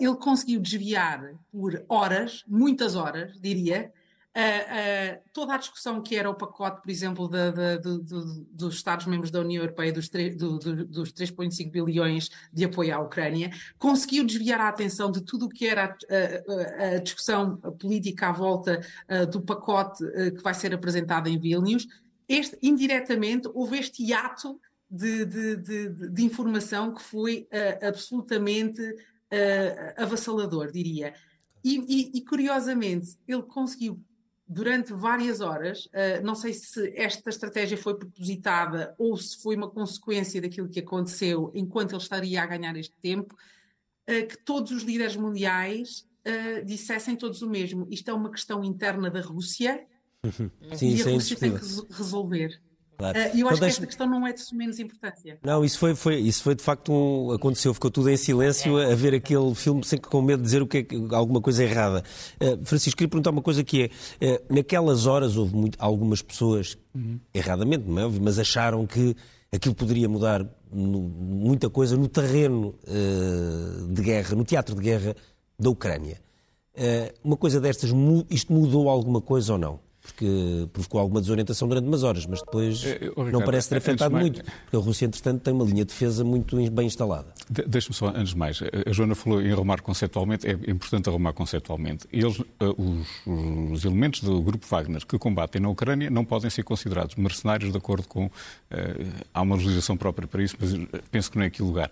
ele 0.00 0.16
conseguiu 0.16 0.60
desviar 0.60 1.34
por 1.50 1.84
horas, 1.88 2.44
muitas 2.48 2.96
horas, 2.96 3.40
diria, 3.40 3.92
Toda 5.32 5.54
a 5.54 5.58
discussão 5.58 6.02
que 6.02 6.16
era 6.16 6.30
o 6.30 6.34
pacote, 6.34 6.80
por 6.80 6.90
exemplo, 6.90 7.30
dos 8.50 8.74
Estados-membros 8.74 9.30
da 9.30 9.40
União 9.40 9.62
Europeia 9.62 9.92
dos, 9.92 10.08
do, 10.08 10.58
do, 10.58 10.86
dos 10.86 11.12
3,5 11.12 11.70
bilhões 11.70 12.30
de 12.52 12.64
apoio 12.64 12.94
à 12.94 12.98
Ucrânia, 12.98 13.50
conseguiu 13.78 14.24
desviar 14.24 14.60
a 14.60 14.68
atenção 14.68 15.10
de 15.10 15.20
tudo 15.20 15.46
o 15.46 15.48
que 15.48 15.66
era 15.66 15.84
a, 15.84 16.84
a, 16.84 16.96
a 16.96 16.98
discussão 16.98 17.56
política 17.56 18.28
à 18.28 18.32
volta 18.32 18.80
do 19.30 19.42
pacote 19.42 20.04
que 20.32 20.42
vai 20.42 20.54
ser 20.54 20.72
apresentado 20.72 21.28
em 21.28 21.38
Vilnius. 21.38 21.86
Este, 22.26 22.56
indiretamente, 22.62 23.50
houve 23.52 23.78
este 23.78 24.02
hiato 24.02 24.58
de, 24.90 25.26
de 25.26 26.22
informação 26.24 26.94
que 26.94 27.02
foi 27.02 27.46
absolutamente 27.82 28.80
avassalador, 29.96 30.70
diria. 30.70 31.14
E, 31.64 31.78
e, 31.78 32.18
e, 32.18 32.24
curiosamente, 32.24 33.16
ele 33.26 33.42
conseguiu 33.42 34.02
durante 34.52 34.92
várias 34.92 35.40
horas. 35.40 35.86
Uh, 35.86 36.22
não 36.22 36.34
sei 36.34 36.52
se 36.52 36.92
esta 36.96 37.30
estratégia 37.30 37.76
foi 37.76 37.96
propositada 37.96 38.94
ou 38.98 39.16
se 39.16 39.40
foi 39.42 39.56
uma 39.56 39.70
consequência 39.70 40.40
daquilo 40.40 40.68
que 40.68 40.80
aconteceu 40.80 41.50
enquanto 41.54 41.92
ele 41.92 42.02
estaria 42.02 42.42
a 42.42 42.46
ganhar 42.46 42.76
este 42.76 42.94
tempo, 43.00 43.34
uh, 43.34 44.26
que 44.26 44.36
todos 44.44 44.70
os 44.70 44.82
líderes 44.82 45.16
mundiais 45.16 46.06
uh, 46.26 46.64
dissessem 46.64 47.16
todos 47.16 47.40
o 47.42 47.48
mesmo. 47.48 47.86
Isto 47.90 48.10
é 48.10 48.14
uma 48.14 48.30
questão 48.30 48.62
interna 48.62 49.10
da 49.10 49.20
Rússia 49.20 49.86
uhum. 50.22 50.50
Sim, 50.76 50.96
e 50.96 51.02
a 51.02 51.04
Rússia 51.06 51.36
tem 51.36 51.56
que 51.56 51.64
resolver. 51.90 52.60
Claro. 53.02 53.18
Uh, 53.18 53.22
eu 53.22 53.30
então 53.34 53.48
acho 53.48 53.60
que 53.60 53.66
esta 53.66 53.86
questão 53.86 54.06
não 54.06 54.24
é 54.24 54.32
de 54.32 54.42
menos 54.54 54.78
importância. 54.78 55.38
Não, 55.42 55.64
isso 55.64 55.78
foi, 55.78 55.94
foi, 55.96 56.16
isso 56.20 56.42
foi 56.42 56.54
de 56.54 56.62
facto 56.62 56.92
um, 56.92 57.32
aconteceu, 57.32 57.74
ficou 57.74 57.90
tudo 57.90 58.08
em 58.08 58.16
silêncio 58.16 58.78
é. 58.78 58.92
a 58.92 58.94
ver 58.94 59.12
aquele 59.14 59.52
filme 59.56 59.84
sem 59.84 59.98
com 59.98 60.22
medo 60.22 60.38
de 60.38 60.44
dizer 60.44 60.62
o 60.62 60.66
que 60.66 60.78
é, 60.78 61.14
alguma 61.16 61.40
coisa 61.40 61.64
errada. 61.64 62.04
Uh, 62.40 62.64
Francisco, 62.64 62.96
queria 62.96 63.08
perguntar 63.08 63.30
uma 63.30 63.42
coisa 63.42 63.64
que 63.64 63.90
é, 64.20 64.34
uh, 64.34 64.54
naquelas 64.54 65.06
horas 65.06 65.36
houve 65.36 65.56
muito, 65.56 65.76
algumas 65.80 66.22
pessoas, 66.22 66.78
uhum. 66.94 67.18
erradamente, 67.34 67.88
não 67.88 67.98
é 67.98 68.06
óbvio, 68.06 68.22
mas 68.22 68.38
acharam 68.38 68.86
que 68.86 69.16
aquilo 69.50 69.74
poderia 69.74 70.08
mudar 70.08 70.46
no, 70.72 71.00
muita 71.00 71.68
coisa 71.68 71.96
no 71.96 72.08
terreno 72.08 72.74
de 73.90 74.02
guerra, 74.02 74.34
no 74.34 74.44
teatro 74.44 74.74
de 74.74 74.80
guerra 74.80 75.14
da 75.58 75.68
Ucrânia. 75.68 76.18
uma 77.22 77.36
coisa 77.36 77.60
destas, 77.60 77.90
isto 78.30 78.50
mudou 78.50 78.88
alguma 78.88 79.20
coisa 79.20 79.52
ou 79.52 79.58
não? 79.58 79.91
Porque 80.02 80.68
provocou 80.72 81.00
alguma 81.00 81.20
desorientação 81.20 81.68
durante 81.68 81.86
umas 81.86 82.02
horas, 82.02 82.26
mas 82.26 82.40
depois 82.40 82.84
é, 82.84 82.92
Ricardo, 82.94 83.30
não 83.30 83.42
parece 83.42 83.68
ter 83.68 83.76
afetado 83.76 84.12
mais... 84.12 84.24
muito, 84.24 84.42
porque 84.42 84.76
a 84.76 84.78
Rússia, 84.80 85.06
entretanto, 85.06 85.42
tem 85.42 85.54
uma 85.54 85.64
linha 85.64 85.84
de 85.84 85.92
defesa 85.92 86.24
muito 86.24 86.56
bem 86.70 86.86
instalada. 86.86 87.26
De 87.48 87.62
Deixe-me 87.62 87.94
só, 87.94 88.08
antes 88.08 88.30
de 88.30 88.36
mais, 88.36 88.60
a 88.86 88.92
Joana 88.92 89.14
falou 89.14 89.40
em 89.40 89.52
arrumar 89.52 89.80
conceptualmente, 89.80 90.46
é 90.46 90.52
importante 90.70 91.08
arrumar 91.08 91.32
conceptualmente. 91.32 92.06
Eles, 92.12 92.40
eh, 92.40 92.74
os, 92.76 93.72
os, 93.72 93.84
elementos 93.84 94.20
do 94.20 94.42
grupo 94.42 94.66
Wagner 94.66 95.06
que 95.06 95.18
combatem 95.18 95.60
na 95.60 95.68
Ucrânia 95.68 96.10
não 96.10 96.24
podem 96.24 96.50
ser 96.50 96.64
considerados 96.64 97.14
mercenários 97.14 97.70
de 97.70 97.78
acordo 97.78 98.08
com. 98.08 98.26
Uh, 98.26 98.30
há 99.32 99.42
uma 99.42 99.56
legislação 99.56 99.96
própria 99.96 100.26
para 100.26 100.42
isso, 100.42 100.56
mas 100.58 100.72
penso 101.10 101.30
que 101.30 101.36
não 101.36 101.44
é 101.44 101.46
aqui 101.46 101.62
o 101.62 101.66
lugar. 101.66 101.90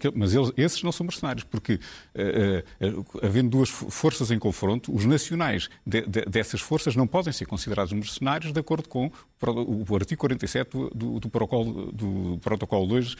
Que, 0.00 0.10
mas 0.14 0.34
eles, 0.34 0.50
esses 0.56 0.82
não 0.82 0.90
são 0.90 1.06
mercenários, 1.06 1.44
porque, 1.44 1.74
uh, 1.74 3.06
havendo 3.22 3.50
duas 3.50 3.68
forças 3.68 4.30
em 4.30 4.38
confronto, 4.38 4.94
os 4.94 5.04
nacionais 5.04 5.68
de, 5.86 6.02
de, 6.02 6.22
dessas 6.22 6.60
forças 6.60 6.96
não 6.96 7.06
podem 7.06 7.32
ser 7.32 7.46
considerados 7.52 7.92
mercenários 7.92 8.50
de 8.50 8.60
acordo 8.60 8.88
com 8.88 9.12
o 9.50 9.94
artigo 9.94 10.20
47 10.20 10.70
do, 10.94 11.18
do, 11.18 11.28
protocolo, 11.28 11.92
do 11.92 12.38
protocolo 12.40 12.86
2 12.86 13.12
uh, 13.12 13.16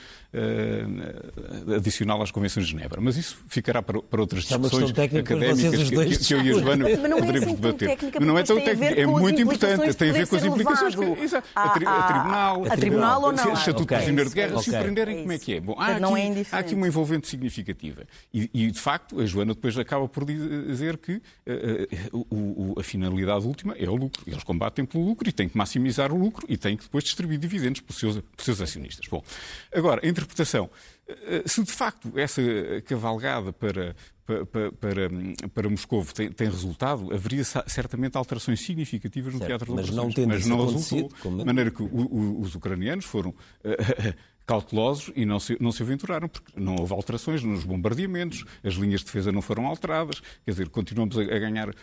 adicional 1.76 2.22
às 2.22 2.30
Convenções 2.30 2.66
de 2.66 2.72
Genebra. 2.72 3.00
Mas 3.00 3.16
isso 3.16 3.38
ficará 3.48 3.82
para, 3.82 4.00
para 4.00 4.20
outras 4.20 4.44
é 4.44 4.56
discussões 4.56 4.90
académicas 4.90 5.88
que, 5.88 6.06
que, 6.06 6.18
que, 6.18 6.34
eu 6.34 6.42
e 6.42 6.50
a 6.50 6.52
Joana 6.54 6.84
poderemos 6.84 7.48
é 7.48 7.54
debater. 7.54 7.88
Técnica, 7.88 8.20
mas 8.20 8.28
não 8.28 8.38
é 8.38 8.42
tão 8.42 8.60
técnico, 8.60 9.00
é 9.00 9.06
muito 9.06 9.42
importante, 9.42 9.94
tem 9.94 10.10
a 10.10 10.12
ver 10.12 10.26
com 10.26 10.36
as 10.36 10.44
implicações. 10.44 10.94
Que, 10.94 11.04
exato, 11.22 11.48
a, 11.54 11.60
a, 11.60 11.66
a, 11.66 11.70
tribunal, 11.70 12.64
a 12.64 12.76
tribunal 12.76 13.22
ou 13.22 13.32
não? 13.32 13.52
Estatuto 13.52 13.82
okay. 13.84 13.96
Prisioneiro 13.96 14.28
de 14.30 14.34
Guerra, 14.34 14.52
okay. 14.58 14.64
se 14.64 14.70
o 14.70 14.82
prenderem, 14.82 15.20
como 15.20 15.32
é 15.32 15.38
que 15.38 15.54
é? 15.54 15.60
Bom, 15.60 15.74
há, 15.78 15.96
aqui, 15.96 16.20
é 16.20 16.46
há 16.52 16.58
aqui 16.58 16.74
uma 16.74 16.86
envolvente 16.86 17.28
significativa. 17.28 18.02
E, 18.32 18.50
e, 18.52 18.70
de 18.70 18.80
facto, 18.80 19.20
a 19.20 19.26
Joana 19.26 19.54
depois 19.54 19.76
acaba 19.78 20.08
por 20.08 20.24
dizer 20.24 20.98
que 20.98 21.14
uh, 22.12 22.16
uh, 22.30 22.80
a 22.80 22.82
finalidade 22.82 23.46
última 23.46 23.74
é 23.78 23.88
o 23.88 23.94
lucro. 23.94 24.22
Eles 24.26 24.44
combatem 24.44 24.84
pelo 24.84 25.04
lucro 25.04 25.28
e 25.28 25.32
têm 25.32 25.48
que 25.48 25.56
maximizar 25.56 26.11
o 26.12 26.18
lucro 26.18 26.46
e 26.48 26.56
têm 26.56 26.76
que 26.76 26.84
depois 26.84 27.04
distribuir 27.04 27.38
dividendos 27.38 27.80
para 27.80 27.92
os 27.92 27.98
seus, 27.98 28.14
para 28.16 28.38
os 28.38 28.44
seus 28.44 28.60
acionistas. 28.60 29.06
Bom, 29.08 29.22
agora, 29.72 30.00
a 30.04 30.08
interpretação. 30.08 30.70
Eh, 31.08 31.42
se 31.46 31.62
de 31.62 31.72
facto 31.72 32.12
essa 32.16 32.40
cavalgada 32.86 33.52
para, 33.52 33.94
para, 34.24 34.72
para, 34.72 35.10
para 35.52 35.68
Moscou 35.68 36.04
tem, 36.06 36.30
tem, 36.30 36.48
resultado, 36.48 37.12
haveria 37.12 37.44
certamente 37.44 38.16
alterações 38.16 38.60
significativas 38.60 39.32
no 39.34 39.38
certo, 39.40 39.48
teatro 39.48 39.66
de 39.66 39.72
operações. 39.72 40.14
Mas 40.14 40.16
não, 40.16 40.26
mas 40.26 40.46
não 40.46 40.66
resultou. 40.66 41.38
De 41.38 41.44
maneira 41.44 41.70
que 41.70 41.82
o, 41.82 41.86
o, 41.86 42.40
os 42.40 42.54
ucranianos 42.54 43.04
foram 43.04 43.34
eh, 43.64 44.14
cautelosos 44.46 45.12
e 45.14 45.24
não 45.24 45.38
se, 45.38 45.56
não 45.60 45.72
se 45.72 45.82
aventuraram, 45.82 46.28
porque 46.28 46.52
não 46.58 46.76
houve 46.76 46.92
alterações 46.92 47.42
nos 47.42 47.64
bombardeamentos, 47.64 48.44
as 48.62 48.74
linhas 48.74 49.00
de 49.00 49.06
defesa 49.06 49.30
não 49.32 49.42
foram 49.42 49.66
alteradas, 49.66 50.20
quer 50.44 50.50
dizer, 50.50 50.68
continuamos 50.68 51.18
a, 51.18 51.24
ganhar 51.24 51.74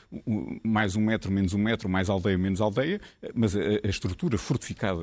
mais 0.63 0.95
um 0.95 1.01
metro, 1.01 1.31
menos 1.31 1.53
um 1.53 1.57
metro, 1.57 1.89
mais 1.89 2.09
aldeia, 2.09 2.37
menos 2.37 2.61
aldeia, 2.61 2.99
mas 3.33 3.55
a, 3.55 3.59
a 3.83 3.89
estrutura 3.89 4.37
fortificada 4.37 4.99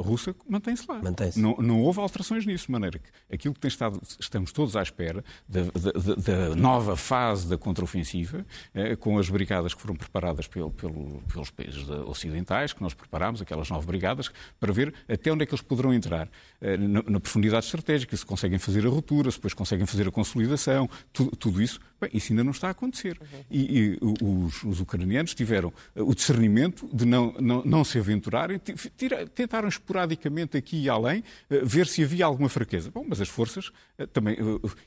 russa 0.00 0.34
mantém-se 0.48 0.84
lá. 0.88 1.00
Mantém 1.02 1.30
não, 1.36 1.56
não 1.56 1.80
houve 1.80 2.00
alterações 2.00 2.44
nisso, 2.46 2.66
de 2.66 2.72
maneira 2.72 2.98
que 2.98 3.08
aquilo 3.32 3.54
que 3.54 3.60
tem 3.60 3.68
estado, 3.68 4.00
estamos 4.18 4.52
todos 4.52 4.76
à 4.76 4.82
espera 4.82 5.24
da, 5.48 5.62
da, 5.62 6.48
da 6.48 6.56
nova 6.56 6.96
fase 6.96 7.48
da 7.48 7.56
contraofensiva, 7.56 8.44
eh, 8.74 8.96
com 8.96 9.18
as 9.18 9.28
brigadas 9.28 9.74
que 9.74 9.80
foram 9.80 9.96
preparadas 9.96 10.46
pelo, 10.46 10.70
pelo, 10.70 11.22
pelos 11.32 11.50
países 11.50 11.88
ocidentais, 12.06 12.72
que 12.72 12.82
nós 12.82 12.94
preparámos, 12.94 13.40
aquelas 13.40 13.68
nove 13.70 13.86
brigadas, 13.86 14.30
para 14.58 14.72
ver 14.72 14.94
até 15.08 15.32
onde 15.32 15.42
é 15.42 15.46
que 15.46 15.52
eles 15.52 15.62
poderão 15.62 15.92
entrar. 15.92 16.28
Eh, 16.60 16.76
na, 17.06 17.12
na, 17.12 17.20
profundidade 17.20 17.66
estratégica, 17.66 18.16
se 18.16 18.24
conseguem 18.24 18.58
fazer 18.58 18.86
a 18.86 18.88
ruptura, 18.88 19.30
se 19.30 19.38
depois 19.38 19.54
conseguem 19.54 19.86
fazer 19.86 20.08
a 20.08 20.10
consolidação, 20.10 20.88
tudo, 21.12 21.30
tudo 21.36 21.62
isso, 21.62 21.80
bem, 22.00 22.10
isso 22.12 22.32
ainda 22.32 22.44
não 22.44 22.50
está 22.50 22.68
a 22.68 22.70
acontecer. 22.70 23.18
Uhum. 23.20 23.44
E, 23.50 23.78
e 23.78 23.98
os, 24.00 24.64
os, 24.64 24.80
ucranianos 24.80 25.34
tiveram 25.34 25.72
eh, 25.94 26.02
o 26.02 26.14
discernimento 26.14 26.88
de 26.92 27.04
não, 27.04 27.32
não, 27.40 27.62
não 27.64 27.84
se 27.84 27.98
aventurarem, 27.98 28.60
tira, 28.96 29.26
tentaram 29.26 29.68
esporadicamente 29.68 30.56
aqui 30.56 30.82
e 30.82 30.88
além 30.88 31.20
uh, 31.20 31.64
ver 31.64 31.86
se 31.86 32.02
havia 32.02 32.24
alguma 32.24 32.48
fraqueza. 32.48 32.90
Bom, 32.90 33.04
mas 33.08 33.20
as 33.20 33.28
forças, 33.28 33.68
uh, 33.98 34.06
também 34.12 34.36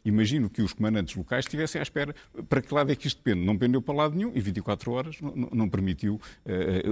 imagino 0.03 0.49
que 0.49 0.61
os 0.61 0.73
comandantes 0.73 1.15
locais 1.15 1.45
estivessem 1.45 1.79
à 1.79 1.83
espera 1.83 2.15
para 2.49 2.61
que 2.61 2.73
lado 2.73 2.91
é 2.91 2.95
que 2.95 3.07
isto 3.07 3.17
depende. 3.23 3.45
Não 3.45 3.57
pendeu 3.57 3.81
para 3.81 3.93
lado 3.93 4.15
nenhum 4.15 4.31
e 4.33 4.39
24 4.39 4.91
horas 4.91 5.21
não, 5.21 5.49
não 5.51 5.69
permitiu 5.69 6.19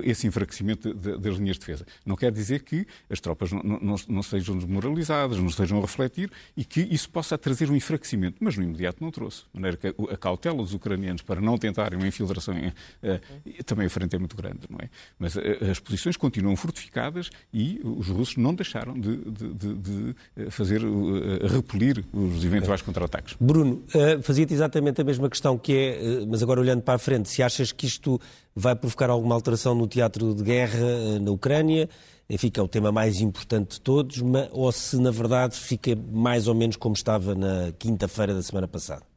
esse 0.03 0.27
enfraquecimento 0.27 0.93
das 0.93 1.37
linhas 1.37 1.55
de 1.55 1.59
defesa. 1.59 1.85
Não 2.05 2.15
quer 2.15 2.31
dizer 2.31 2.63
que 2.63 2.85
as 3.09 3.19
tropas 3.19 3.51
não, 3.51 3.61
não, 3.63 3.95
não 4.07 4.23
sejam 4.23 4.57
desmoralizadas 4.57 5.37
não 5.37 5.47
estejam 5.47 5.77
a 5.77 5.81
refletir 5.81 6.31
e 6.55 6.63
que 6.63 6.81
isso 6.81 7.09
possa 7.09 7.37
trazer 7.37 7.69
um 7.69 7.75
enfraquecimento, 7.75 8.37
mas 8.39 8.57
no 8.57 8.63
imediato 8.63 9.03
não 9.03 9.11
trouxe. 9.11 9.43
De 9.53 9.59
maneira 9.59 9.77
que 9.77 9.87
a 10.11 10.17
cautela 10.17 10.57
dos 10.57 10.73
ucranianos 10.73 11.21
para 11.21 11.41
não 11.41 11.57
tentarem 11.57 11.97
uma 11.97 12.07
infiltração 12.07 12.55
uh, 12.55 13.63
também 13.63 13.87
a 13.87 13.89
frente 13.89 14.15
é 14.15 14.19
muito 14.19 14.35
grande, 14.35 14.59
não 14.69 14.79
é? 14.81 14.89
Mas 15.17 15.35
uh, 15.35 15.41
as 15.69 15.79
posições 15.79 16.17
continuam 16.17 16.55
fortificadas 16.55 17.29
e 17.53 17.79
os 17.83 18.07
russos 18.07 18.37
não 18.37 18.53
deixaram 18.53 18.93
de, 18.93 19.17
de, 19.17 19.53
de, 19.53 19.73
de 19.75 20.15
eh, 20.35 20.49
fazer 20.49 20.83
uh, 20.83 21.47
repelir 21.47 22.03
os 22.13 22.43
eventuais 22.43 22.81
contra-ataques. 22.81 23.35
Bruno, 23.39 23.83
fazia-te 24.21 24.53
exatamente 24.53 25.01
a 25.01 25.03
mesma 25.03 25.29
questão 25.29 25.57
que 25.57 25.73
é, 25.73 26.25
mas 26.27 26.41
agora 26.41 26.59
olhando 26.59 26.81
para 26.81 26.95
a 26.95 26.99
frente, 26.99 27.29
se 27.29 27.41
achas 27.43 27.71
que 27.71 27.85
isto 27.85 28.19
vai 28.55 28.75
provocar 28.75 29.09
alguma 29.09 29.35
alteração 29.35 29.75
no 29.75 29.87
teatro 29.87 30.33
de 30.33 30.43
guerra 30.43 31.19
na 31.21 31.31
Ucrânia? 31.31 31.89
enfim, 32.29 32.49
que 32.49 32.59
é 32.59 32.63
o 32.63 32.67
tema 32.67 32.91
mais 32.91 33.21
importante 33.21 33.71
de 33.71 33.81
todos, 33.81 34.21
ou 34.51 34.71
se 34.71 34.97
na 35.01 35.09
verdade 35.09 35.55
fica 35.55 35.97
mais 36.11 36.47
ou 36.47 36.53
menos 36.53 36.75
como 36.75 36.93
estava 36.93 37.33
na 37.33 37.71
quinta-feira 37.77 38.35
da 38.35 38.43
semana 38.43 38.67
passada? 38.67 39.08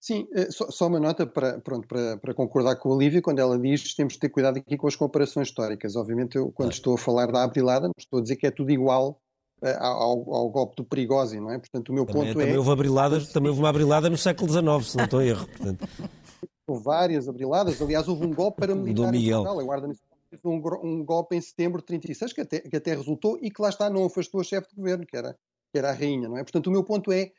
Sim, 0.00 0.26
eh, 0.34 0.48
só, 0.50 0.86
uma 0.86 0.98
nota 0.98 1.26
para, 1.26 1.60
pronto, 1.60 1.86
para, 1.86 2.16
para, 2.16 2.32
concordar 2.32 2.76
com 2.76 2.90
a 2.90 2.94
Olivia, 2.94 3.20
quando 3.20 3.38
ela 3.38 3.58
diz 3.58 3.82
que 3.82 3.96
temos 3.96 4.14
de 4.14 4.18
ter 4.18 4.30
cuidado 4.30 4.56
aqui 4.56 4.76
com 4.78 4.86
as 4.86 4.96
comparações 4.96 5.48
históricas. 5.48 5.94
Obviamente, 5.94 6.36
eu, 6.36 6.50
quando 6.52 6.72
estou 6.72 6.94
a 6.94 6.98
falar 6.98 7.30
da 7.30 7.44
abrilada, 7.44 7.86
não 7.86 7.92
estou 7.98 8.18
a 8.18 8.22
dizer 8.22 8.36
que 8.36 8.46
é 8.46 8.50
tudo 8.50 8.70
igual 8.70 9.20
uh, 9.62 9.66
ao, 9.78 10.34
ao, 10.34 10.48
golpe 10.48 10.76
do 10.76 10.84
Perigosi, 10.84 11.38
não 11.38 11.50
é? 11.50 11.58
Portanto, 11.58 11.90
o 11.90 11.92
meu 11.92 12.06
também, 12.06 12.22
ponto 12.22 12.32
também 12.32 12.54
é... 12.54 12.58
Houve 12.58 12.70
abriladas, 12.70 13.28
também 13.28 13.50
houve 13.50 13.60
uma 13.60 13.68
abrilada 13.68 14.08
no 14.08 14.16
século 14.16 14.50
XIX, 14.50 14.90
se 14.90 14.96
não 14.96 15.04
estou 15.04 15.20
a 15.20 15.24
erro. 15.26 15.46
Portanto. 15.46 15.86
Houve 16.66 16.82
várias 16.82 17.28
abriladas, 17.28 17.82
aliás, 17.82 18.08
houve 18.08 18.26
um 18.26 18.32
golpe 18.32 18.60
para 18.60 18.74
militar 18.74 19.12
Miguel. 19.12 19.40
em 19.40 19.44
Portugal, 19.44 19.60
a 19.60 19.64
Guarda 19.64 19.88
um, 20.44 20.62
um, 20.82 21.04
golpe 21.04 21.36
em 21.36 21.40
setembro 21.40 21.80
de 21.80 21.86
36 21.86 22.32
que 22.32 22.40
até, 22.40 22.60
que 22.60 22.76
até 22.76 22.94
resultou 22.94 23.38
e 23.42 23.50
que 23.50 23.60
lá 23.60 23.68
está, 23.68 23.90
não 23.90 24.04
afastou 24.04 24.40
a 24.40 24.44
chefe 24.44 24.70
de 24.70 24.76
governo, 24.76 25.04
que 25.04 25.16
era, 25.16 25.36
que 25.72 25.78
era 25.78 25.90
a 25.90 25.92
rainha, 25.92 26.28
não 26.28 26.38
é? 26.38 26.42
Portanto, 26.42 26.68
o 26.68 26.70
meu 26.70 26.84
ponto 26.84 27.10
é, 27.12 27.22
eh, 27.22 27.32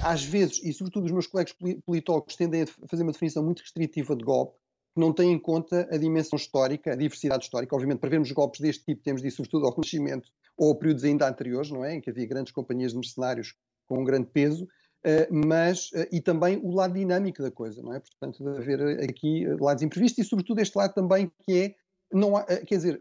às 0.00 0.24
vezes, 0.24 0.62
e 0.64 0.72
sobretudo 0.72 1.06
os 1.06 1.12
meus 1.12 1.26
colegas 1.26 1.54
politólogos 1.84 2.36
tendem 2.36 2.62
a 2.62 2.66
fazer 2.88 3.02
uma 3.02 3.12
definição 3.12 3.42
muito 3.42 3.60
restritiva 3.60 4.16
de 4.16 4.24
golpe, 4.24 4.56
que 4.94 5.00
não 5.00 5.12
tem 5.12 5.32
em 5.32 5.38
conta 5.38 5.88
a 5.90 5.96
dimensão 5.96 6.36
histórica, 6.36 6.92
a 6.92 6.96
diversidade 6.96 7.44
histórica. 7.44 7.74
Obviamente, 7.74 8.00
para 8.00 8.10
vermos 8.10 8.30
golpes 8.32 8.60
deste 8.60 8.84
tipo, 8.84 9.02
temos 9.02 9.22
de 9.22 9.28
ir 9.28 9.30
sobretudo 9.30 9.66
ao 9.66 9.72
Renascimento 9.72 10.28
ou 10.56 10.72
a 10.72 10.74
períodos 10.74 11.04
ainda 11.04 11.28
anteriores, 11.28 11.70
não 11.70 11.84
é? 11.84 11.94
Em 11.94 12.00
que 12.00 12.10
havia 12.10 12.26
grandes 12.26 12.52
companhias 12.52 12.92
de 12.92 12.98
mercenários 12.98 13.54
com 13.86 14.00
um 14.00 14.04
grande 14.04 14.28
peso, 14.32 14.66
Uh, 15.06 15.32
mas, 15.32 15.92
uh, 15.92 16.08
e 16.10 16.20
também 16.20 16.58
o 16.60 16.74
lado 16.74 16.94
dinâmico 16.94 17.40
da 17.40 17.52
coisa, 17.52 17.80
não 17.80 17.94
é? 17.94 18.00
Portanto, 18.00 18.42
de 18.42 18.58
haver 18.58 19.00
aqui 19.08 19.46
lados 19.60 19.80
imprevistos 19.80 20.26
e, 20.26 20.28
sobretudo, 20.28 20.60
este 20.60 20.76
lado 20.76 20.92
também 20.92 21.30
que 21.46 21.56
é 21.56 21.74
não 22.12 22.36
há, 22.36 22.44
eh, 22.48 22.64
quer 22.64 22.76
dizer, 22.76 23.00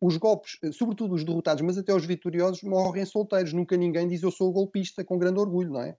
os 0.00 0.16
golpes, 0.16 0.58
eh, 0.62 0.72
sobretudo 0.72 1.14
os 1.14 1.24
derrotados, 1.24 1.62
mas 1.62 1.76
até 1.76 1.92
os 1.92 2.04
vitoriosos, 2.04 2.62
morrem 2.62 3.04
solteiros. 3.04 3.52
Nunca 3.52 3.76
ninguém 3.76 4.08
diz 4.08 4.22
eu 4.22 4.30
sou 4.30 4.52
golpista 4.52 5.04
com 5.04 5.18
grande 5.18 5.40
orgulho, 5.40 5.72
não 5.72 5.82
é? 5.82 5.96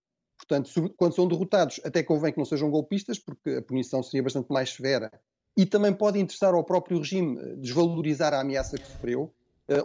Portanto, 0.49 0.93
quando 0.97 1.15
são 1.15 1.27
derrotados, 1.27 1.79
até 1.83 2.01
convém 2.01 2.31
que 2.31 2.39
não 2.39 2.45
sejam 2.45 2.71
golpistas, 2.71 3.19
porque 3.19 3.51
a 3.51 3.61
punição 3.61 4.01
seria 4.01 4.23
bastante 4.23 4.49
mais 4.49 4.71
severa. 4.71 5.11
E 5.55 5.63
também 5.63 5.93
pode 5.93 6.19
interessar 6.19 6.55
ao 6.55 6.63
próprio 6.63 6.97
regime 6.97 7.39
eh, 7.39 7.55
desvalorizar 7.57 8.33
a 8.33 8.41
ameaça 8.41 8.77
que 8.77 8.87
sofreu. 8.87 9.31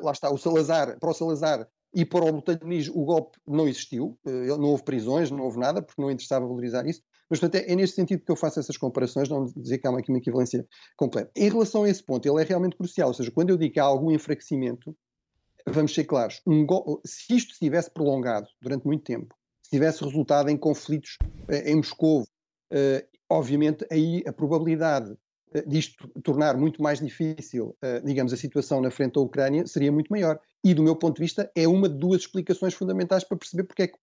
lá 0.02 0.12
está, 0.12 0.30
o 0.30 0.38
Salazar, 0.38 0.98
para 0.98 1.10
o 1.10 1.12
Salazar 1.12 1.68
e 1.94 2.06
para 2.06 2.24
o 2.24 2.32
Botelhoniz 2.32 2.88
o 2.88 3.04
golpe 3.04 3.38
não 3.46 3.68
existiu, 3.68 4.18
não 4.24 4.70
houve 4.70 4.82
prisões, 4.82 5.30
não 5.30 5.44
houve 5.44 5.58
nada, 5.58 5.82
porque 5.82 6.00
não 6.00 6.10
interessava 6.10 6.46
valorizar 6.46 6.86
isso. 6.86 7.02
Mas, 7.28 7.40
portanto, 7.40 7.62
é, 7.62 7.72
é 7.72 7.76
neste 7.76 7.96
sentido 7.96 8.24
que 8.24 8.30
eu 8.30 8.36
faço 8.36 8.60
essas 8.60 8.76
comparações, 8.76 9.28
não 9.28 9.44
dizer 9.44 9.78
que 9.78 9.86
há 9.86 9.90
aqui 9.90 10.10
uma 10.10 10.18
equivalência 10.18 10.66
completa. 10.96 11.30
Em 11.36 11.48
relação 11.48 11.84
a 11.84 11.88
esse 11.88 12.02
ponto, 12.02 12.26
ele 12.26 12.42
é 12.42 12.44
realmente 12.44 12.76
crucial, 12.76 13.08
ou 13.08 13.14
seja, 13.14 13.30
quando 13.30 13.50
eu 13.50 13.56
digo 13.56 13.74
que 13.74 13.80
há 13.80 13.84
algum 13.84 14.10
enfraquecimento, 14.10 14.96
vamos 15.66 15.94
ser 15.94 16.04
claros, 16.04 16.40
um 16.46 16.66
se 17.04 17.34
isto 17.34 17.54
se 17.54 17.58
tivesse 17.58 17.90
prolongado 17.90 18.46
durante 18.60 18.86
muito 18.86 19.04
tempo, 19.04 19.34
se 19.64 19.70
tivesse 19.70 20.04
resultado 20.04 20.50
em 20.50 20.56
conflitos 20.56 21.16
eh, 21.48 21.72
em 21.72 21.76
Moscou, 21.76 22.26
eh, 22.70 23.06
obviamente 23.30 23.86
aí 23.90 24.22
a 24.26 24.32
probabilidade 24.32 25.16
eh, 25.54 25.64
disto 25.66 26.06
tornar 26.22 26.56
muito 26.56 26.82
mais 26.82 27.00
difícil, 27.00 27.74
digamos, 28.04 28.32
a 28.32 28.36
situação 28.36 28.80
na 28.80 28.90
frente 28.90 29.14
da 29.14 29.22
Ucrânia 29.22 29.66
seria 29.66 29.90
muito 29.90 30.08
maior. 30.08 30.38
E, 30.62 30.74
do 30.74 30.82
meu 30.82 30.96
ponto 30.96 31.16
de 31.16 31.22
vista, 31.22 31.50
é 31.54 31.66
uma 31.66 31.88
de 31.88 31.96
duas 31.96 32.22
explicações 32.22 32.74
fundamentais 32.74 33.24
para 33.24 33.38
perceber 33.38 33.64
porque 33.64 33.82
é 33.82 33.88
que 33.88 33.98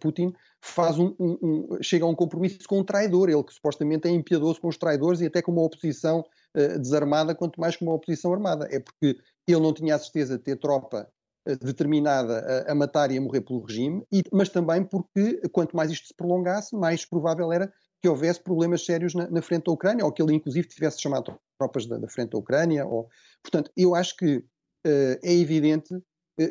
Putin 0.00 0.32
faz 0.60 0.98
um, 0.98 1.14
um, 1.18 1.38
um, 1.42 1.82
chega 1.82 2.04
a 2.04 2.08
um 2.08 2.14
compromisso 2.14 2.60
com 2.66 2.78
um 2.78 2.84
traidor, 2.84 3.28
ele 3.28 3.42
que 3.42 3.52
supostamente 3.52 4.08
é 4.08 4.10
impiedoso 4.10 4.60
com 4.60 4.68
os 4.68 4.78
traidores 4.78 5.20
e 5.20 5.26
até 5.26 5.42
com 5.42 5.52
uma 5.52 5.62
oposição 5.62 6.20
uh, 6.20 6.78
desarmada, 6.78 7.34
quanto 7.34 7.60
mais 7.60 7.76
com 7.76 7.84
uma 7.84 7.94
oposição 7.94 8.32
armada. 8.32 8.66
É 8.70 8.80
porque 8.80 9.18
ele 9.46 9.60
não 9.60 9.74
tinha 9.74 9.94
a 9.94 9.98
certeza 9.98 10.38
de 10.38 10.44
ter 10.44 10.56
tropa 10.56 11.06
determinada 11.46 12.64
a, 12.68 12.72
a, 12.72 12.74
matar 12.74 13.10
e 13.10 13.18
a 13.18 13.20
morrer 13.20 13.40
pelo 13.40 13.64
regime, 13.64 14.04
e, 14.12 14.22
mas 14.32 14.48
também 14.48 14.84
porque 14.84 15.40
quanto 15.50 15.76
mais 15.76 15.90
isto 15.90 16.08
se 16.08 16.14
prolongasse, 16.14 16.74
mais 16.76 17.04
provável 17.04 17.52
era 17.52 17.72
que 18.00 18.08
houvesse 18.08 18.40
problemas 18.40 18.84
sérios 18.84 19.14
na, 19.14 19.28
na 19.30 19.42
frente 19.42 19.64
da 19.64 19.72
Ucrânia, 19.72 20.04
ou 20.04 20.12
que 20.12 20.22
ele 20.22 20.34
inclusive 20.34 20.68
tivesse 20.68 21.00
chamado 21.00 21.38
tropas 21.58 21.86
da, 21.86 21.98
da 21.98 22.08
frente 22.08 22.30
da 22.30 22.38
Ucrânia. 22.38 22.86
Ou... 22.86 23.08
Portanto, 23.42 23.70
eu 23.76 23.94
acho 23.94 24.16
que 24.16 24.44
é 24.84 25.32
evidente 25.32 25.94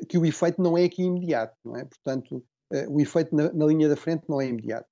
que 0.07 0.17
o 0.17 0.25
efeito 0.25 0.61
não 0.61 0.77
é 0.77 0.85
aqui 0.85 1.03
imediato, 1.03 1.53
não 1.65 1.75
é? 1.75 1.83
Portanto, 1.83 2.41
eh, 2.71 2.87
o 2.87 2.99
efeito 2.99 3.35
na, 3.35 3.51
na, 3.51 3.65
linha 3.65 3.89
da 3.89 3.95
frente 3.95 4.23
não 4.27 4.39
é 4.39 4.47
imediato. 4.47 4.87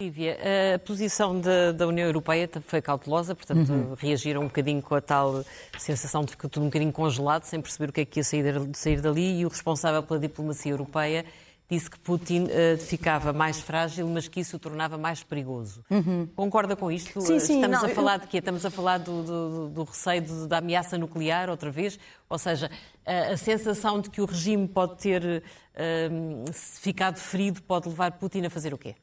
Lívia, 0.00 0.38
a 0.76 0.78
posição 0.78 1.40
da, 1.40 1.72
da 1.72 1.86
União 1.86 2.06
Europeia 2.06 2.48
foi 2.62 2.80
cautelosa, 2.80 3.34
portanto 3.34 3.72
uhum. 3.72 3.94
reagiram 3.94 4.42
um 4.42 4.44
bocadinho 4.44 4.80
com 4.80 4.94
a 4.94 5.00
tal 5.00 5.44
sensação 5.76 6.24
de 6.24 6.30
ficar 6.30 6.48
tudo 6.48 6.62
um 6.62 6.66
bocadinho 6.66 6.92
congelado, 6.92 7.42
sem 7.42 7.60
perceber 7.60 7.90
o 7.90 7.92
que 7.92 8.02
é 8.02 8.04
que 8.04 8.20
ia 8.20 8.24
sair, 8.24 8.44
sair 8.74 9.00
dali, 9.00 9.40
e 9.40 9.44
o 9.44 9.48
responsável 9.48 10.00
pela 10.04 10.20
diplomacia 10.20 10.70
europeia 10.70 11.24
disse 11.68 11.90
que 11.90 11.98
Putin 11.98 12.44
uh, 12.44 12.78
ficava 12.78 13.32
mais 13.32 13.60
frágil, 13.60 14.06
mas 14.08 14.28
que 14.28 14.40
isso 14.40 14.56
o 14.56 14.58
tornava 14.58 14.96
mais 14.96 15.22
perigoso. 15.22 15.84
Uhum. 15.90 16.26
Concorda 16.34 16.76
com 16.76 16.90
isto? 16.90 17.20
Sim, 17.20 17.40
sim. 17.40 17.56
Estamos 17.56 17.82
não, 17.82 17.90
a 17.90 17.94
falar 17.94 18.14
eu... 18.14 18.20
de 18.20 18.26
quê? 18.28 18.38
Estamos 18.38 18.64
a 18.64 18.70
falar 18.70 18.98
do, 18.98 19.22
do, 19.22 19.68
do 19.68 19.84
receio 19.84 20.22
de, 20.22 20.46
da 20.46 20.58
ameaça 20.58 20.96
nuclear 20.96 21.50
outra 21.50 21.70
vez? 21.70 21.98
Ou 22.30 22.38
seja, 22.38 22.70
a, 23.04 23.32
a 23.32 23.36
sensação 23.36 24.00
de 24.00 24.08
que 24.08 24.20
o 24.22 24.24
regime 24.24 24.66
pode 24.66 24.96
ter 24.96 25.22
uh, 25.24 26.52
ficado 26.52 27.18
ferido 27.18 27.60
pode 27.60 27.88
levar 27.88 28.12
Putin 28.12 28.46
a 28.46 28.50
fazer 28.50 28.72
o 28.72 28.78
quê? 28.78 28.94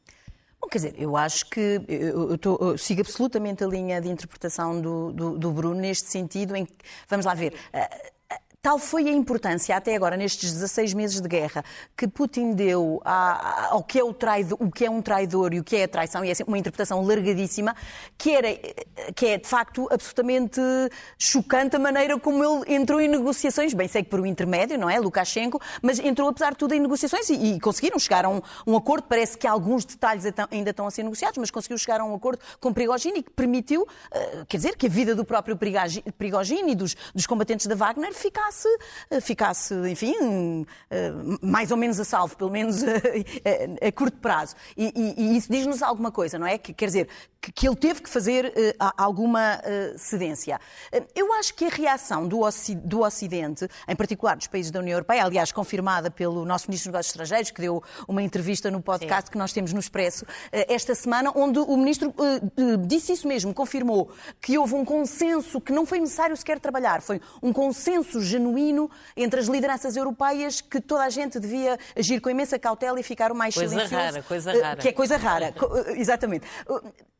Bom, 0.65 0.69
quer 0.69 0.79
dizer, 0.79 0.95
eu 0.97 1.15
acho 1.15 1.45
que 1.45 1.79
eu, 1.87 2.35
tô, 2.39 2.57
eu 2.59 2.75
sigo 2.75 3.01
absolutamente 3.01 3.63
a 3.63 3.67
linha 3.67 4.01
de 4.01 4.09
interpretação 4.09 4.81
do, 4.81 5.13
do, 5.13 5.37
do, 5.37 5.51
Bruno 5.51 5.79
neste 5.79 6.09
sentido 6.09 6.55
em 6.55 6.65
que, 6.65 6.73
vamos 7.07 7.23
lá 7.23 7.35
ver, 7.35 7.53
uh, 7.71 8.14
Tal 8.65 8.79
foi 8.79 9.07
a 9.07 9.11
importância, 9.11 9.77
até 9.77 9.95
agora, 9.95 10.17
nestes 10.17 10.51
16 10.51 10.95
meses 10.95 11.21
de 11.21 11.27
guerra, 11.27 11.63
que 11.95 12.07
Putin 12.07 12.53
deu 12.53 12.99
ao 13.05 13.83
que 13.83 13.99
é, 13.99 14.03
o, 14.03 14.11
traidor, 14.11 14.57
o 14.59 14.71
que 14.71 14.83
é 14.83 14.89
um 14.89 15.03
traidor 15.03 15.53
e 15.53 15.59
o 15.59 15.63
que 15.63 15.75
é 15.75 15.83
a 15.83 15.87
traição, 15.87 16.25
e 16.25 16.31
é 16.31 16.33
uma 16.47 16.57
interpretação 16.57 17.05
largadíssima, 17.05 17.75
que, 18.17 18.31
era, 18.31 18.47
que 19.13 19.27
é, 19.27 19.37
de 19.37 19.47
facto, 19.47 19.87
absolutamente 19.91 20.59
chocante 21.15 21.75
a 21.75 21.79
maneira 21.79 22.19
como 22.19 22.43
ele 22.43 22.75
entrou 22.75 22.99
em 22.99 23.07
negociações, 23.07 23.71
bem 23.71 23.87
sei 23.87 24.01
que 24.01 24.09
por 24.09 24.19
um 24.19 24.25
intermédio, 24.25 24.79
não 24.79 24.89
é, 24.89 24.99
Lukashenko, 24.99 25.61
mas 25.79 25.99
entrou, 25.99 26.27
apesar 26.27 26.53
de 26.53 26.57
tudo, 26.57 26.73
em 26.73 26.79
negociações 26.79 27.29
e, 27.29 27.35
e 27.35 27.59
conseguiram 27.59 27.99
chegar 27.99 28.25
a 28.25 28.29
um, 28.29 28.41
um, 28.65 28.75
acordo. 28.75 29.05
Parece 29.07 29.37
que 29.37 29.45
alguns 29.45 29.85
detalhes 29.85 30.25
ainda 30.49 30.71
estão 30.71 30.87
a 30.87 30.89
ser 30.89 31.03
negociados, 31.03 31.37
mas 31.37 31.51
conseguiu 31.51 31.77
chegar 31.77 32.01
a 32.01 32.03
um 32.03 32.15
acordo 32.15 32.41
com 32.59 32.73
Prigogine 32.73 33.21
que 33.21 33.29
permitiu, 33.29 33.83
uh, 33.83 34.45
quer 34.47 34.57
dizer, 34.57 34.75
que 34.75 34.87
a 34.87 34.89
vida 34.89 35.13
do 35.13 35.23
próprio 35.23 35.55
Prigogine 36.17 36.71
e 36.71 36.75
dos, 36.75 36.95
dos 37.13 37.27
combatentes 37.27 37.67
da 37.67 37.75
Wagner 37.75 38.11
ficasse 38.11 38.54
ficasse, 38.55 38.67
eh, 39.09 39.21
ficasse, 39.21 39.73
enfim, 39.89 40.65
eh, 40.89 41.11
mais 41.41 41.71
ou 41.71 41.77
menos 41.77 41.99
a 41.99 42.05
salvo, 42.05 42.37
pelo 42.37 42.49
menos 42.49 42.83
a, 42.83 42.87
a, 43.83 43.87
a 43.87 43.91
curto 43.91 44.17
prazo. 44.17 44.55
E, 44.77 44.91
e, 44.95 45.23
e 45.23 45.37
isso 45.37 45.51
diz-nos 45.51 45.81
alguma 45.81 46.11
coisa, 46.11 46.39
não 46.39 46.47
é? 46.47 46.57
Que, 46.57 46.73
quer 46.73 46.85
dizer, 46.85 47.07
que, 47.41 47.51
que 47.51 47.67
ele 47.67 47.75
teve 47.75 48.01
que 48.01 48.09
fazer 48.09 48.45
uh, 48.47 48.91
alguma 48.97 49.57
uh, 49.57 49.97
cedência. 49.97 50.59
Uh, 50.93 51.05
eu 51.15 51.33
acho 51.33 51.53
que 51.53 51.65
a 51.65 51.69
reação 51.69 52.27
do, 52.27 52.41
do 52.83 53.01
Ocidente, 53.01 53.67
em 53.87 53.95
particular 53.95 54.35
dos 54.35 54.47
países 54.47 54.71
da 54.71 54.79
União 54.79 54.93
Europeia, 54.95 55.23
aliás, 55.23 55.51
confirmada 55.51 56.09
pelo 56.09 56.45
nosso 56.45 56.67
Ministro 56.67 56.89
dos 56.89 56.93
Negócios 56.93 57.11
Estrangeiros, 57.11 57.51
que 57.51 57.61
deu 57.61 57.83
uma 58.07 58.23
entrevista 58.23 58.71
no 58.71 58.81
podcast 58.81 59.25
Sim. 59.25 59.31
que 59.31 59.37
nós 59.37 59.53
temos 59.53 59.73
no 59.73 59.79
Expresso 59.79 60.25
esta 60.51 60.95
semana, 60.95 61.31
onde 61.35 61.59
o 61.59 61.77
Ministro 61.77 62.13
disse 62.87 63.13
isso 63.13 63.27
mesmo, 63.27 63.53
confirmou 63.53 64.11
que 64.41 64.57
houve 64.57 64.75
um 64.75 64.85
consenso 64.85 65.59
que 65.59 65.71
não 65.71 65.85
foi 65.85 65.99
necessário 65.99 66.35
sequer 66.35 66.59
trabalhar, 66.59 67.01
foi 67.01 67.21
um 67.41 67.51
consenso 67.51 68.21
genuíno 68.21 68.44
entre 69.15 69.39
as 69.39 69.47
lideranças 69.47 69.95
europeias 69.95 70.61
que 70.61 70.81
toda 70.81 71.03
a 71.03 71.09
gente 71.09 71.39
devia 71.39 71.77
agir 71.95 72.19
com 72.19 72.29
imensa 72.29 72.59
cautela 72.59 72.99
e 72.99 73.03
ficar 73.03 73.31
o 73.31 73.35
mais 73.35 73.55
coisa 73.55 73.69
silencioso. 73.69 74.03
Rara, 74.03 74.23
coisa 74.23 74.51
rara. 74.51 74.75
Que 74.77 74.87
é 74.89 74.91
coisa 74.91 75.17
rara, 75.17 75.53
exatamente. 75.95 76.45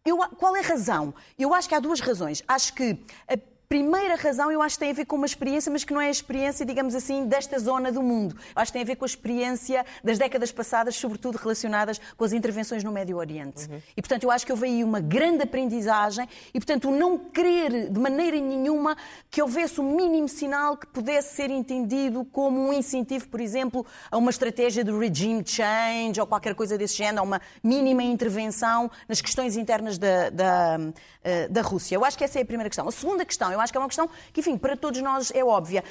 Eu, 0.05 0.17
qual 0.37 0.55
é 0.55 0.59
a 0.59 0.63
razão? 0.63 1.13
Eu 1.37 1.53
acho 1.53 1.67
que 1.67 1.75
há 1.75 1.79
duas 1.79 1.99
razões. 1.99 2.43
Acho 2.47 2.73
que 2.73 2.99
a 3.27 3.35
primeira 3.67 4.15
razão 4.15 4.51
eu 4.51 4.61
acho 4.61 4.75
que 4.75 4.79
tem 4.79 4.91
a 4.91 4.93
ver 4.93 5.05
com 5.05 5.15
uma 5.15 5.25
experiência, 5.25 5.71
mas 5.71 5.83
que 5.83 5.93
não 5.93 6.01
é 6.01 6.07
a 6.07 6.11
experiência, 6.11 6.65
digamos 6.65 6.95
assim, 6.95 7.25
desta 7.25 7.57
zona 7.59 7.91
do 7.91 8.01
mundo. 8.01 8.35
Eu 8.55 8.61
acho 8.61 8.71
que 8.71 8.73
tem 8.73 8.81
a 8.81 8.85
ver 8.85 8.95
com 8.95 9.05
a 9.05 9.07
experiência 9.07 9.85
das 10.03 10.17
décadas 10.17 10.51
passadas, 10.51 10.95
sobretudo 10.95 11.37
relacionadas 11.37 11.99
com 12.15 12.23
as 12.23 12.33
intervenções 12.33 12.83
no 12.83 12.91
Médio 12.91 13.17
Oriente. 13.17 13.69
Uhum. 13.69 13.81
E, 13.95 14.01
portanto, 14.01 14.23
eu 14.23 14.31
acho 14.31 14.45
que 14.45 14.51
houve 14.51 14.65
aí 14.65 14.83
uma 14.83 14.99
grande 14.99 15.43
aprendizagem 15.43 16.27
e, 16.53 16.59
portanto, 16.59 16.89
o 16.89 16.91
não 16.91 17.17
querer 17.17 17.89
de 17.89 17.99
maneira 17.99 18.37
nenhuma 18.39 18.95
que 19.29 19.41
houvesse 19.41 19.79
o 19.79 19.83
um 19.83 19.95
mínimo 19.95 20.27
sinal 20.27 20.77
que 20.77 20.87
pudesse 20.87 21.35
ser 21.35 21.49
entendido 21.49 22.25
como 22.25 22.59
um 22.59 22.73
incentivo, 22.73 23.27
por 23.27 23.39
exemplo, 23.39 23.85
a 24.09 24.17
uma 24.17 24.29
estratégia 24.29 24.83
de 24.83 24.91
regime 24.91 25.43
change 25.45 26.19
ou 26.19 26.27
qualquer 26.27 26.55
coisa 26.55 26.77
desse 26.77 26.95
género, 26.97 27.19
a 27.19 27.23
uma 27.23 27.41
mínima 27.63 28.03
intervenção 28.03 28.89
nas 29.07 29.21
questões 29.21 29.57
internas 29.57 29.97
da, 29.97 30.29
da, 30.29 30.79
eh, 31.23 31.47
da 31.47 31.61
Rússia. 31.61 31.95
Eu 31.95 32.05
acho 32.05 32.17
que 32.17 32.23
essa 32.23 32.39
é 32.39 32.41
a 32.41 32.45
primeira 32.45 32.69
questão. 32.69 32.87
A 32.87 32.91
segunda 32.91 33.25
questão, 33.25 33.51
eu 33.55 33.61
acho 33.61 33.71
que 33.71 33.77
é 33.77 33.81
uma 33.81 33.87
questão 33.87 34.09
que, 34.31 34.41
enfim, 34.41 34.57
para 34.57 34.75
todos 34.77 35.01
nós 35.01 35.31
é 35.33 35.43
óbvia. 35.43 35.83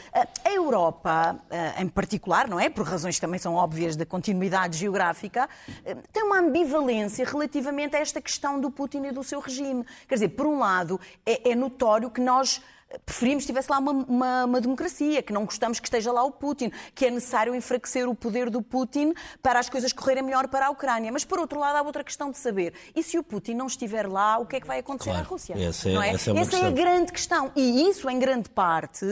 A 0.45 0.51
Europa, 0.51 1.39
em 1.79 1.89
particular, 1.89 2.49
não 2.49 2.61
é? 2.61 2.69
Por 2.69 2.87
razões 2.87 3.17
que 3.17 3.21
também 3.21 3.39
são 3.39 3.55
óbvias 3.55 3.97
da 3.97 4.07
continuidade 4.07 4.79
geográfica, 4.79 5.49
eh, 5.85 5.97
tem 6.13 6.23
uma 6.23 6.39
ambivalência 6.39 7.25
relativamente 7.25 7.97
a 7.97 7.99
esta 7.99 8.21
questão 8.21 8.61
do 8.61 8.71
Putin 8.71 9.05
e 9.05 9.13
do 9.13 9.25
seu 9.25 9.41
regime. 9.41 9.85
Quer 10.07 10.15
dizer, 10.15 10.29
por 10.29 10.47
um 10.47 10.59
lado, 10.59 11.01
é, 11.25 11.51
é 11.51 11.55
notório 11.55 12.11
que 12.11 12.21
nós 12.21 12.61
preferimos 13.05 13.45
que 13.45 13.51
estivesse 13.51 13.71
lá 13.71 13.79
uma, 13.79 13.93
uma, 13.93 14.45
uma, 14.45 14.61
democracia, 14.61 15.23
que 15.23 15.33
não 15.33 15.45
gostamos 15.45 15.81
que 15.81 15.87
esteja 15.87 16.13
lá 16.13 16.23
o 16.23 16.31
Putin, 16.31 16.71
que 16.95 17.07
é 17.07 17.11
necessário 17.11 17.55
enfraquecer 17.55 18.09
o 18.09 18.15
poder 18.15 18.51
do 18.51 18.63
Putin 18.63 19.15
para 19.43 19.59
as 19.59 19.69
coisas 19.69 19.93
correrem 19.93 20.23
melhor 20.23 20.49
para 20.49 20.67
a 20.67 20.71
Ucrânia. 20.71 21.11
Mas, 21.13 21.25
por 21.25 21.39
outro 21.39 21.59
lado, 21.59 21.77
há 21.77 21.83
outra 21.83 22.05
questão 22.05 22.31
de 22.31 22.39
saber. 22.39 22.75
E 22.95 23.03
se 23.03 23.19
o 23.19 23.23
Putin 23.23 23.55
não 23.55 23.67
estiver 23.67 24.07
lá, 24.07 24.39
o 24.39 24.47
que 24.47 24.57
é 24.57 24.61
que 24.61 24.67
vai 24.67 24.79
acontecer 24.79 25.11
claro, 25.11 25.25
à 25.25 25.29
Rússia? 25.29 25.55
Essa 25.55 25.89
é, 25.89 25.93
é? 25.93 26.09
Essa, 26.15 26.31
é, 26.31 26.39
essa 26.39 26.57
é 26.59 26.67
a 26.67 26.71
grande 26.71 27.13
questão. 27.13 27.51
E 27.55 27.89
isso, 27.89 28.09
em 28.09 28.19
grande 28.19 28.49
parte, 28.51 29.07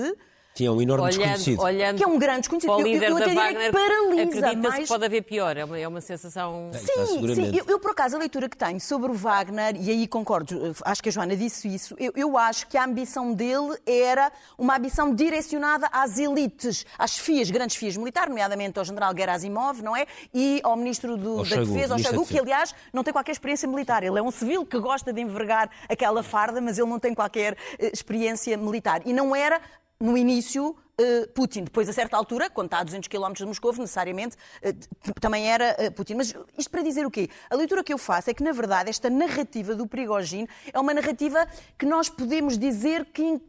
tinha 0.55 0.72
um 0.72 0.80
enorme 0.80 1.05
olhando, 1.05 1.18
desconhecido. 1.18 1.61
Olhando 1.61 1.96
que 1.96 2.05
é 2.05 2.07
um 2.07 2.18
grande 2.18 2.40
desconhecido. 2.40 2.72
eu, 2.80 2.86
eu, 2.86 3.03
eu 3.03 3.16
até 3.16 3.34
Wagner, 3.34 3.72
paralisa. 3.72 4.55
Mas... 4.57 4.78
que 4.80 4.88
pode 4.88 5.05
haver 5.05 5.22
pior, 5.22 5.57
é 5.57 5.64
uma, 5.64 5.78
é 5.78 5.88
uma 5.88 6.00
sensação... 6.00 6.70
É, 6.72 6.78
sim, 6.78 7.34
sim. 7.34 7.57
Eu, 7.57 7.64
eu, 7.68 7.78
por 7.78 7.92
acaso, 7.92 8.16
a 8.16 8.18
leitura 8.18 8.48
que 8.48 8.57
tenho 8.57 8.80
sobre 8.80 9.11
o 9.11 9.14
Wagner, 9.14 9.76
e 9.76 9.90
aí 9.90 10.07
concordo, 10.07 10.74
acho 10.84 11.03
que 11.03 11.09
a 11.09 11.12
Joana 11.12 11.36
disse 11.36 11.72
isso, 11.72 11.94
eu, 11.98 12.12
eu 12.14 12.36
acho 12.36 12.66
que 12.66 12.76
a 12.76 12.84
ambição 12.84 13.32
dele 13.32 13.78
era 13.86 14.30
uma 14.59 14.76
ambição 14.76 15.14
direcionada 15.14 15.88
às 15.90 16.18
elites, 16.18 16.84
às 16.98 17.16
FIAs, 17.16 17.50
grandes 17.50 17.76
FIAs 17.76 17.96
militares, 17.96 18.28
nomeadamente 18.28 18.78
ao 18.78 18.84
general 18.84 19.16
Gerasimov, 19.16 19.82
não 19.82 19.96
é? 19.96 20.07
E 20.34 20.61
ao 20.62 20.76
ministro 20.76 21.16
do, 21.16 21.38
da 21.38 21.44
Shoigu, 21.44 21.72
Defesa, 21.72 21.94
ao 21.94 21.98
Shoigu, 21.98 22.26
que 22.26 22.38
aliás 22.38 22.74
não 22.92 23.03
tem 23.03 23.12
qualquer 23.12 23.32
experiência 23.32 23.68
militar. 23.68 24.03
Ele 24.03 24.18
é 24.18 24.22
um 24.22 24.30
civil 24.30 24.66
que 24.66 24.78
gosta 24.78 25.12
de 25.12 25.20
envergar 25.20 25.70
aquela 25.88 26.22
farda, 26.22 26.61
mas 26.61 26.78
ele 26.78 26.88
não 26.88 26.98
tem 26.98 27.14
qualquer 27.14 27.57
eh, 27.78 27.90
experiência 27.92 28.57
militar. 28.57 29.03
E 29.05 29.12
não 29.12 29.34
era 29.34 29.61
no 30.03 30.16
início 30.16 30.76
Putin. 31.34 31.64
Depois, 31.64 31.88
a 31.88 31.93
certa 31.93 32.16
altura, 32.16 32.51
quando 32.51 32.66
está 32.66 32.78
a 32.78 32.84
200 32.84 33.09
km 33.09 33.32
de 33.32 33.47
Moscou, 33.47 33.72
necessariamente 33.72 34.36
eh, 34.61 34.74
também 35.20 35.51
era 35.51 35.74
eh, 35.78 35.90
Putin. 35.90 36.14
Mas 36.14 36.34
isto 36.59 36.70
para 36.70 36.82
dizer 36.82 37.07
o 37.07 37.11
quê? 37.11 37.30
A 37.49 37.57
leitura 37.57 37.82
que 37.82 37.93
eu 37.93 37.99
faço 37.99 38.30
é 38.30 38.34
que, 38.34 38.43
na 38.43 38.53
verdade, 38.53 38.90
esta 38.90 39.09
narrativa 39.09 39.74
do 39.74 39.86
Prigogine 39.86 40.49
é 40.72 40.78
uma 40.78 40.93
narrativa 40.93 41.47
que 41.78 41.86
nós 41.86 42.09
podemos 42.09 42.59
dizer 42.59 43.07
que 43.07 43.40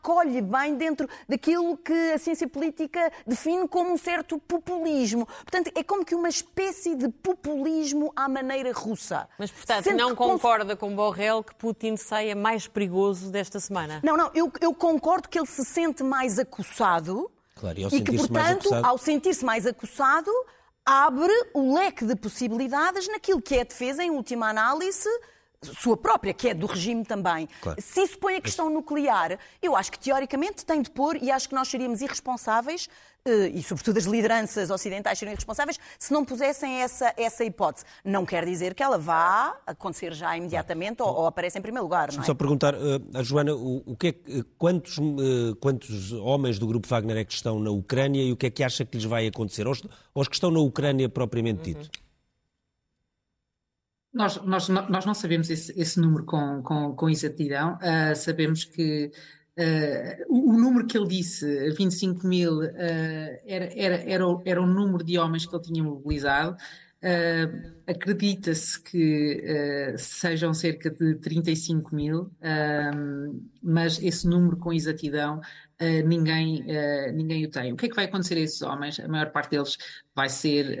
colhe 0.00 0.40
bem 0.40 0.76
dentro 0.76 1.08
daquilo 1.28 1.76
que 1.76 2.12
a 2.12 2.18
ciência 2.18 2.48
política 2.48 3.12
define 3.26 3.68
como 3.68 3.92
um 3.92 3.98
certo 3.98 4.38
populismo. 4.38 5.26
Portanto, 5.26 5.70
é 5.74 5.82
como 5.82 6.04
que 6.04 6.14
uma 6.14 6.28
espécie 6.28 6.94
de 6.94 7.08
populismo 7.08 8.12
à 8.16 8.28
maneira 8.28 8.72
russa. 8.72 9.28
Mas, 9.38 9.50
portanto, 9.50 9.92
não 9.92 10.14
concorda 10.14 10.76
com 10.76 10.94
Borrell 10.94 11.42
que 11.42 11.54
Putin 11.56 11.96
saia 11.96 12.34
mais 12.34 12.66
perigoso 12.66 13.30
desta 13.30 13.60
semana? 13.60 14.00
Não, 14.02 14.16
não. 14.16 14.30
Eu, 14.34 14.50
eu 14.60 14.72
concordo 14.72 15.28
que 15.28 15.38
ele 15.38 15.46
se 15.46 15.64
sente 15.64 16.02
mais 16.02 16.38
acusado 16.38 16.85
acossado 16.86 17.30
claro, 17.54 17.78
e, 17.78 17.84
e 17.84 18.00
que, 18.00 18.16
portanto, 18.16 18.68
ao 18.82 18.96
sentir-se 18.96 19.44
mais 19.44 19.66
acossado, 19.66 20.30
abre 20.84 21.32
o 21.52 21.74
leque 21.74 22.04
de 22.04 22.14
possibilidades 22.14 23.08
naquilo 23.08 23.42
que 23.42 23.56
é 23.56 23.60
a 23.62 23.64
defesa, 23.64 24.04
em 24.04 24.10
última 24.10 24.48
análise, 24.48 25.08
sua 25.74 25.96
própria, 25.96 26.32
que 26.32 26.48
é 26.48 26.54
do 26.54 26.66
regime 26.66 27.04
também. 27.04 27.48
Claro. 27.60 27.80
Se 27.80 28.02
isso 28.02 28.18
põe 28.18 28.36
a 28.36 28.40
questão 28.40 28.70
nuclear, 28.70 29.38
eu 29.62 29.76
acho 29.76 29.92
que 29.92 29.98
teoricamente 29.98 30.64
tem 30.64 30.82
de 30.82 30.90
pôr, 30.90 31.16
e 31.22 31.30
acho 31.30 31.48
que 31.48 31.54
nós 31.54 31.68
seríamos 31.68 32.00
irresponsáveis, 32.00 32.88
eh, 33.26 33.48
e 33.54 33.62
sobretudo 33.62 33.98
as 33.98 34.04
lideranças 34.04 34.70
ocidentais 34.70 35.18
seriam 35.18 35.32
irresponsáveis, 35.32 35.78
se 35.98 36.12
não 36.12 36.24
pusessem 36.24 36.80
essa, 36.80 37.12
essa 37.16 37.44
hipótese. 37.44 37.84
Não 38.04 38.24
quer 38.24 38.44
dizer 38.44 38.72
que 38.72 38.82
ela 38.82 38.96
vá 38.96 39.56
acontecer 39.66 40.14
já 40.14 40.36
imediatamente 40.36 41.02
ou, 41.02 41.08
ou 41.08 41.26
apareça 41.26 41.58
em 41.58 41.62
primeiro 41.62 41.84
lugar. 41.84 42.12
Não 42.12 42.22
é? 42.22 42.26
Só 42.26 42.34
perguntar 42.34 42.74
uh, 42.74 42.78
a 43.14 43.22
Joana, 43.24 43.54
o, 43.54 43.82
o 43.84 43.96
que 43.96 44.08
é, 44.08 44.14
quantos, 44.56 44.98
uh, 44.98 45.56
quantos 45.58 46.12
homens 46.12 46.58
do 46.58 46.66
grupo 46.68 46.86
Wagner 46.86 47.16
é 47.16 47.24
que 47.24 47.32
estão 47.32 47.58
na 47.58 47.70
Ucrânia 47.70 48.22
e 48.22 48.30
o 48.30 48.36
que 48.36 48.46
é 48.46 48.50
que 48.50 48.62
acha 48.62 48.84
que 48.84 48.96
lhes 48.96 49.04
vai 49.04 49.26
acontecer? 49.26 49.66
Aos, 49.66 49.82
aos 50.14 50.28
que 50.28 50.36
estão 50.36 50.50
na 50.50 50.60
Ucrânia 50.60 51.08
propriamente 51.08 51.62
dito? 51.62 51.80
Uhum. 51.80 52.05
Nós, 54.16 54.42
nós, 54.42 54.66
nós 54.70 55.04
não 55.04 55.12
sabemos 55.12 55.50
esse, 55.50 55.78
esse 55.78 56.00
número 56.00 56.24
com, 56.24 56.62
com, 56.62 56.96
com 56.96 57.10
exatidão. 57.10 57.74
Uh, 57.74 58.16
sabemos 58.16 58.64
que 58.64 59.10
uh, 59.58 60.24
o, 60.26 60.54
o, 60.54 60.58
número 60.58 60.86
que 60.86 60.96
ele 60.96 61.06
disse, 61.06 61.70
25 61.72 62.26
mil, 62.26 62.60
uh, 62.60 62.70
era, 63.46 63.70
era, 63.76 63.96
era, 64.10 64.26
o, 64.26 64.42
era 64.46 64.62
o 64.62 64.66
número 64.66 65.04
de 65.04 65.18
homens 65.18 65.44
que 65.44 65.54
ele 65.54 65.62
tinha 65.62 65.84
mobilizado. 65.84 66.56
Uh, 67.02 67.76
Acredita-se 67.86 68.82
que 68.82 69.94
sejam 69.98 70.54
cerca 70.54 70.90
de 70.90 71.14
35 71.16 71.94
mil, 71.94 72.32
mas 73.62 74.02
esse 74.02 74.26
número 74.26 74.56
com 74.56 74.72
exatidão 74.72 75.40
ninguém, 75.80 76.64
ninguém 77.14 77.44
o 77.44 77.50
tem. 77.50 77.72
O 77.72 77.76
que 77.76 77.86
é 77.86 77.88
que 77.88 77.94
vai 77.94 78.06
acontecer 78.06 78.34
a 78.36 78.40
esses 78.40 78.62
homens? 78.62 78.98
A 78.98 79.08
maior 79.08 79.30
parte 79.30 79.50
deles 79.50 79.76
vai 80.14 80.28
ser 80.28 80.78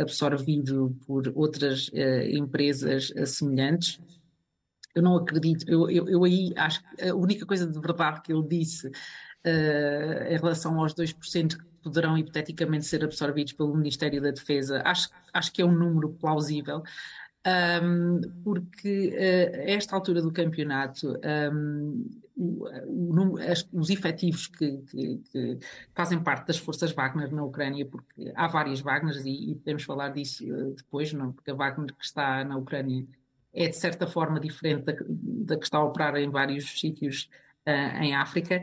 absorvido 0.00 0.96
por 1.06 1.32
outras 1.34 1.90
empresas 2.30 3.12
semelhantes. 3.26 4.00
Eu 4.94 5.02
não 5.02 5.16
acredito, 5.16 5.68
eu, 5.68 5.90
eu, 5.90 6.08
eu, 6.08 6.24
aí 6.24 6.52
acho 6.56 6.80
que 6.80 7.04
a 7.04 7.14
única 7.14 7.44
coisa 7.44 7.66
de 7.66 7.78
verdade 7.78 8.22
que 8.22 8.32
ele 8.32 8.46
disse 8.46 8.90
em 9.44 10.36
relação 10.36 10.80
aos 10.80 10.94
2% 10.94 11.58
poderão 11.86 12.18
hipoteticamente 12.18 12.84
ser 12.84 13.04
absorvidos 13.04 13.52
pelo 13.52 13.76
Ministério 13.76 14.20
da 14.20 14.32
Defesa, 14.32 14.82
acho, 14.84 15.08
acho 15.32 15.52
que 15.52 15.62
é 15.62 15.64
um 15.64 15.70
número 15.70 16.08
plausível. 16.14 16.82
Um, 17.46 18.20
porque 18.42 19.12
uh, 19.14 19.56
a 19.56 19.70
esta 19.70 19.94
altura 19.94 20.20
do 20.20 20.32
campeonato 20.32 21.16
um, 21.52 22.10
o, 22.36 22.66
o, 22.88 23.38
as, 23.38 23.68
os 23.72 23.88
efetivos 23.88 24.48
que, 24.48 24.78
que, 24.78 25.22
que, 25.30 25.58
fazem 25.94 26.20
parte 26.20 26.48
das 26.48 26.58
forças 26.58 26.90
Wagner 26.90 27.32
na 27.32 27.44
Ucrânia, 27.44 27.86
porque 27.86 28.32
há 28.34 28.48
várias 28.48 28.80
Wagners 28.80 29.24
e, 29.24 29.52
e 29.52 29.54
podemos 29.54 29.84
falar 29.84 30.08
disso 30.08 30.44
uh, 30.44 30.74
depois, 30.74 31.12
não? 31.12 31.32
porque 31.32 31.52
a 31.52 31.54
Wagner 31.54 31.94
que 31.94 32.04
está 32.04 32.42
na 32.42 32.56
Ucrânia 32.56 33.06
é 33.54 33.68
de 33.68 33.76
certa 33.76 34.08
forma 34.08 34.40
diferente 34.40 34.84
da, 34.84 34.94
da 35.08 35.56
que 35.56 35.64
está 35.64 35.78
a 35.78 35.84
operar 35.84 36.16
em 36.16 36.28
vários 36.28 36.80
sítios 36.80 37.30
uh, 37.64 38.02
em 38.02 38.16
África 38.16 38.60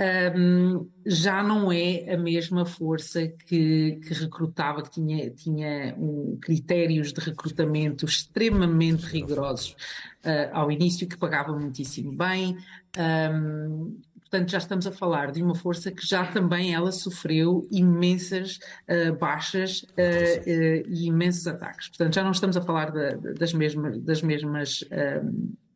um, 0.00 0.90
já 1.06 1.42
não 1.42 1.70
é 1.70 2.12
a 2.12 2.16
mesma 2.16 2.66
força 2.66 3.28
que, 3.28 4.00
que 4.02 4.14
recrutava, 4.14 4.82
que 4.82 4.90
tinha, 4.90 5.30
tinha 5.30 5.94
um, 5.96 6.36
critérios 6.40 7.12
de 7.12 7.20
recrutamento 7.20 8.04
extremamente 8.04 9.04
rigorosos 9.06 9.76
uh, 10.24 10.50
ao 10.52 10.72
início, 10.72 11.06
que 11.06 11.16
pagava 11.16 11.56
muitíssimo 11.56 12.12
bem. 12.16 12.56
Um, 12.98 14.00
portanto, 14.18 14.50
já 14.50 14.58
estamos 14.58 14.84
a 14.84 14.90
falar 14.90 15.30
de 15.30 15.40
uma 15.40 15.54
força 15.54 15.92
que 15.92 16.04
já 16.04 16.26
também 16.26 16.74
ela 16.74 16.90
sofreu 16.90 17.64
imensas 17.70 18.58
uh, 18.88 19.16
baixas 19.16 19.82
uh, 19.82 19.86
uh, 19.86 20.88
e 20.88 21.06
imensos 21.06 21.46
ataques. 21.46 21.86
Portanto, 21.86 22.14
já 22.14 22.24
não 22.24 22.32
estamos 22.32 22.56
a 22.56 22.62
falar 22.62 22.90
das, 23.38 23.52
mesmas, 23.52 24.00
das 24.00 24.22
mesmas, 24.22 24.82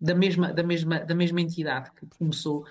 da, 0.01 0.15
mesma, 0.17 0.53
da, 0.53 0.65
mesma, 0.65 0.99
da 0.99 1.15
mesma 1.15 1.41
entidade 1.41 1.93
que 1.93 2.05
começou 2.19 2.67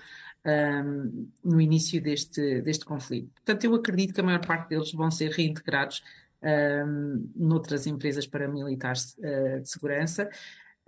um, 0.48 1.28
no 1.44 1.60
início 1.60 2.00
deste, 2.02 2.62
deste 2.62 2.84
conflito. 2.84 3.30
Portanto, 3.34 3.64
eu 3.64 3.74
acredito 3.74 4.14
que 4.14 4.20
a 4.20 4.24
maior 4.24 4.44
parte 4.44 4.70
deles 4.70 4.92
vão 4.92 5.10
ser 5.10 5.30
reintegrados 5.30 6.02
um, 6.42 7.30
noutras 7.36 7.86
empresas 7.86 8.26
paramilitares 8.26 9.16
uh, 9.18 9.60
de 9.60 9.68
segurança. 9.68 10.28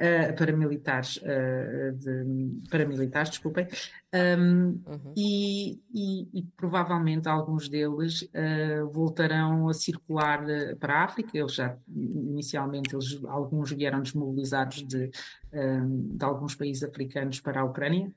Uh, 0.00 0.34
paramilitares, 0.34 1.18
uh, 1.18 1.92
de, 1.94 2.68
paramilitares, 2.70 3.28
desculpem, 3.28 3.68
um, 4.14 4.80
uhum. 4.86 5.12
e, 5.14 5.78
e, 5.92 6.38
e, 6.38 6.42
provavelmente 6.56 7.28
alguns 7.28 7.68
deles 7.68 8.22
uh, 8.22 8.88
voltarão 8.90 9.68
a 9.68 9.74
circular 9.74 10.42
para 10.78 10.94
a 10.94 11.04
África. 11.04 11.36
Eles 11.36 11.52
já, 11.52 11.76
inicialmente, 11.86 12.94
eles, 12.94 13.22
alguns 13.26 13.72
vieram 13.72 14.00
desmobilizados 14.00 14.88
de, 14.88 15.10
um, 15.52 16.16
de 16.16 16.24
alguns 16.24 16.54
países 16.54 16.82
africanos 16.82 17.38
para 17.38 17.60
a 17.60 17.64
Ucrânia, 17.64 18.10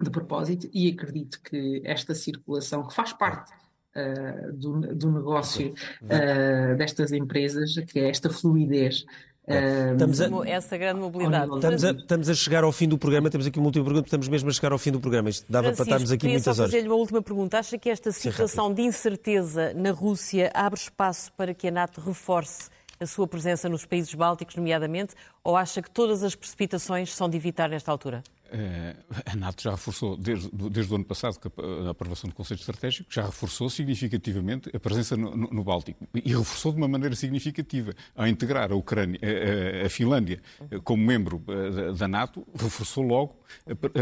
de 0.00 0.10
propósito 0.10 0.68
e 0.72 0.90
acredito 0.90 1.40
que 1.42 1.80
esta 1.84 2.14
circulação, 2.14 2.86
que 2.86 2.94
faz 2.94 3.12
parte 3.12 3.52
uh, 3.96 4.52
do, 4.52 4.94
do, 4.94 5.10
negócio 5.10 5.74
uh, 6.02 6.76
destas 6.76 7.12
empresas, 7.12 7.74
que 7.86 7.98
é 7.98 8.10
esta 8.10 8.28
fluidez. 8.28 9.04
Uh, 9.48 9.92
estamos 9.92 10.20
a, 10.20 10.48
essa 10.48 10.76
grande 10.76 11.00
mobilidade. 11.00 11.54
Estamos 11.54 11.84
a, 11.84 11.90
estamos 11.92 12.28
a, 12.28 12.34
chegar 12.34 12.64
ao 12.64 12.72
fim 12.72 12.88
do 12.88 12.98
programa, 12.98 13.30
temos 13.30 13.46
aqui 13.46 13.58
uma 13.58 13.66
última 13.66 13.84
pergunta, 13.84 14.06
estamos 14.06 14.28
mesmo 14.28 14.50
a 14.50 14.52
chegar 14.52 14.72
ao 14.72 14.78
fim 14.78 14.90
do 14.90 15.00
programa. 15.00 15.30
Isto 15.30 15.50
dava 15.50 15.68
Francisco, 15.68 15.84
para 15.84 15.94
estarmos 15.94 16.12
aqui 16.12 16.28
muitas 16.28 16.58
horas. 16.58 16.70
fazer-lhe 16.70 16.88
uma 16.88 16.96
última 16.96 17.22
pergunta. 17.22 17.58
Acha 17.58 17.78
que 17.78 17.88
esta 17.88 18.12
situação 18.12 18.74
de 18.74 18.82
incerteza 18.82 19.72
na 19.74 19.92
Rússia 19.92 20.50
abre 20.52 20.78
espaço 20.78 21.32
para 21.32 21.54
que 21.54 21.68
a 21.68 21.70
NATO 21.70 22.00
reforce 22.00 22.68
a 22.98 23.06
sua 23.06 23.26
presença 23.26 23.68
nos 23.68 23.84
países 23.84 24.12
bálticos, 24.14 24.56
nomeadamente, 24.56 25.14
ou 25.44 25.56
acha 25.56 25.80
que 25.80 25.90
todas 25.90 26.22
as 26.22 26.34
precipitações 26.34 27.14
são 27.14 27.28
de 27.28 27.36
evitar 27.36 27.68
nesta 27.68 27.90
altura? 27.90 28.22
Eh, 28.52 28.96
a 29.26 29.36
NATO 29.36 29.62
já 29.62 29.70
reforçou, 29.72 30.16
desde, 30.16 30.48
desde 30.70 30.92
o 30.92 30.96
ano 30.96 31.04
passado, 31.04 31.38
a 31.86 31.90
aprovação 31.90 32.28
do 32.28 32.34
Conselho 32.34 32.60
Estratégico, 32.60 33.12
já 33.12 33.24
reforçou 33.24 33.68
significativamente 33.68 34.70
a 34.74 34.78
presença 34.78 35.16
no, 35.16 35.36
no, 35.36 35.64
Báltico. 35.64 36.06
E 36.14 36.28
reforçou 36.28 36.72
de 36.72 36.78
uma 36.78 36.88
maneira 36.88 37.14
significativa. 37.14 37.92
Ao 38.14 38.26
integrar 38.26 38.70
a, 38.70 38.74
Ucrânia, 38.74 39.18
a, 39.22 39.86
a 39.86 39.88
Finlândia 39.88 40.40
eh, 40.70 40.78
como 40.82 41.02
membro 41.04 41.42
eh, 41.48 41.92
da 41.92 42.06
NATO, 42.06 42.46
reforçou 42.54 43.04
logo 43.04 43.36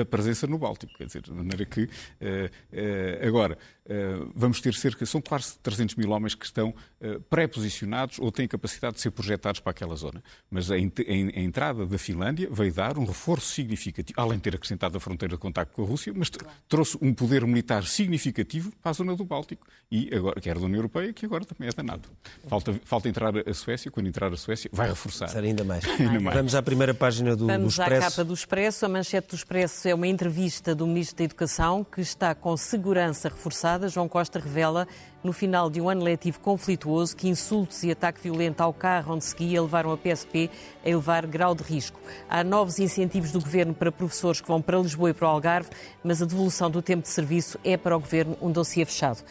a, 0.01 0.05
presença 0.05 0.47
no 0.47 0.59
Báltico. 0.59 0.93
Quer 0.97 1.07
dizer, 1.07 1.23
de 1.23 1.33
maneira 1.33 1.65
que. 1.65 1.89
Agora, 3.27 3.59
vamos 4.35 4.61
ter 4.61 4.75
cerca. 4.75 5.05
São 5.07 5.21
quase 5.21 5.59
300 5.59 5.97
mil 5.97 6.11
homens 6.11 6.35
que 6.35 6.45
estão 6.45 6.75
pré-posicionados 7.29 8.19
ou 8.19 8.33
têm 8.33 8.49
capacidade 8.49 8.97
de 8.97 9.01
ser 9.01 9.11
projetados 9.11 9.61
para 9.61 9.71
aquela 9.71 9.95
zona. 9.95 10.23
Mas 10.51 10.71
a, 10.71 10.79
entrada 10.79 11.87
da 11.87 11.99
Finlândia 11.99 12.49
veio 12.51 12.73
dar 12.73 12.99
um 12.99 13.05
reforço 13.05 13.49
significativo 13.49 14.15
além 14.17 14.39
de 14.39 14.43
ter 14.43 14.55
acrescentado 14.55 14.97
a 14.97 15.01
fronteira 15.01 15.35
de 15.35 15.41
contacto 15.41 15.75
com 15.75 15.83
a 15.83 15.87
Rússia, 15.87 16.13
mas 16.15 16.31
trouxe 16.69 16.99
um 17.01 17.13
poder 17.13 17.47
militar 17.47 17.85
significativo 17.85 18.73
para 18.83 18.91
a 18.91 18.95
zona 18.95 19.15
do 19.17 19.25
Báltico, 19.25 19.67
e 19.91 20.13
agora, 20.15 20.41
que 20.41 20.49
era 20.49 20.59
da 20.59 20.67
União 20.67 20.79
Europeia, 20.79 21.13
que 21.13 21.27
agora 21.27 21.45
também 21.45 21.69
é 21.69 21.73
da 21.73 21.83
NATO. 21.83 22.11
Falta, 22.49 22.75
falta 22.85 23.09
entrar 23.09 23.33
a 23.37 23.55
Suécia, 23.55 23.91
quando 23.91 24.07
entrar 24.07 24.33
a 24.33 24.37
Suécia, 24.37 24.71
vai 24.73 24.89
reforçar. 24.89 25.37
ainda 25.37 25.65
mais. 25.65 25.85
ainda 26.01 26.21
mais. 26.21 26.37
Vamos 26.37 26.55
à 26.55 26.63
primeira 26.63 26.95
página 26.95 27.37
do, 27.37 27.47
Vamos 27.47 27.77
do 27.77 27.83
Expresso. 27.83 27.91
Vamos 27.91 28.05
à 28.05 28.11
capa 28.11 28.25
do 28.25 28.35
Expresso. 28.35 28.87
A 28.87 28.89
manchete 28.89 29.29
do 29.35 29.37
Expresso 29.37 29.89
é 29.89 29.95
uma 29.95 30.07
entrevista 30.07 30.77
do 30.77 30.87
Ministro 30.87 31.17
da 31.17 31.25
Educação, 31.25 31.83
que 31.83 32.01
está 32.01 32.37
com 32.37 32.57
segurança 32.57 33.29
reforçada. 33.29 33.89
João 33.89 34.09
Costa 34.09 34.39
revela 34.39 34.87
no 35.25 35.33
final 35.33 35.69
de 35.69 35.81
um 35.81 35.89
ano 35.89 36.05
letivo 36.05 36.39
conflituoso 36.39 37.17
que 37.17 37.29
insultos 37.29 37.83
e 37.83 37.91
ataque 37.91 38.21
violento 38.21 38.61
ao 38.61 38.73
carro 38.73 39.15
onde 39.15 39.25
seguia 39.25 39.61
levaram 39.61 39.91
a 39.91 39.97
PSP 39.97 40.49
a 40.85 40.89
elevar 40.89 41.27
grau 41.27 41.53
de 41.53 41.65
risco. 41.65 41.99
Há 42.31 42.45
novos 42.45 42.79
incentivos 42.79 43.33
do 43.33 43.41
Governo 43.41 43.75
para 43.75 43.91
professores 43.91 44.41
que 44.41 44.47
vão 44.47 44.63
para 44.63 44.79
Lisboa 44.79 45.11
e 45.11 45.15
para 45.15 45.27
o 45.27 45.31
Algarve, 45.31 45.71
mas 46.05 46.23
a 46.23 46.27
devolução 46.27 46.71
do 46.71 46.81
tempo 46.81 47.03
de 47.03 47.09
serviço 47.09 47.59
é 47.65 47.77
para 47.77 47.97
o 47.97 48.01
Governo 48.01 48.37
um 48.41 48.53
dossiê 48.53 48.85
fechado. 48.85 49.25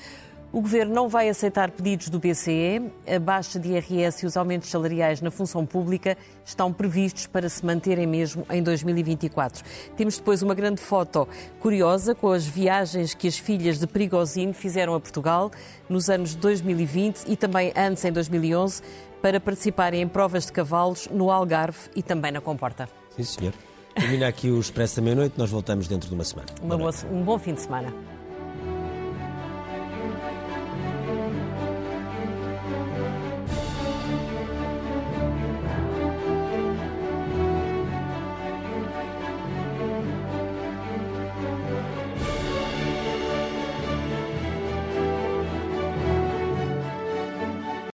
O 0.54 0.62
Governo 0.62 0.94
não 0.94 1.10
vai 1.10 1.28
aceitar 1.30 1.72
pedidos 1.72 2.10
do 2.10 2.20
BCE. 2.20 2.92
A 3.08 3.18
baixa 3.18 3.60
de 3.60 3.70
IRS 3.70 4.24
e 4.24 4.28
os 4.28 4.38
aumentos 4.38 4.70
salariais 4.70 5.20
na 5.20 5.32
função 5.32 5.66
pública 5.66 6.16
estão 6.46 6.72
previstos 6.72 7.26
para 7.26 7.50
se 7.50 7.66
manterem 7.66 8.06
mesmo 8.06 8.46
em 8.52 8.62
2024. 8.62 9.64
Temos 9.98 10.16
depois 10.16 10.44
uma 10.44 10.54
grande 10.54 10.80
foto 10.80 11.28
curiosa 11.60 12.14
com 12.14 12.32
as 12.32 12.46
viagens 12.46 13.16
que 13.16 13.28
as 13.28 13.36
filhas 13.36 13.80
de 13.80 13.88
Perigosino 13.88 14.54
fizeram 14.54 14.94
a 14.94 15.00
Portugal 15.00 15.50
nos 15.90 16.08
anos 16.08 16.36
2020 16.36 17.24
e 17.26 17.36
também 17.36 17.74
antes, 17.76 18.06
em 18.06 18.12
2011, 18.12 18.84
para 19.24 19.40
participarem 19.40 20.04
em 20.04 20.08
provas 20.08 20.46
de 20.46 20.52
cavalos 20.52 21.08
no 21.10 21.32
Algarve 21.32 21.90
e 21.96 22.04
também 22.04 22.32
na 22.32 22.40
Comporta. 22.40 22.88
Sim, 23.16 23.24
senhor. 23.24 23.54
Termina 23.96 24.28
aqui 24.28 24.52
o 24.52 24.60
Expresso 24.60 24.98
da 24.98 25.02
Meia-Noite. 25.02 25.34
Nós 25.36 25.50
voltamos 25.50 25.88
dentro 25.88 26.08
de 26.08 26.14
uma 26.14 26.24
semana. 26.24 26.50
Uma 26.62 26.78
boa, 26.78 26.92
um 27.12 27.24
bom 27.24 27.40
fim 27.40 27.56
de 27.56 27.62
semana. 27.62 27.92